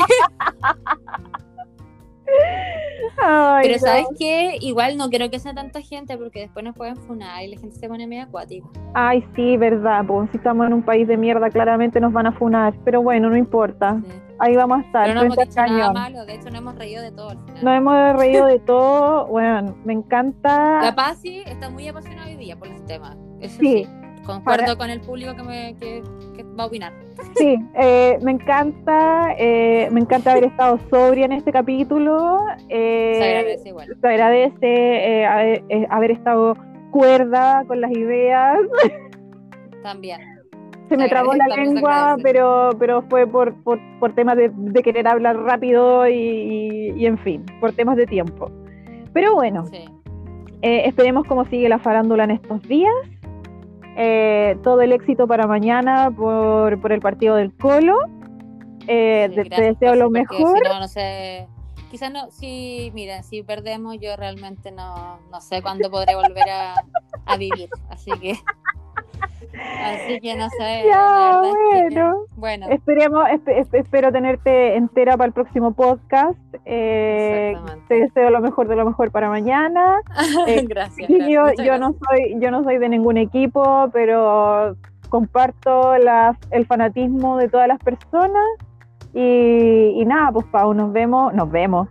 [3.61, 4.57] pero ¿sabes qué?
[4.59, 7.75] Igual no quiero que sea tanta gente porque después nos pueden funar y la gente
[7.75, 8.67] se pone medio acuática.
[8.93, 10.03] Ay, sí, verdad.
[10.05, 12.73] Pues si estamos en un país de mierda, claramente nos van a funar.
[12.85, 14.01] Pero bueno, no importa.
[14.41, 15.05] Ahí vamos a estar.
[15.05, 17.63] Pero no hemos dicho nada malo, de hecho nos hemos reído de todo al final.
[17.63, 19.27] Nos hemos reído de todo.
[19.27, 20.81] Bueno, me encanta.
[20.81, 23.15] La Paz sí está muy apasionada hoy día por los temas.
[23.39, 23.87] Eso sí.
[24.25, 26.01] Concuerdo con el público que, me, que,
[26.59, 26.91] va a opinar.
[27.37, 32.39] Sí, eh, me encanta, eh, me encanta haber estado sobria en este capítulo.
[32.69, 33.97] Eh, se agradece igual.
[33.99, 36.57] Se agradece haber, haber, estado
[36.91, 38.57] cuerda con las ideas.
[39.83, 40.30] También.
[40.91, 45.07] Se me trabó la lengua, pero, pero fue por, por, por temas de, de, querer
[45.07, 48.51] hablar rápido y, y, en fin, por temas de tiempo.
[49.13, 49.63] Pero bueno,
[50.61, 52.91] esperemos cómo sigue la farándula en estos días.
[53.95, 57.97] Eh, todo el éxito para mañana por, por el partido del Colo.
[58.85, 60.57] Eh, te, deseo lo mejor.
[60.57, 61.47] Si no, no sé.
[61.89, 66.75] Quizás no, si, mira, si perdemos, yo realmente no, no sé cuándo podré volver a,
[67.25, 67.69] a vivir.
[67.89, 68.35] Así que.
[69.81, 70.83] Así que no sé.
[70.87, 72.25] Ya, bueno.
[72.35, 72.67] bueno.
[72.69, 73.25] Esperemos,
[73.73, 76.37] espero tenerte entera para el próximo podcast.
[76.65, 77.55] Eh,
[77.87, 79.99] te deseo lo mejor de lo mejor para mañana.
[80.47, 81.09] Eh, gracias.
[81.09, 84.75] yo, yo no soy, yo no soy de ningún equipo, pero
[85.09, 88.45] comparto el fanatismo de todas las personas.
[89.13, 91.89] Y, y nada, pues Pau, nos vemos, nos vemos.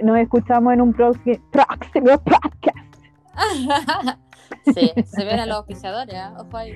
[0.00, 2.78] Nos escuchamos en un próximo podcast.
[4.74, 6.30] Sí, se ven a los pisadores, ¿eh?
[6.38, 6.72] ojo ahí.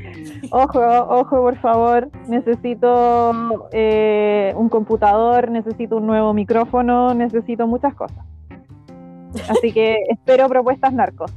[0.50, 2.10] Ojo, ojo, por favor.
[2.28, 8.24] Necesito eh, un computador, necesito un nuevo micrófono, necesito muchas cosas.
[9.48, 11.32] Así que espero propuestas narcos.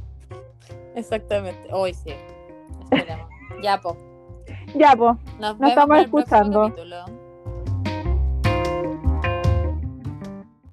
[0.94, 2.10] Exactamente, hoy sí.
[2.90, 3.28] Esperemos.
[3.62, 3.96] Ya, po.
[4.74, 5.18] Ya, po.
[5.38, 6.72] Nos, estamos escuchando.